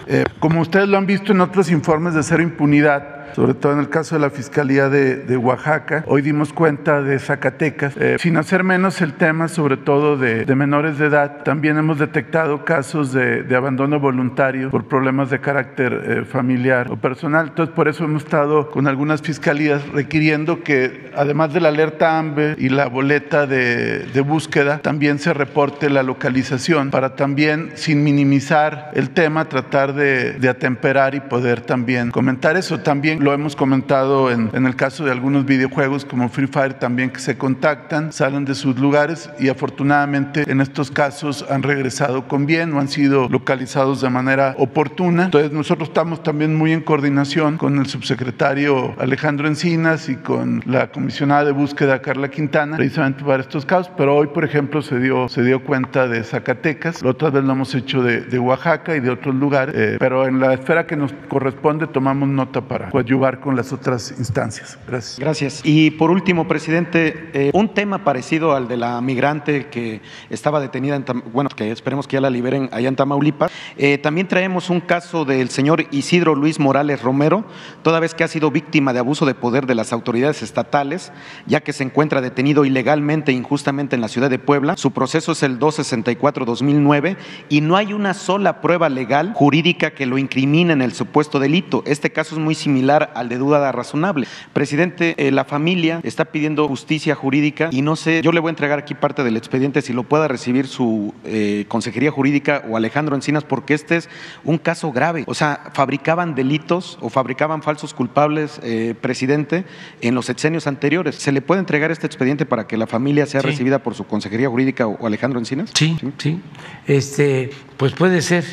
Eh, 0.09 0.25
como 0.41 0.61
ustedes 0.61 0.89
lo 0.89 0.99
han 0.99 1.07
visto 1.07 1.33
en 1.33 1.41
otros 1.41 1.71
informes 1.71 2.13
de 2.13 2.23
cero 2.23 2.43
impunidad, 2.43 3.16
sobre 3.35 3.55
todo 3.55 3.73
en 3.73 3.81
el 3.81 3.89
caso 3.89 4.15
de 4.15 4.21
la 4.21 4.31
Fiscalía 4.31 4.89
de, 4.89 5.37
Oaxaca. 5.37 6.05
Hoy 6.07 6.23
dimos 6.23 6.53
cuenta 6.53 7.03
de 7.03 7.19
Zacatecas. 7.19 7.97
Eh, 7.97 8.17
sin 8.19 8.37
hacer 8.37 8.65
menos 8.65 9.01
el 9.03 9.13
tema, 9.15 9.49
sobre 9.49 9.77
todo 9.77 10.17
de, 10.17 10.47
menores 10.57 10.99
de 10.99 11.07
edad, 11.07 11.43
también 11.45 11.77
hemos 11.77 11.99
detectado 11.99 12.65
casos 12.65 13.13
de, 13.13 13.45
abandono 13.57 13.99
voluntario 13.99 14.71
por 14.71 14.87
problemas 14.87 15.31
de 15.31 15.41
carácter 15.41 15.93
eh, 15.93 16.25
familiar 16.25 16.91
o 16.91 16.97
personal. 16.97 17.49
Entonces, 17.49 17.75
por 17.75 17.89
eso 17.89 18.05
hemos 18.05 18.25
estado 18.25 18.71
con 18.71 18.87
algunas 18.87 19.23
fiscalías 19.23 19.87
requiriendo 19.89 20.63
que, 20.63 21.11
además 21.15 21.53
de 21.53 21.61
la 21.61 21.69
alerta 21.69 22.19
AMBE 22.19 22.57
y 22.59 22.69
la 22.69 22.87
boleta 22.87 23.47
de, 23.47 24.25
búsqueda, 24.27 24.79
también 24.79 25.19
se 25.19 25.33
reporte 25.33 25.89
la 25.91 26.03
localización 26.03 26.91
para 26.91 27.15
también, 27.17 27.71
sin 27.75 28.03
minimizar 28.03 28.91
el 28.95 29.11
tema, 29.11 29.49
tratar 29.49 29.95
de, 29.95 30.37
atemperar 30.49 31.15
y 31.15 31.21
poder 31.21 31.61
también 31.61 32.11
comentar 32.11 32.57
eso. 32.57 32.81
También 32.81 33.16
también 33.17 33.25
lo 33.25 33.33
hemos 33.33 33.57
comentado 33.57 34.31
en, 34.31 34.51
en 34.53 34.67
el 34.67 34.77
caso 34.77 35.05
de 35.05 35.11
algunos 35.11 35.47
videojuegos 35.47 36.05
como 36.05 36.29
Free 36.29 36.47
Fire 36.47 36.75
también 36.75 37.11
que 37.11 37.21
se 37.21 37.39
contactan, 37.39 38.13
salen 38.13 38.45
de 38.45 38.55
sus 38.55 38.79
lugares 38.79 39.31
y 39.39 39.49
afortunadamente 39.49 40.45
en 40.51 40.61
estos 40.61 40.91
casos 40.91 41.45
han 41.49 41.63
regresado 41.63 42.29
con 42.29 42.47
bien 42.47 42.73
o 42.75 42.81
han 42.81 42.89
sido 42.89 43.29
localizados 43.29 44.01
de 44.01 44.11
manera 44.11 44.55
oportuna. 44.59 45.25
Entonces 45.25 45.53
nosotros 45.53 45.89
estamos 45.89 46.23
también 46.23 46.55
muy 46.55 46.73
en 46.73 46.81
coordinación 46.81 47.57
con 47.57 47.79
el 47.79 47.87
subsecretario 47.87 48.95
Alejandro 48.99 49.49
Encinas 49.49 50.09
y 50.09 50.17
con 50.17 50.63
la 50.67 50.89
comisionada 50.89 51.45
de 51.45 51.53
búsqueda 51.53 52.03
Carla 52.03 52.29
Quintana 52.29 52.77
precisamente 52.77 53.25
para 53.25 53.43
estos 53.43 53.65
casos, 53.65 53.91
pero 53.97 54.17
hoy 54.17 54.29
por 54.29 54.45
ejemplo 54.45 54.83
se 54.83 54.99
dio, 54.99 55.29
se 55.29 55.43
dio 55.43 55.65
cuenta 55.65 56.09
de 56.09 56.23
Zacatecas, 56.23 57.03
la 57.03 57.11
otra 57.11 57.31
vez 57.31 57.45
lo 57.45 57.53
hemos 57.53 57.75
hecho 57.75 58.03
de, 58.03 58.23
de 58.23 58.39
Oaxaca 58.39 58.97
y 58.97 59.01
de 59.01 59.11
otros 59.11 59.35
lugares, 59.35 59.75
eh, 59.77 59.97
pero 59.99 60.27
en 60.27 60.41
la 60.41 60.55
esfera 60.55 60.87
que 60.87 60.97
nos 60.97 61.13
corresponde 61.29 61.87
tomamos 61.87 62.29
nota 62.29 62.61
para 62.61 62.91
coadyuvar 63.07 63.39
con 63.41 63.55
las 63.55 63.73
otras 63.73 64.13
instancias. 64.19 64.79
Gracias. 64.87 65.19
Gracias. 65.19 65.61
Y 65.63 65.93
por 65.93 66.11
último, 66.11 66.49
presidente, 66.49 67.31
eh, 67.33 67.51
un 67.55 67.73
tema 67.73 68.03
parecido 68.03 68.55
al 68.55 68.67
de 68.67 68.77
la 68.77 69.01
migrante 69.01 69.69
que 69.69 70.01
estaba 70.29 70.61
detenida, 70.61 70.97
en 70.97 71.05
bueno, 71.33 71.49
que 71.51 71.71
esperemos 71.71 72.09
que 72.09 72.15
ya 72.15 72.21
la 72.21 72.31
liberen 72.31 72.69
allá 72.73 72.89
en 72.89 72.97
Tamaulipas. 72.97 73.53
Eh, 73.77 73.99
también 73.99 74.27
traemos 74.27 74.71
un 74.71 74.81
caso 74.81 75.25
del 75.25 75.51
señor 75.51 75.87
Isidro 75.93 76.35
Luis 76.35 76.59
Morales 76.59 77.01
Romero, 77.03 77.45
toda 77.83 78.01
vez 78.01 78.15
que 78.15 78.25
ha 78.25 78.29
sido 78.29 78.51
víctima 78.51 78.93
de 78.93 78.99
abuso 78.99 79.25
de 79.25 79.35
poder 79.35 79.67
de 79.67 79.77
las 79.77 79.93
autoridades 79.93 80.43
estatales, 80.43 81.13
ya 81.47 81.61
que 81.61 81.73
se 81.73 81.85
encuentra 81.85 82.21
detenido 82.21 82.65
ilegalmente 82.65 83.31
e 83.31 83.35
injustamente 83.35 83.95
en 83.95 84.03
la 84.03 84.09
ciudad 84.09 84.31
de 84.31 84.41
Puebla. 84.41 84.77
Su 84.77 84.91
proceso 84.91 85.33
es 85.33 85.45
el 85.45 85.61
264-2009 85.61 87.17
y 87.49 87.61
no 87.61 87.77
hay 87.77 87.93
una 87.93 88.15
sola 88.15 88.61
prueba 88.61 88.89
legal 88.89 89.33
jurídica 89.35 89.93
que 89.93 90.07
lo 90.07 90.19
incrimine 90.19 90.73
en 90.73 90.83
el 90.83 90.93
supuesto 90.93 91.39
delito. 91.39 91.85
Este 91.87 92.11
caso 92.11 92.35
es 92.35 92.41
muy 92.41 92.57
similar 92.57 92.96
al 93.03 93.29
de 93.29 93.39
duda 93.39 93.73
razonable. 93.73 94.27
Presidente, 94.53 95.15
eh, 95.19 95.31
la 95.31 95.45
familia 95.45 96.01
está 96.03 96.27
pidiendo 96.27 96.67
justicia 96.69 97.15
jurídica 97.15 97.69
y 97.71 97.83
no 97.83 97.97
sé, 97.97 98.23
yo 98.23 98.33
le 98.33 98.41
voy 98.41 98.49
a 98.49 98.51
entregar 98.51 98.79
aquí 98.79 98.95
parte 98.95 99.23
del 99.25 99.37
expediente 99.37 99.83
si 99.83 99.93
lo 99.93 100.03
pueda 100.05 100.29
recibir 100.29 100.67
su 100.67 101.15
eh, 101.25 101.65
consejería 101.69 102.11
jurídica 102.11 102.63
o 102.69 102.77
Alejandro 102.77 103.15
Encinas, 103.15 103.45
porque 103.45 103.75
este 103.75 103.97
es 103.97 104.09
un 104.45 104.59
caso 104.59 104.93
grave. 104.93 105.25
O 105.27 105.35
sea, 105.35 105.71
fabricaban 105.75 106.35
delitos 106.35 106.99
o 107.01 107.09
fabricaban 107.09 107.63
falsos 107.63 107.95
culpables, 107.95 108.61
eh, 108.63 108.95
presidente, 109.01 109.65
en 110.01 110.15
los 110.15 110.27
sexenios 110.27 110.67
anteriores. 110.67 111.17
¿Se 111.17 111.33
le 111.33 111.43
puede 111.43 111.61
entregar 111.61 111.91
este 111.91 112.07
expediente 112.07 112.47
para 112.47 112.67
que 112.67 112.77
la 112.77 112.87
familia 112.87 113.27
sea 113.27 113.41
Sí. 113.41 113.47
recibida 113.49 113.79
por 113.81 113.95
su 113.95 114.05
consejería 114.07 114.49
jurídica 114.49 114.87
o 114.87 115.07
Alejandro 115.07 115.39
Encinas? 115.39 115.71
Sí, 115.75 115.97
sí. 116.19 116.41
Este, 116.87 117.51
pues 117.77 117.93
puede 117.93 118.23
ser 118.23 118.45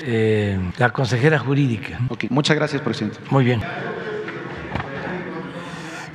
la 0.78 0.90
consejera 0.92 1.40
jurídica. 1.40 2.00
Ok, 2.10 2.26
muchas 2.30 2.56
gracias, 2.56 2.82
presidente. 2.82 3.20
Muy 3.30 3.44
bien. 3.46 3.62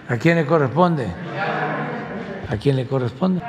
¿A 0.08 0.16
quién 0.16 0.36
le 0.36 0.46
corresponde? 0.46 1.06
¿A 2.48 2.56
quién 2.56 2.76
le 2.76 2.86
corresponde? 2.86 3.42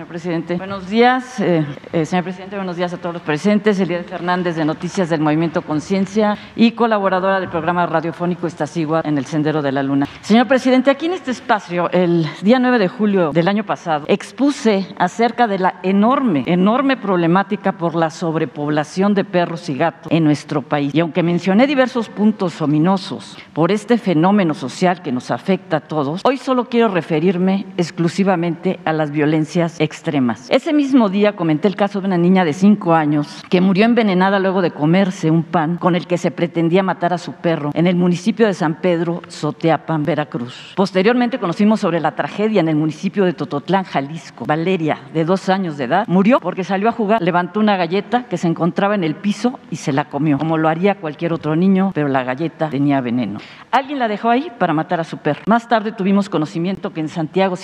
Señor 0.00 0.08
presidente, 0.08 0.56
buenos 0.56 0.88
días. 0.88 1.40
eh, 1.40 1.62
eh, 1.92 2.06
señor 2.06 2.24
presidente, 2.24 2.56
buenos 2.56 2.74
días 2.74 2.90
a 2.94 2.96
todos 2.96 3.12
los 3.12 3.22
presentes. 3.22 3.78
Elías 3.80 4.06
Fernández 4.06 4.56
de 4.56 4.64
Noticias 4.64 5.10
del 5.10 5.20
Movimiento 5.20 5.60
Conciencia 5.60 6.38
y 6.56 6.70
colaboradora 6.70 7.38
del 7.38 7.50
programa 7.50 7.84
radiofónico 7.84 8.46
Estacigua 8.46 9.02
en 9.04 9.18
el 9.18 9.26
Sendero 9.26 9.60
de 9.60 9.72
la 9.72 9.82
Luna. 9.82 10.06
Señor 10.22 10.48
presidente, 10.48 10.90
aquí 10.90 11.04
en 11.04 11.12
este 11.12 11.32
espacio, 11.32 11.90
el 11.90 12.26
día 12.40 12.58
9 12.58 12.78
de 12.78 12.88
julio 12.88 13.32
del 13.32 13.46
año 13.46 13.64
pasado, 13.64 14.06
expuse 14.08 14.88
acerca 14.96 15.46
de 15.46 15.58
la 15.58 15.80
enorme, 15.82 16.44
enorme 16.46 16.96
problemática 16.96 17.72
por 17.72 17.94
la 17.94 18.08
sobrepoblación 18.08 19.12
de 19.12 19.24
perros 19.24 19.68
y 19.68 19.76
gatos 19.76 20.10
en 20.10 20.24
nuestro 20.24 20.62
país. 20.62 20.94
Y 20.94 21.00
aunque 21.00 21.22
mencioné 21.22 21.66
diversos 21.66 22.08
puntos 22.08 22.62
ominosos 22.62 23.36
por 23.52 23.70
este 23.70 23.98
fenómeno 23.98 24.54
social 24.54 25.02
que 25.02 25.12
nos 25.12 25.30
afecta 25.30 25.76
a 25.76 25.80
todos, 25.80 26.22
hoy 26.24 26.38
solo 26.38 26.70
quiero 26.70 26.88
referirme 26.88 27.66
exclusivamente 27.76 28.80
a 28.86 28.94
las 28.94 29.10
violencias 29.10 29.78
extremas. 29.90 30.46
Ese 30.50 30.72
mismo 30.72 31.08
día 31.08 31.34
comenté 31.34 31.66
el 31.66 31.74
caso 31.74 32.00
de 32.00 32.06
una 32.06 32.16
niña 32.16 32.44
de 32.44 32.52
5 32.52 32.94
años 32.94 33.42
que 33.50 33.60
murió 33.60 33.84
envenenada 33.84 34.38
luego 34.38 34.62
de 34.62 34.70
comerse 34.70 35.32
un 35.32 35.42
pan 35.42 35.78
con 35.78 35.96
el 35.96 36.06
que 36.06 36.16
se 36.16 36.30
pretendía 36.30 36.84
matar 36.84 37.12
a 37.12 37.18
su 37.18 37.32
perro 37.32 37.72
en 37.74 37.88
el 37.88 37.96
municipio 37.96 38.46
de 38.46 38.54
San 38.54 38.76
Pedro, 38.80 39.20
Soteapan, 39.26 40.04
Veracruz. 40.04 40.74
Posteriormente 40.76 41.40
conocimos 41.40 41.80
sobre 41.80 41.98
la 41.98 42.14
tragedia 42.14 42.60
en 42.60 42.68
el 42.68 42.76
municipio 42.76 43.24
de 43.24 43.32
Tototlán, 43.32 43.82
Jalisco. 43.82 44.44
Valeria, 44.46 45.00
de 45.12 45.24
dos 45.24 45.48
años 45.48 45.76
de 45.76 45.84
edad, 45.84 46.06
murió 46.06 46.38
porque 46.38 46.62
salió 46.62 46.88
a 46.88 46.92
jugar, 46.92 47.20
levantó 47.20 47.58
una 47.58 47.76
galleta 47.76 48.26
que 48.28 48.36
se 48.36 48.46
encontraba 48.46 48.94
en 48.94 49.02
el 49.02 49.16
piso 49.16 49.58
y 49.72 49.76
se 49.76 49.92
la 49.92 50.04
comió, 50.04 50.38
como 50.38 50.56
lo 50.56 50.68
haría 50.68 51.00
cualquier 51.00 51.32
otro 51.32 51.56
niño, 51.56 51.90
pero 51.94 52.06
la 52.06 52.22
galleta 52.22 52.70
tenía 52.70 53.00
veneno. 53.00 53.40
Alguien 53.72 53.98
la 53.98 54.06
dejó 54.06 54.30
ahí 54.30 54.52
para 54.56 54.72
matar 54.72 55.00
a 55.00 55.04
su 55.04 55.18
perro. 55.18 55.40
Más 55.46 55.66
tarde 55.68 55.90
tuvimos 55.90 56.28
conocimiento 56.28 56.92
que 56.92 57.00
en 57.00 57.08
Santiago 57.08 57.56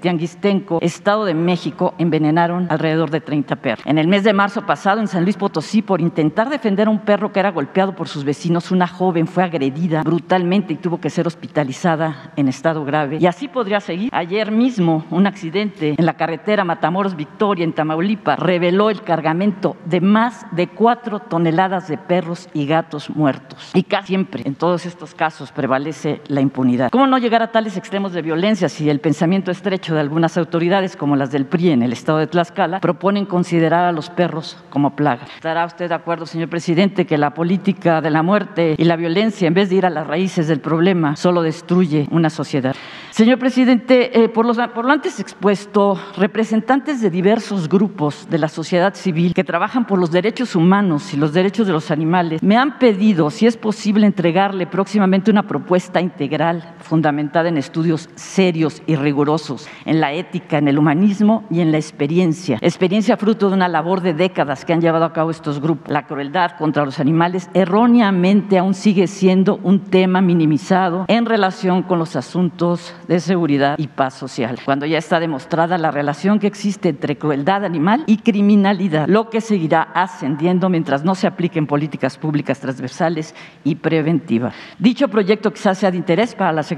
Tianguistenco, 0.00 0.78
Estado 0.80 1.24
de 1.26 1.34
México, 1.34 1.63
envenenaron 1.98 2.66
alrededor 2.70 3.10
de 3.10 3.20
30 3.20 3.56
perros. 3.56 3.86
En 3.86 3.98
el 3.98 4.08
mes 4.08 4.24
de 4.24 4.32
marzo 4.32 4.66
pasado, 4.66 5.00
en 5.00 5.08
San 5.08 5.24
Luis 5.24 5.36
Potosí, 5.36 5.82
por 5.82 6.00
intentar 6.00 6.48
defender 6.48 6.88
a 6.88 6.90
un 6.90 7.00
perro 7.00 7.32
que 7.32 7.40
era 7.40 7.50
golpeado 7.50 7.94
por 7.94 8.08
sus 8.08 8.24
vecinos, 8.24 8.70
una 8.70 8.86
joven 8.86 9.26
fue 9.26 9.44
agredida 9.44 10.02
brutalmente 10.02 10.72
y 10.72 10.76
tuvo 10.76 11.00
que 11.00 11.10
ser 11.10 11.26
hospitalizada 11.26 12.32
en 12.36 12.48
estado 12.48 12.84
grave. 12.84 13.18
Y 13.20 13.26
así 13.26 13.48
podría 13.48 13.80
seguir. 13.80 14.10
Ayer 14.12 14.50
mismo, 14.50 15.04
un 15.10 15.26
accidente 15.26 15.94
en 15.98 16.06
la 16.06 16.14
carretera 16.14 16.64
Matamoros-Victoria, 16.64 17.64
en 17.64 17.72
Tamaulipas, 17.72 18.38
reveló 18.38 18.90
el 18.90 19.02
cargamento 19.02 19.76
de 19.84 20.00
más 20.00 20.46
de 20.52 20.68
cuatro 20.68 21.18
toneladas 21.18 21.88
de 21.88 21.98
perros 21.98 22.48
y 22.54 22.66
gatos 22.66 23.10
muertos. 23.10 23.70
Y 23.74 23.82
casi 23.82 24.14
siempre, 24.14 24.42
en 24.44 24.54
todos 24.54 24.86
estos 24.86 25.12
casos, 25.12 25.50
prevalece 25.50 26.20
la 26.28 26.40
impunidad. 26.40 26.90
¿Cómo 26.90 27.08
no 27.08 27.18
llegar 27.18 27.42
a 27.42 27.50
tales 27.50 27.76
extremos 27.76 28.12
de 28.12 28.22
violencia 28.22 28.68
si 28.68 28.88
el 28.88 29.00
pensamiento 29.00 29.50
estrecho 29.50 29.92
de 29.94 30.00
algunas 30.00 30.36
autoridades, 30.36 30.94
como 30.94 31.16
las 31.16 31.32
del 31.32 31.46
PRI 31.54 31.70
en 31.70 31.82
el 31.84 31.92
estado 31.92 32.18
de 32.18 32.26
Tlaxcala, 32.26 32.80
proponen 32.80 33.26
considerar 33.26 33.84
a 33.84 33.92
los 33.92 34.10
perros 34.10 34.56
como 34.70 34.96
plaga? 34.96 35.22
¿Estará 35.36 35.64
usted 35.64 35.88
de 35.88 35.94
acuerdo, 35.94 36.26
señor 36.26 36.48
presidente, 36.48 37.06
que 37.06 37.16
la 37.16 37.30
política 37.32 38.00
de 38.00 38.10
la 38.10 38.24
muerte 38.24 38.74
y 38.76 38.82
la 38.82 38.96
violencia, 38.96 39.46
en 39.46 39.54
vez 39.54 39.68
de 39.70 39.76
ir 39.76 39.86
a 39.86 39.90
las 39.90 40.04
raíces 40.04 40.48
del 40.48 40.58
problema, 40.58 41.14
solo 41.14 41.42
destruye 41.42 42.08
una 42.10 42.28
sociedad? 42.28 42.74
Señor 43.12 43.38
presidente, 43.38 44.24
eh, 44.24 44.28
por, 44.28 44.44
los- 44.46 44.58
por 44.74 44.84
lo 44.84 44.90
antes 44.90 45.20
expuesto, 45.20 45.96
representantes 46.16 47.00
de 47.00 47.10
diversos 47.10 47.68
grupos 47.68 48.26
de 48.28 48.38
la 48.38 48.48
sociedad 48.48 48.92
civil 48.94 49.32
que 49.32 49.44
trabajan 49.44 49.86
por 49.86 50.00
los 50.00 50.10
derechos 50.10 50.56
humanos 50.56 51.14
y 51.14 51.16
los 51.16 51.32
derechos 51.32 51.68
de 51.68 51.72
los 51.72 51.92
animales 51.92 52.42
me 52.42 52.56
han 52.56 52.80
pedido, 52.80 53.30
si 53.30 53.46
es 53.46 53.56
posible, 53.56 54.06
entregarle 54.06 54.66
próximamente 54.66 55.30
una 55.30 55.44
propuesta 55.44 56.00
integral 56.00 56.74
fundamentada 56.84 57.48
en 57.48 57.58
estudios 57.58 58.08
serios 58.14 58.82
y 58.86 58.96
rigurosos, 58.96 59.66
en 59.84 60.00
la 60.00 60.12
ética, 60.12 60.58
en 60.58 60.68
el 60.68 60.78
humanismo 60.78 61.44
y 61.50 61.60
en 61.60 61.72
la 61.72 61.78
experiencia. 61.78 62.58
Experiencia 62.60 63.16
fruto 63.16 63.48
de 63.48 63.56
una 63.56 63.68
labor 63.68 64.02
de 64.02 64.14
décadas 64.14 64.64
que 64.64 64.72
han 64.72 64.80
llevado 64.80 65.04
a 65.04 65.12
cabo 65.12 65.30
estos 65.30 65.60
grupos. 65.60 65.90
La 65.90 66.06
crueldad 66.06 66.52
contra 66.58 66.84
los 66.84 67.00
animales 67.00 67.50
erróneamente 67.54 68.58
aún 68.58 68.74
sigue 68.74 69.06
siendo 69.06 69.58
un 69.62 69.80
tema 69.80 70.20
minimizado 70.20 71.06
en 71.08 71.26
relación 71.26 71.82
con 71.82 71.98
los 71.98 72.16
asuntos 72.16 72.94
de 73.08 73.18
seguridad 73.20 73.76
y 73.78 73.88
paz 73.88 74.14
social, 74.14 74.58
cuando 74.64 74.86
ya 74.86 74.98
está 74.98 75.18
demostrada 75.18 75.78
la 75.78 75.90
relación 75.90 76.38
que 76.38 76.46
existe 76.46 76.90
entre 76.90 77.16
crueldad 77.16 77.64
animal 77.64 78.04
y 78.06 78.18
criminalidad, 78.18 79.08
lo 79.08 79.30
que 79.30 79.40
seguirá 79.40 79.82
ascendiendo 79.94 80.68
mientras 80.68 81.04
no 81.04 81.14
se 81.14 81.26
apliquen 81.26 81.66
políticas 81.66 82.18
públicas 82.18 82.60
transversales 82.60 83.34
y 83.64 83.76
preventivas. 83.76 84.54
Dicho 84.78 85.08
proyecto 85.08 85.52
quizás 85.52 85.78
sea 85.78 85.90
de 85.90 85.96
interés 85.96 86.34
para 86.34 86.52
la 86.52 86.62
Secretaría 86.62 86.73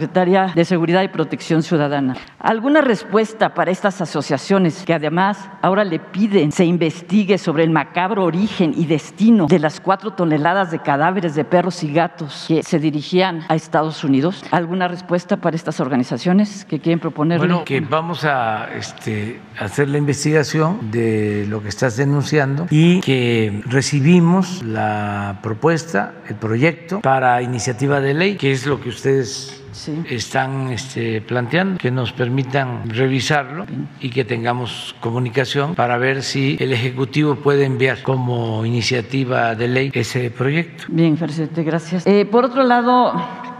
de 0.54 0.64
Seguridad 0.64 1.02
y 1.02 1.08
Protección 1.08 1.62
Ciudadana. 1.62 2.16
¿Alguna 2.38 2.80
respuesta 2.80 3.54
para 3.54 3.70
estas 3.70 4.00
asociaciones 4.00 4.84
que 4.84 4.94
además 4.94 5.38
ahora 5.62 5.84
le 5.84 5.98
piden 5.98 6.52
se 6.52 6.64
investigue 6.64 7.38
sobre 7.38 7.64
el 7.64 7.70
macabro 7.70 8.24
origen 8.24 8.72
y 8.76 8.86
destino 8.86 9.46
de 9.46 9.58
las 9.58 9.80
cuatro 9.80 10.12
toneladas 10.12 10.70
de 10.70 10.78
cadáveres 10.80 11.34
de 11.34 11.44
perros 11.44 11.82
y 11.82 11.92
gatos 11.92 12.46
que 12.48 12.62
se 12.62 12.78
dirigían 12.78 13.44
a 13.48 13.54
Estados 13.54 14.04
Unidos? 14.04 14.44
¿Alguna 14.50 14.88
respuesta 14.88 15.38
para 15.38 15.56
estas 15.56 15.80
organizaciones 15.80 16.64
que 16.64 16.78
quieren 16.78 17.00
proponer? 17.00 17.38
Bueno, 17.38 17.64
que 17.64 17.80
vamos 17.80 18.24
a 18.24 18.68
este, 18.76 19.40
hacer 19.58 19.88
la 19.88 19.98
investigación 19.98 20.90
de 20.90 21.46
lo 21.48 21.62
que 21.62 21.68
estás 21.68 21.96
denunciando 21.96 22.66
y 22.70 23.00
que 23.00 23.62
recibimos 23.66 24.62
la 24.62 25.40
propuesta, 25.42 26.14
el 26.28 26.36
proyecto 26.36 27.00
para 27.00 27.42
iniciativa 27.42 28.00
de 28.00 28.14
ley, 28.14 28.36
que 28.36 28.52
es 28.52 28.66
lo 28.66 28.80
que 28.80 28.88
ustedes 28.88 29.62
están 30.08 30.70
este, 30.70 31.20
planteando, 31.20 31.78
que 31.78 31.90
nos 31.90 32.12
permitan 32.12 32.88
revisarlo 32.88 33.66
y 34.00 34.10
que 34.10 34.24
tengamos 34.24 34.94
comunicación 35.00 35.74
para 35.74 35.98
ver 35.98 36.22
si 36.22 36.56
el 36.60 36.72
Ejecutivo 36.72 37.36
puede 37.36 37.64
enviar 37.64 38.02
como 38.02 38.64
iniciativa 38.64 39.54
de 39.54 39.68
ley 39.68 39.90
ese 39.94 40.30
proyecto. 40.30 40.84
Bien, 40.88 41.16
presidente, 41.16 41.62
gracias. 41.62 42.06
Eh, 42.06 42.26
por 42.26 42.44
otro 42.44 42.62
lado, 42.62 43.12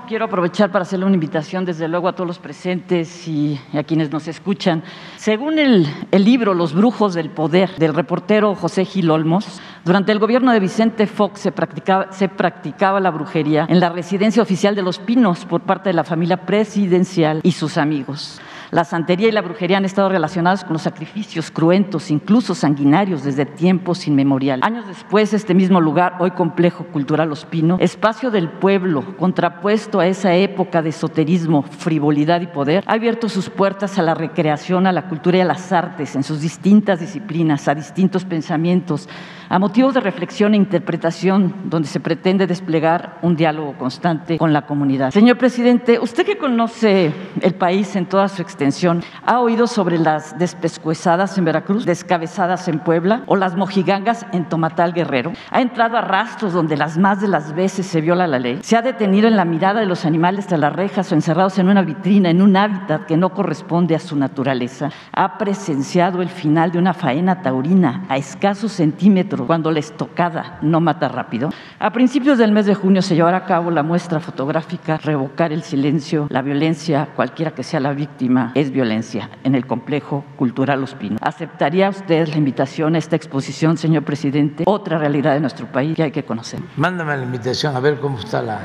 quiero 0.06 0.24
aprovechar 0.26 0.70
para 0.70 0.82
hacerle 0.82 1.04
una 1.04 1.14
invitación, 1.14 1.64
desde 1.64 1.88
luego, 1.88 2.08
a 2.08 2.14
todos 2.14 2.26
los 2.26 2.38
presentes 2.38 3.28
y 3.28 3.60
a 3.74 3.82
quienes 3.82 4.10
nos 4.10 4.28
escuchan. 4.28 4.82
Según 5.16 5.58
el, 5.58 5.86
libro 6.12 6.54
Los 6.54 6.72
Brujos 6.72 7.14
del 7.14 7.30
Poder 7.30 7.74
del 7.76 7.92
reportero 7.92 8.54
José 8.54 8.84
Gil 8.84 9.10
Olmos, 9.10 9.60
durante 9.84 10.12
el 10.12 10.18
gobierno 10.18 10.52
de 10.52 10.60
Vicente 10.60 11.06
Fox 11.06 11.48
practicaba, 11.54 12.12
se 12.12 12.28
practicaba 12.28 13.00
la 13.00 13.10
brujería 13.10 13.66
en 13.68 13.80
la 13.80 13.90
residencia 13.90 14.42
oficial 14.42 14.74
de 14.74 14.82
Los 14.82 14.98
Pinos 14.98 15.44
por 15.44 15.62
parte 15.62 15.90
de 15.90 15.94
la 15.94 16.04
familia 16.04 16.38
presidencial 16.38 17.40
y 17.42 17.52
sus 17.52 17.76
amigos. 17.76 18.40
La 18.76 18.84
santería 18.84 19.28
y 19.28 19.32
la 19.32 19.40
brujería 19.40 19.78
han 19.78 19.86
estado 19.86 20.10
relacionadas 20.10 20.62
con 20.62 20.74
los 20.74 20.82
sacrificios 20.82 21.50
cruentos, 21.50 22.10
incluso 22.10 22.54
sanguinarios, 22.54 23.24
desde 23.24 23.46
tiempos 23.46 24.06
inmemoriales. 24.06 24.62
Años 24.62 24.86
después, 24.86 25.32
este 25.32 25.54
mismo 25.54 25.80
lugar, 25.80 26.16
hoy 26.18 26.32
complejo 26.32 26.84
cultural 26.84 27.30
Los 27.30 27.46
Pinos, 27.46 27.80
espacio 27.80 28.30
del 28.30 28.50
pueblo, 28.50 29.16
contrapuesto 29.16 29.98
a 29.98 30.06
esa 30.06 30.34
época 30.34 30.82
de 30.82 30.90
esoterismo, 30.90 31.62
frivolidad 31.62 32.42
y 32.42 32.48
poder, 32.48 32.84
ha 32.86 32.92
abierto 32.92 33.30
sus 33.30 33.48
puertas 33.48 33.98
a 33.98 34.02
la 34.02 34.14
recreación, 34.14 34.86
a 34.86 34.92
la 34.92 35.08
cultura 35.08 35.38
y 35.38 35.40
a 35.40 35.46
las 35.46 35.72
artes 35.72 36.14
en 36.14 36.22
sus 36.22 36.42
distintas 36.42 37.00
disciplinas, 37.00 37.68
a 37.68 37.74
distintos 37.74 38.26
pensamientos, 38.26 39.08
a 39.48 39.58
motivos 39.58 39.94
de 39.94 40.00
reflexión 40.00 40.54
e 40.54 40.56
interpretación, 40.56 41.54
donde 41.64 41.88
se 41.88 42.00
pretende 42.00 42.46
desplegar 42.46 43.18
un 43.22 43.36
diálogo 43.36 43.74
constante 43.78 44.38
con 44.38 44.52
la 44.52 44.62
comunidad. 44.62 45.10
Señor 45.10 45.38
presidente, 45.38 45.98
usted 46.00 46.26
que 46.26 46.36
conoce 46.36 47.12
el 47.40 47.54
país 47.54 47.94
en 47.96 48.06
toda 48.06 48.28
su 48.28 48.42
extensión, 48.42 49.02
¿ha 49.24 49.40
oído 49.40 49.66
sobre 49.66 49.98
las 49.98 50.38
despescuezadas 50.38 51.38
en 51.38 51.44
Veracruz, 51.44 51.84
descabezadas 51.84 52.68
en 52.68 52.80
Puebla 52.80 53.22
o 53.26 53.36
las 53.36 53.56
mojigangas 53.56 54.26
en 54.32 54.48
Tomatal 54.48 54.92
Guerrero? 54.92 55.32
¿Ha 55.50 55.60
entrado 55.60 55.96
a 55.96 56.00
rastros 56.00 56.52
donde 56.52 56.76
las 56.76 56.98
más 56.98 57.20
de 57.20 57.28
las 57.28 57.54
veces 57.54 57.86
se 57.86 58.00
viola 58.00 58.26
la 58.26 58.38
ley? 58.38 58.58
¿Se 58.62 58.76
ha 58.76 58.82
detenido 58.82 59.28
en 59.28 59.36
la 59.36 59.44
mirada 59.44 59.80
de 59.80 59.86
los 59.86 60.04
animales 60.04 60.46
tras 60.46 60.60
las 60.60 60.72
rejas 60.72 61.10
o 61.12 61.14
encerrados 61.14 61.58
en 61.58 61.68
una 61.68 61.82
vitrina, 61.82 62.30
en 62.30 62.42
un 62.42 62.56
hábitat 62.56 63.06
que 63.06 63.16
no 63.16 63.30
corresponde 63.30 63.94
a 63.94 64.00
su 64.00 64.16
naturaleza? 64.16 64.90
¿Ha 65.12 65.38
presenciado 65.38 66.22
el 66.22 66.28
final 66.28 66.72
de 66.72 66.78
una 66.78 66.94
faena 66.94 67.42
taurina 67.42 68.04
a 68.08 68.16
escasos 68.16 68.72
centímetros 68.72 69.35
cuando 69.44 69.70
la 69.70 69.80
estocada 69.80 70.58
no 70.62 70.80
mata 70.80 71.08
rápido. 71.08 71.50
A 71.78 71.90
principios 71.92 72.38
del 72.38 72.52
mes 72.52 72.66
de 72.66 72.74
junio 72.74 73.02
se 73.02 73.14
llevará 73.14 73.38
a 73.38 73.44
cabo 73.44 73.70
la 73.70 73.82
muestra 73.82 74.20
fotográfica 74.20 74.98
Revocar 75.02 75.52
el 75.52 75.62
silencio, 75.62 76.26
la 76.30 76.42
violencia, 76.42 77.08
cualquiera 77.16 77.52
que 77.52 77.62
sea 77.62 77.80
la 77.80 77.92
víctima, 77.92 78.52
es 78.54 78.70
violencia, 78.70 79.30
en 79.44 79.54
el 79.54 79.66
complejo 79.66 80.24
cultural 80.36 80.80
Los 80.80 80.94
Pinos. 80.94 81.18
¿Aceptaría 81.22 81.88
usted 81.88 82.28
la 82.28 82.36
invitación 82.36 82.94
a 82.94 82.98
esta 82.98 83.16
exposición, 83.16 83.76
señor 83.76 84.04
presidente? 84.04 84.64
Otra 84.66 84.98
realidad 84.98 85.34
de 85.34 85.40
nuestro 85.40 85.66
país 85.66 85.96
que 85.96 86.04
hay 86.04 86.10
que 86.10 86.24
conocer. 86.24 86.60
Mándame 86.76 87.16
la 87.16 87.22
invitación 87.22 87.76
a 87.76 87.80
ver 87.80 87.98
cómo 88.00 88.18
está 88.18 88.42
la, 88.42 88.60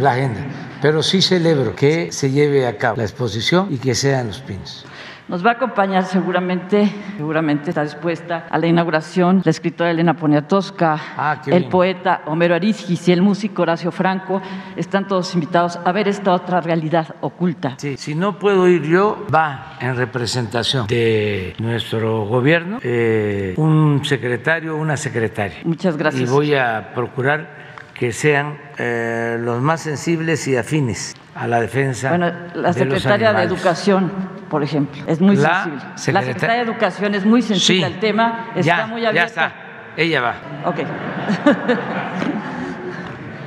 la 0.00 0.12
agenda. 0.12 0.40
Pero 0.80 1.02
sí 1.02 1.22
celebro 1.22 1.74
que 1.74 2.12
se 2.12 2.30
lleve 2.30 2.66
a 2.66 2.76
cabo 2.76 2.96
la 2.96 3.04
exposición 3.04 3.68
y 3.70 3.78
que 3.78 3.94
sean 3.94 4.28
Los 4.28 4.40
Pinos. 4.40 4.86
Nos 5.26 5.44
va 5.44 5.50
a 5.50 5.54
acompañar 5.54 6.04
seguramente, 6.04 6.86
seguramente 7.16 7.70
está 7.70 7.82
dispuesta 7.82 8.46
a 8.50 8.58
la 8.58 8.66
inauguración 8.66 9.40
la 9.42 9.50
escritora 9.50 9.90
Elena 9.90 10.14
Poniatowska, 10.14 11.00
Ah, 11.16 11.40
el 11.46 11.60
bien. 11.60 11.70
poeta 11.70 12.20
Homero 12.26 12.54
Arizgis 12.54 13.08
y 13.08 13.12
el 13.12 13.22
músico 13.22 13.62
Horacio 13.62 13.90
Franco. 13.90 14.42
Están 14.76 15.08
todos 15.08 15.32
invitados 15.34 15.78
a 15.82 15.92
ver 15.92 16.08
esta 16.08 16.32
otra 16.34 16.60
realidad 16.60 17.14
oculta. 17.22 17.76
Sí, 17.78 17.96
si 17.96 18.14
no 18.14 18.38
puedo 18.38 18.68
ir 18.68 18.82
yo, 18.82 19.26
va 19.34 19.78
en 19.80 19.96
representación 19.96 20.86
de 20.88 21.54
nuestro 21.58 22.26
gobierno 22.26 22.78
eh, 22.82 23.54
un 23.56 24.04
secretario 24.04 24.76
o 24.76 24.78
una 24.78 24.98
secretaria. 24.98 25.56
Muchas 25.64 25.96
gracias. 25.96 26.28
Y 26.28 26.32
voy 26.32 26.54
a 26.54 26.92
procurar 26.94 27.48
que 27.94 28.12
sean 28.12 28.58
eh, 28.76 29.38
los 29.40 29.62
más 29.62 29.80
sensibles 29.80 30.46
y 30.48 30.56
afines 30.56 31.14
a 31.34 31.46
la 31.46 31.60
defensa 31.60 32.10
Bueno, 32.10 32.26
la 32.54 32.72
de 32.72 32.84
los 32.84 32.98
secretaria 33.02 33.32
de. 33.32 33.42
Educación, 33.42 34.12
por 34.48 34.62
ejemplo, 34.62 35.02
es 35.06 35.20
muy 35.20 35.36
La 35.36 35.64
sensible. 35.64 35.82
La 35.84 35.96
secreta- 35.98 36.20
secretaria 36.26 36.54
de 36.56 36.62
Educación 36.62 37.14
es 37.14 37.24
muy 37.26 37.42
sensible 37.42 37.86
Sí. 37.88 37.92
al 37.94 37.98
tema, 38.00 38.46
está 38.54 38.76
ya, 38.78 38.86
muy 38.86 39.00
ya 39.02 39.08
abierta. 39.08 39.28
está, 39.46 39.52
ella 39.96 40.20
va. 40.20 40.34
Ok. 40.64 40.76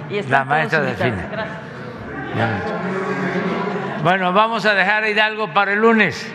Y 0.10 0.22
La 0.24 0.46
maestra. 0.46 0.84
Ya. 2.38 2.62
Bueno, 4.04 4.32
vamos 4.32 4.66
a 4.66 4.74
dejar 4.74 5.04
a 5.04 5.10
Hidalgo 5.10 5.54
para 5.54 5.74
el 5.74 5.80
lunes. 5.80 6.32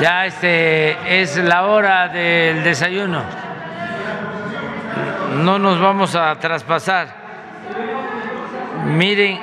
Ya 0.00 0.26
este 0.26 1.20
es 1.22 1.36
la 1.36 1.66
hora 1.66 2.08
del 2.08 2.64
desayuno. 2.64 3.22
No 5.36 5.58
nos 5.60 5.80
vamos 5.80 6.16
a 6.16 6.34
traspasar. 6.40 7.08
Miren, 8.86 9.38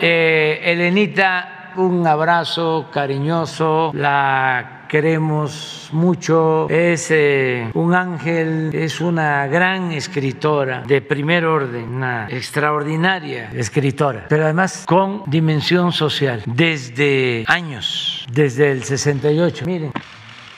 eh, 0.00 0.60
Elenita, 0.64 1.72
un 1.76 2.06
abrazo 2.06 2.88
cariñoso, 2.92 3.92
la 3.94 4.86
queremos 4.88 5.88
mucho, 5.92 6.68
es 6.68 7.10
eh, 7.10 7.70
un 7.74 7.94
ángel, 7.94 8.70
es 8.72 9.00
una 9.00 9.46
gran 9.46 9.92
escritora 9.92 10.82
de 10.82 11.00
primer 11.00 11.44
orden, 11.44 11.84
una 11.84 12.26
extraordinaria 12.28 13.50
escritora, 13.54 14.26
pero 14.28 14.44
además 14.44 14.84
con 14.86 15.22
dimensión 15.26 15.92
social, 15.92 16.42
desde 16.46 17.44
años, 17.46 18.26
desde 18.32 18.72
el 18.72 18.82
68. 18.82 19.64
Miren. 19.64 19.92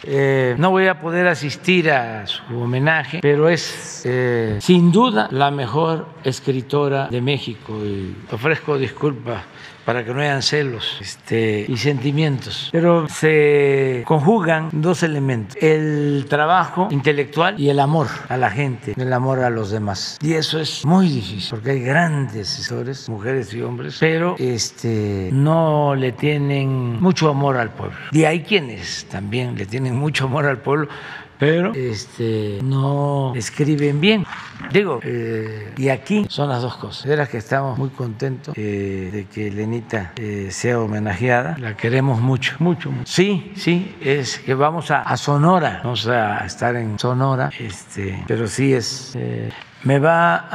Eh, 0.05 0.57
no 0.59 0.71
voy 0.71 0.87
a 0.87 1.01
poder 1.01 1.29
asistir 1.29 1.91
a 1.91 2.27
su 2.27 2.43
homenaje, 2.61 3.21
pero 3.23 3.49
es 3.49 4.03
eh, 4.05 4.59
sin 4.61 4.91
duda 4.91 5.29
la 5.31 5.51
mejor 5.51 6.07
escritora 6.25 7.09
de 7.09 7.21
México 7.21 7.79
y 7.85 8.17
ofrezco 8.31 8.79
disculpas 8.79 9.43
para 9.85 10.05
que 10.05 10.13
no 10.13 10.21
hayan 10.21 10.43
celos 10.43 10.99
este, 11.01 11.65
y 11.69 11.77
sentimientos. 11.77 12.69
Pero 12.73 13.09
se 13.09 14.03
conjugan 14.07 14.69
dos 14.73 15.03
elementos, 15.03 15.57
el 15.61 16.27
trabajo 16.29 16.89
intelectual 16.91 17.59
y 17.59 17.71
el 17.71 17.81
amor 17.81 18.09
a 18.29 18.37
la 18.37 18.51
gente, 18.51 18.95
el 18.97 19.13
amor 19.13 19.41
a 19.41 19.51
los 19.51 19.71
demás. 19.71 20.19
Y 20.23 20.35
eso 20.35 20.61
es 20.61 20.85
muy 20.85 21.09
difícil, 21.09 21.51
porque 21.51 21.73
hay 21.73 21.81
grandes 21.81 22.59
escritores, 22.59 23.09
mujeres 23.09 23.53
y 23.55 23.63
hombres, 23.63 23.97
pero 23.99 24.37
este, 24.39 25.31
no 25.33 25.95
le 25.95 26.13
tienen 26.13 27.01
mucho 27.01 27.29
amor 27.29 27.57
al 27.57 27.71
pueblo. 27.71 27.97
Y 28.13 28.25
hay 28.25 28.43
quienes 28.43 29.07
también 29.07 29.57
le 29.57 29.67
tienen 29.67 29.97
mucho 29.97 30.27
amor 30.27 30.47
al 30.47 30.59
pueblo, 30.59 30.89
pero 31.43 31.75
este, 31.75 32.61
no 32.63 33.33
escriben 33.35 34.01
bien. 34.01 34.25
Digo, 34.73 35.01
eh, 35.03 35.73
y 35.77 35.89
aquí 35.89 36.25
son 36.29 36.49
las 36.49 36.63
dos 36.63 36.77
cosas. 36.77 37.05
De 37.05 37.27
que 37.27 37.39
estamos 37.39 37.77
muy 37.77 37.89
contentos 37.89 38.55
eh, 38.57 39.11
de 39.13 39.25
que 39.25 39.51
Lenita 39.51 40.13
eh, 40.15 40.51
sea 40.53 40.79
homenajeada. 40.79 41.57
La 41.59 41.77
queremos 41.77 42.21
mucho, 42.21 42.55
mucho, 42.61 42.93
mucho. 42.93 43.11
Sí, 43.11 43.51
sí, 43.57 43.93
es 44.01 44.39
que 44.39 44.55
vamos 44.55 44.93
a, 44.93 45.03
a 45.03 45.17
Sonora. 45.17 45.81
Vamos 45.83 46.07
a 46.07 46.47
estar 46.47 46.77
en 46.77 46.97
Sonora, 46.97 47.51
este, 47.59 48.23
pero 48.29 48.47
sí 48.47 48.73
es. 48.73 49.19
Me 49.85 49.99
va 49.99 50.49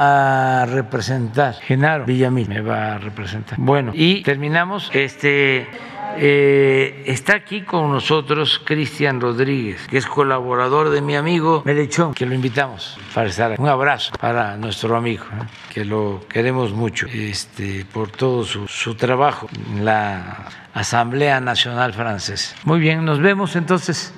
a 0.62 0.66
representar 0.66 1.54
Genaro 1.54 2.04
Villamil, 2.04 2.48
me 2.48 2.60
va 2.60 2.94
a 2.94 2.98
representar. 2.98 3.58
Bueno, 3.58 3.92
y 3.94 4.22
terminamos. 4.22 4.90
Este 4.92 5.68
eh, 6.16 7.04
está 7.06 7.36
aquí 7.36 7.62
con 7.62 7.92
nosotros 7.92 8.60
Cristian 8.64 9.20
Rodríguez, 9.20 9.86
que 9.88 9.98
es 9.98 10.06
colaborador 10.06 10.90
de 10.90 11.00
mi 11.00 11.14
amigo 11.14 11.62
Melechón, 11.64 12.14
que 12.14 12.26
lo 12.26 12.34
invitamos 12.34 12.98
para 13.14 13.28
estar. 13.28 13.52
aquí. 13.52 13.60
Un 13.60 13.68
abrazo 13.68 14.12
para 14.18 14.56
nuestro 14.56 14.96
amigo, 14.96 15.24
que 15.72 15.84
lo 15.84 16.20
queremos 16.28 16.72
mucho 16.72 17.06
este, 17.12 17.84
por 17.92 18.10
todo 18.10 18.44
su, 18.44 18.66
su 18.66 18.94
trabajo 18.94 19.48
en 19.70 19.84
la 19.84 20.46
Asamblea 20.74 21.40
Nacional 21.40 21.92
Francesa. 21.92 22.56
Muy 22.64 22.80
bien, 22.80 23.04
nos 23.04 23.20
vemos 23.20 23.54
entonces 23.56 24.12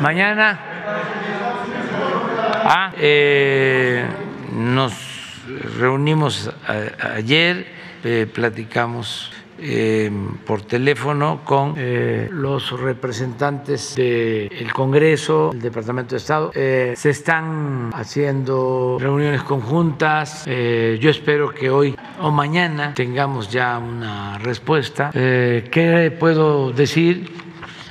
mañana. 0.00 0.58
Ah, 2.62 2.92
eh, 2.98 4.04
nos 4.52 4.92
reunimos 5.78 6.50
ayer, 6.66 7.66
eh, 8.04 8.26
platicamos 8.32 9.32
eh, 9.62 10.10
por 10.46 10.62
teléfono 10.62 11.42
con 11.44 11.74
eh, 11.76 12.28
los 12.32 12.80
representantes 12.80 13.94
del 13.94 14.72
Congreso, 14.72 15.50
el 15.52 15.60
Departamento 15.60 16.14
de 16.14 16.16
Estado. 16.16 16.50
Se 16.54 17.10
están 17.10 17.90
haciendo 17.92 18.96
reuniones 18.98 19.42
conjuntas. 19.42 20.46
Yo 20.46 21.10
espero 21.10 21.50
que 21.50 21.68
hoy 21.68 21.94
o 22.20 22.30
mañana 22.30 22.94
tengamos 22.94 23.50
ya 23.50 23.78
una 23.78 24.38
respuesta. 24.38 25.10
¿Qué 25.12 26.16
puedo 26.18 26.72
decir? 26.72 27.49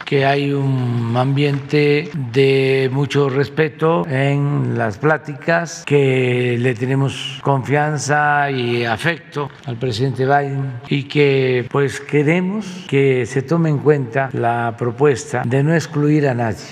Que 0.10 0.26
hay 0.26 0.51
un 0.51 1.14
ambiente 1.16 2.10
de 2.34 2.89
mucho 2.91 3.30
respeto 3.30 4.07
en 4.07 4.76
las 4.76 4.97
pláticas, 4.97 5.84
que 5.86 6.57
le 6.57 6.74
tenemos 6.74 7.39
confianza 7.43 8.49
y 8.49 8.86
afecto 8.86 9.51
al 9.68 9.78
presidente 9.78 10.26
Biden 10.26 10.80
y 10.88 11.03
que 11.03 11.68
pues 11.70 11.99
queremos 11.99 12.86
que 12.88 13.28
se 13.28 13.43
tome 13.43 13.70
en 13.70 13.78
cuenta 13.78 14.32
la 14.34 14.74
propuesta 14.76 15.43
de 15.45 15.62
no 15.62 15.76
excluir 15.76 16.28
a 16.28 16.34
nadie 16.34 16.66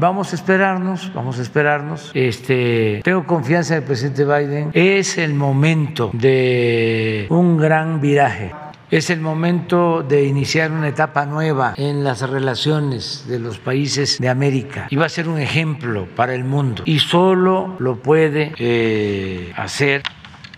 vamos 0.00 0.32
a 0.32 0.36
esperarnos, 0.36 1.12
vamos 1.14 1.38
a 1.38 1.42
esperarnos. 1.42 2.10
Este, 2.14 3.02
tengo 3.04 3.26
confianza 3.26 3.74
en 3.74 3.82
el 3.82 3.86
presidente 3.86 4.24
Biden. 4.24 4.70
Es 4.72 5.18
el 5.18 5.34
momento 5.34 6.10
de 6.14 7.26
un 7.28 7.58
gran 7.58 8.00
viraje. 8.00 8.50
Es 8.90 9.08
el 9.08 9.20
momento 9.20 10.02
de 10.02 10.24
iniciar 10.24 10.72
una 10.72 10.88
etapa 10.88 11.24
nueva 11.24 11.74
en 11.76 12.02
las 12.02 12.28
relaciones 12.28 13.24
de 13.28 13.38
los 13.38 13.58
países 13.58 14.18
de 14.18 14.28
América 14.28 14.88
y 14.90 14.96
va 14.96 15.06
a 15.06 15.08
ser 15.08 15.28
un 15.28 15.38
ejemplo 15.38 16.08
para 16.16 16.34
el 16.34 16.42
mundo. 16.42 16.82
Y 16.86 16.98
solo 16.98 17.76
lo 17.78 18.02
puede 18.02 18.52
eh, 18.58 19.52
hacer 19.56 20.02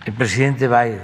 el 0.05 0.13
presidente 0.13 0.67
Biden 0.67 1.03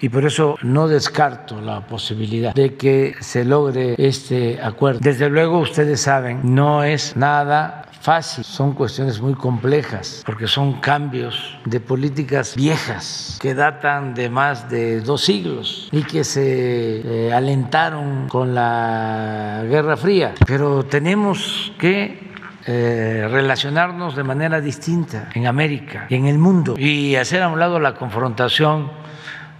y 0.00 0.08
por 0.08 0.24
eso 0.24 0.56
no 0.62 0.88
descarto 0.88 1.60
la 1.60 1.86
posibilidad 1.86 2.54
de 2.54 2.76
que 2.76 3.14
se 3.20 3.44
logre 3.44 3.94
este 3.98 4.58
acuerdo. 4.62 5.00
Desde 5.02 5.28
luego 5.28 5.58
ustedes 5.58 6.00
saben, 6.00 6.40
no 6.44 6.82
es 6.82 7.14
nada 7.14 7.83
fácil, 8.04 8.44
son 8.44 8.74
cuestiones 8.74 9.18
muy 9.22 9.34
complejas, 9.34 10.22
porque 10.26 10.46
son 10.46 10.74
cambios 10.80 11.58
de 11.64 11.80
políticas 11.80 12.54
viejas 12.54 13.38
que 13.40 13.54
datan 13.54 14.12
de 14.12 14.28
más 14.28 14.68
de 14.68 15.00
dos 15.00 15.22
siglos 15.22 15.88
y 15.90 16.02
que 16.02 16.22
se 16.22 17.28
eh, 17.28 17.32
alentaron 17.32 18.28
con 18.28 18.54
la 18.54 19.64
Guerra 19.66 19.96
Fría. 19.96 20.34
Pero 20.46 20.84
tenemos 20.84 21.72
que 21.78 22.30
eh, 22.66 23.26
relacionarnos 23.30 24.14
de 24.16 24.22
manera 24.22 24.60
distinta 24.60 25.30
en 25.32 25.46
América 25.46 26.06
y 26.10 26.16
en 26.16 26.26
el 26.26 26.36
mundo 26.36 26.74
y 26.76 27.16
hacer 27.16 27.42
a 27.42 27.48
un 27.48 27.58
lado 27.58 27.80
la 27.80 27.94
confrontación 27.94 28.90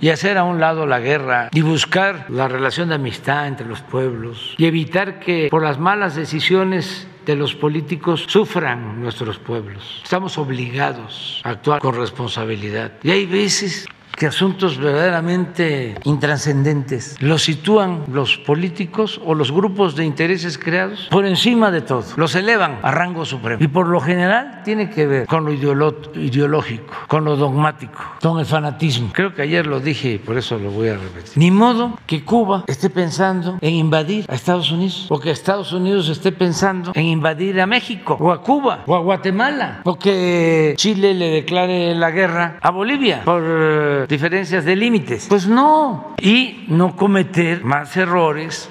y 0.00 0.10
hacer 0.10 0.36
a 0.36 0.44
un 0.44 0.60
lado 0.60 0.86
la 0.86 1.00
guerra 1.00 1.48
y 1.50 1.62
buscar 1.62 2.26
la 2.28 2.46
relación 2.46 2.90
de 2.90 2.96
amistad 2.96 3.48
entre 3.48 3.66
los 3.66 3.80
pueblos 3.80 4.54
y 4.58 4.66
evitar 4.66 5.18
que 5.18 5.48
por 5.50 5.62
las 5.62 5.78
malas 5.78 6.14
decisiones 6.14 7.06
de 7.24 7.36
los 7.36 7.54
políticos 7.54 8.24
sufran 8.28 9.00
nuestros 9.00 9.38
pueblos. 9.38 10.00
Estamos 10.02 10.38
obligados 10.38 11.40
a 11.44 11.50
actuar 11.50 11.80
con 11.80 11.94
responsabilidad. 11.94 12.92
Y 13.02 13.10
hay 13.10 13.26
veces 13.26 13.86
que 14.16 14.26
asuntos 14.26 14.78
verdaderamente 14.78 15.94
intrascendentes 16.04 17.16
los 17.20 17.42
sitúan 17.42 18.04
los 18.12 18.38
políticos 18.38 19.20
o 19.24 19.34
los 19.34 19.52
grupos 19.52 19.96
de 19.96 20.04
intereses 20.04 20.58
creados 20.58 21.08
por 21.10 21.26
encima 21.26 21.70
de 21.70 21.80
todo, 21.80 22.04
los 22.16 22.34
elevan 22.34 22.78
a 22.82 22.90
rango 22.90 23.24
supremo. 23.24 23.62
Y 23.62 23.68
por 23.68 23.88
lo 23.88 24.00
general 24.00 24.62
tiene 24.64 24.90
que 24.90 25.06
ver 25.06 25.26
con 25.26 25.44
lo 25.44 25.52
ideológico, 25.52 26.94
con 27.08 27.24
lo 27.24 27.36
dogmático, 27.36 28.00
con 28.20 28.38
el 28.38 28.46
fanatismo. 28.46 29.10
Creo 29.12 29.34
que 29.34 29.42
ayer 29.42 29.66
lo 29.66 29.80
dije 29.80 30.12
y 30.12 30.18
por 30.18 30.36
eso 30.36 30.58
lo 30.58 30.70
voy 30.70 30.88
a 30.88 30.94
repetir. 30.94 31.32
Ni 31.36 31.50
modo 31.50 31.98
que 32.06 32.24
Cuba 32.24 32.64
esté 32.66 32.90
pensando 32.90 33.58
en 33.60 33.74
invadir 33.74 34.24
a 34.28 34.34
Estados 34.34 34.70
Unidos 34.70 35.06
o 35.10 35.18
que 35.18 35.30
Estados 35.30 35.72
Unidos 35.72 36.08
esté 36.08 36.32
pensando 36.32 36.92
en 36.94 37.06
invadir 37.06 37.60
a 37.60 37.66
México 37.66 38.16
o 38.20 38.30
a 38.30 38.42
Cuba 38.42 38.84
o 38.86 38.94
a 38.94 39.00
Guatemala 39.00 39.80
o 39.84 39.98
que 39.98 40.74
Chile 40.76 41.14
le 41.14 41.28
declare 41.30 41.94
la 41.94 42.10
guerra 42.10 42.58
a 42.60 42.70
Bolivia 42.70 43.22
por 43.24 44.03
diferencias 44.08 44.64
de 44.64 44.76
límites. 44.76 45.26
Pues 45.28 45.46
no. 45.46 46.14
Y 46.20 46.64
no 46.68 46.96
cometer 46.96 47.64
más 47.64 47.96
errores 47.96 48.68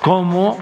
como 0.00 0.58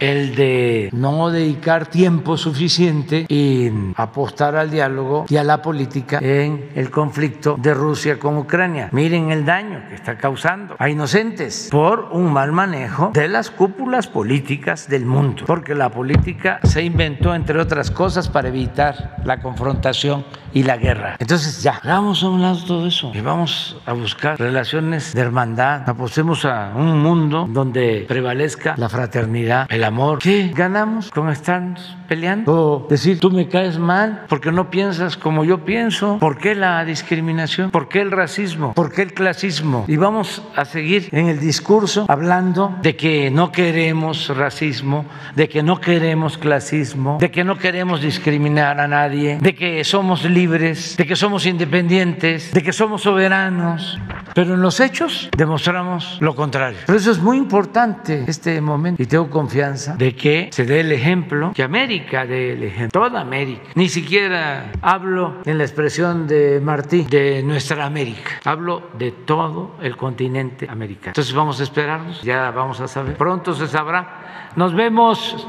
el 0.00 0.34
de 0.34 0.90
no 0.92 1.30
dedicar 1.30 1.86
tiempo 1.86 2.36
suficiente 2.36 3.26
en 3.28 3.94
apostar 3.96 4.56
al 4.56 4.70
diálogo 4.70 5.26
y 5.28 5.36
a 5.36 5.44
la 5.44 5.62
política 5.62 6.18
en 6.20 6.70
el 6.74 6.90
conflicto 6.90 7.56
de 7.58 7.74
Rusia 7.74 8.18
con 8.18 8.36
Ucrania. 8.36 8.88
Miren 8.92 9.30
el 9.30 9.44
daño 9.44 9.82
que 9.88 9.94
está 9.94 10.16
causando 10.16 10.76
a 10.78 10.88
inocentes 10.88 11.68
por 11.70 12.08
un 12.12 12.32
mal 12.32 12.52
manejo 12.52 13.10
de 13.12 13.28
las 13.28 13.50
cúpulas 13.50 14.06
políticas 14.06 14.88
del 14.88 15.06
mundo, 15.06 15.44
porque 15.46 15.74
la 15.74 15.90
política 15.90 16.60
se 16.62 16.82
inventó, 16.82 17.34
entre 17.34 17.60
otras 17.60 17.90
cosas, 17.90 18.28
para 18.28 18.48
evitar 18.48 19.16
la 19.24 19.40
confrontación 19.40 20.24
y 20.52 20.62
la 20.62 20.76
guerra. 20.76 21.16
Entonces 21.18 21.62
ya, 21.62 21.80
hagamos 21.82 22.22
a 22.22 22.28
un 22.28 22.42
lado 22.42 22.58
todo 22.64 22.86
eso 22.86 23.12
y 23.14 23.20
vamos 23.20 23.76
a 23.86 23.92
buscar 23.92 24.38
relaciones 24.38 25.14
de 25.14 25.20
hermandad, 25.20 25.88
apostemos 25.88 26.44
a 26.44 26.72
un 26.74 27.00
mundo 27.00 27.46
donde 27.48 28.04
prevalezca 28.08 28.74
la 28.76 28.88
fraternidad, 28.88 29.66
el 29.70 29.84
amor. 29.88 30.20
¿Qué 30.20 30.52
ganamos 30.54 31.10
con 31.10 31.28
estarnos 31.30 31.97
peleando? 32.08 32.52
O 32.52 32.86
decir, 32.88 33.20
tú 33.20 33.30
me 33.30 33.46
caes 33.48 33.78
mal 33.78 34.24
porque 34.28 34.50
no 34.50 34.70
piensas 34.70 35.16
como 35.16 35.44
yo 35.44 35.64
pienso. 35.64 36.18
¿Por 36.18 36.38
qué 36.38 36.54
la 36.54 36.84
discriminación? 36.84 37.70
¿Por 37.70 37.88
qué 37.88 38.00
el 38.00 38.10
racismo? 38.10 38.72
¿Por 38.72 38.90
qué 38.90 39.02
el 39.02 39.12
clasismo? 39.12 39.84
Y 39.86 39.96
vamos 39.96 40.42
a 40.56 40.64
seguir 40.64 41.08
en 41.12 41.28
el 41.28 41.38
discurso 41.38 42.06
hablando 42.08 42.74
de 42.82 42.96
que 42.96 43.30
no 43.30 43.52
queremos 43.52 44.34
racismo, 44.34 45.04
de 45.36 45.48
que 45.48 45.62
no 45.62 45.80
queremos 45.80 46.38
clasismo, 46.38 47.18
de 47.20 47.30
que 47.30 47.44
no 47.44 47.58
queremos 47.58 48.00
discriminar 48.00 48.80
a 48.80 48.88
nadie, 48.88 49.38
de 49.40 49.54
que 49.54 49.84
somos 49.84 50.24
libres, 50.24 50.96
de 50.96 51.06
que 51.06 51.14
somos 51.14 51.46
independientes, 51.46 52.52
de 52.52 52.62
que 52.62 52.72
somos 52.72 53.02
soberanos. 53.02 53.98
Pero 54.34 54.54
en 54.54 54.62
los 54.62 54.80
hechos 54.80 55.28
demostramos 55.36 56.16
lo 56.20 56.34
contrario. 56.34 56.78
Por 56.86 56.96
eso 56.96 57.10
es 57.10 57.18
muy 57.18 57.36
importante 57.36 58.24
este 58.26 58.60
momento 58.60 59.02
y 59.02 59.06
tengo 59.06 59.28
confianza 59.28 59.96
de 59.96 60.14
que 60.14 60.48
se 60.52 60.64
dé 60.64 60.80
el 60.80 60.92
ejemplo, 60.92 61.52
que 61.54 61.62
América 61.62 61.97
dé 62.00 62.52
el 62.52 62.62
ejemplo, 62.62 63.00
toda 63.00 63.20
América. 63.20 63.62
Ni 63.74 63.88
siquiera 63.88 64.72
hablo 64.82 65.36
en 65.44 65.58
la 65.58 65.64
expresión 65.64 66.26
de 66.26 66.60
Martí 66.60 67.04
de 67.04 67.42
nuestra 67.42 67.84
América, 67.84 68.40
hablo 68.44 68.90
de 68.98 69.12
todo 69.12 69.76
el 69.80 69.96
continente 69.96 70.68
americano. 70.68 71.08
Entonces 71.08 71.34
vamos 71.34 71.60
a 71.60 71.62
esperarnos, 71.64 72.22
ya 72.22 72.50
vamos 72.50 72.80
a 72.80 72.88
saber. 72.88 73.16
Pronto 73.16 73.54
se 73.54 73.66
sabrá. 73.66 74.50
Nos 74.56 74.74
vemos, 74.74 75.46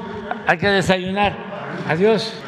hay 0.47 0.57
que 0.57 0.67
desayunar. 0.67 1.35
Adiós. 1.87 2.43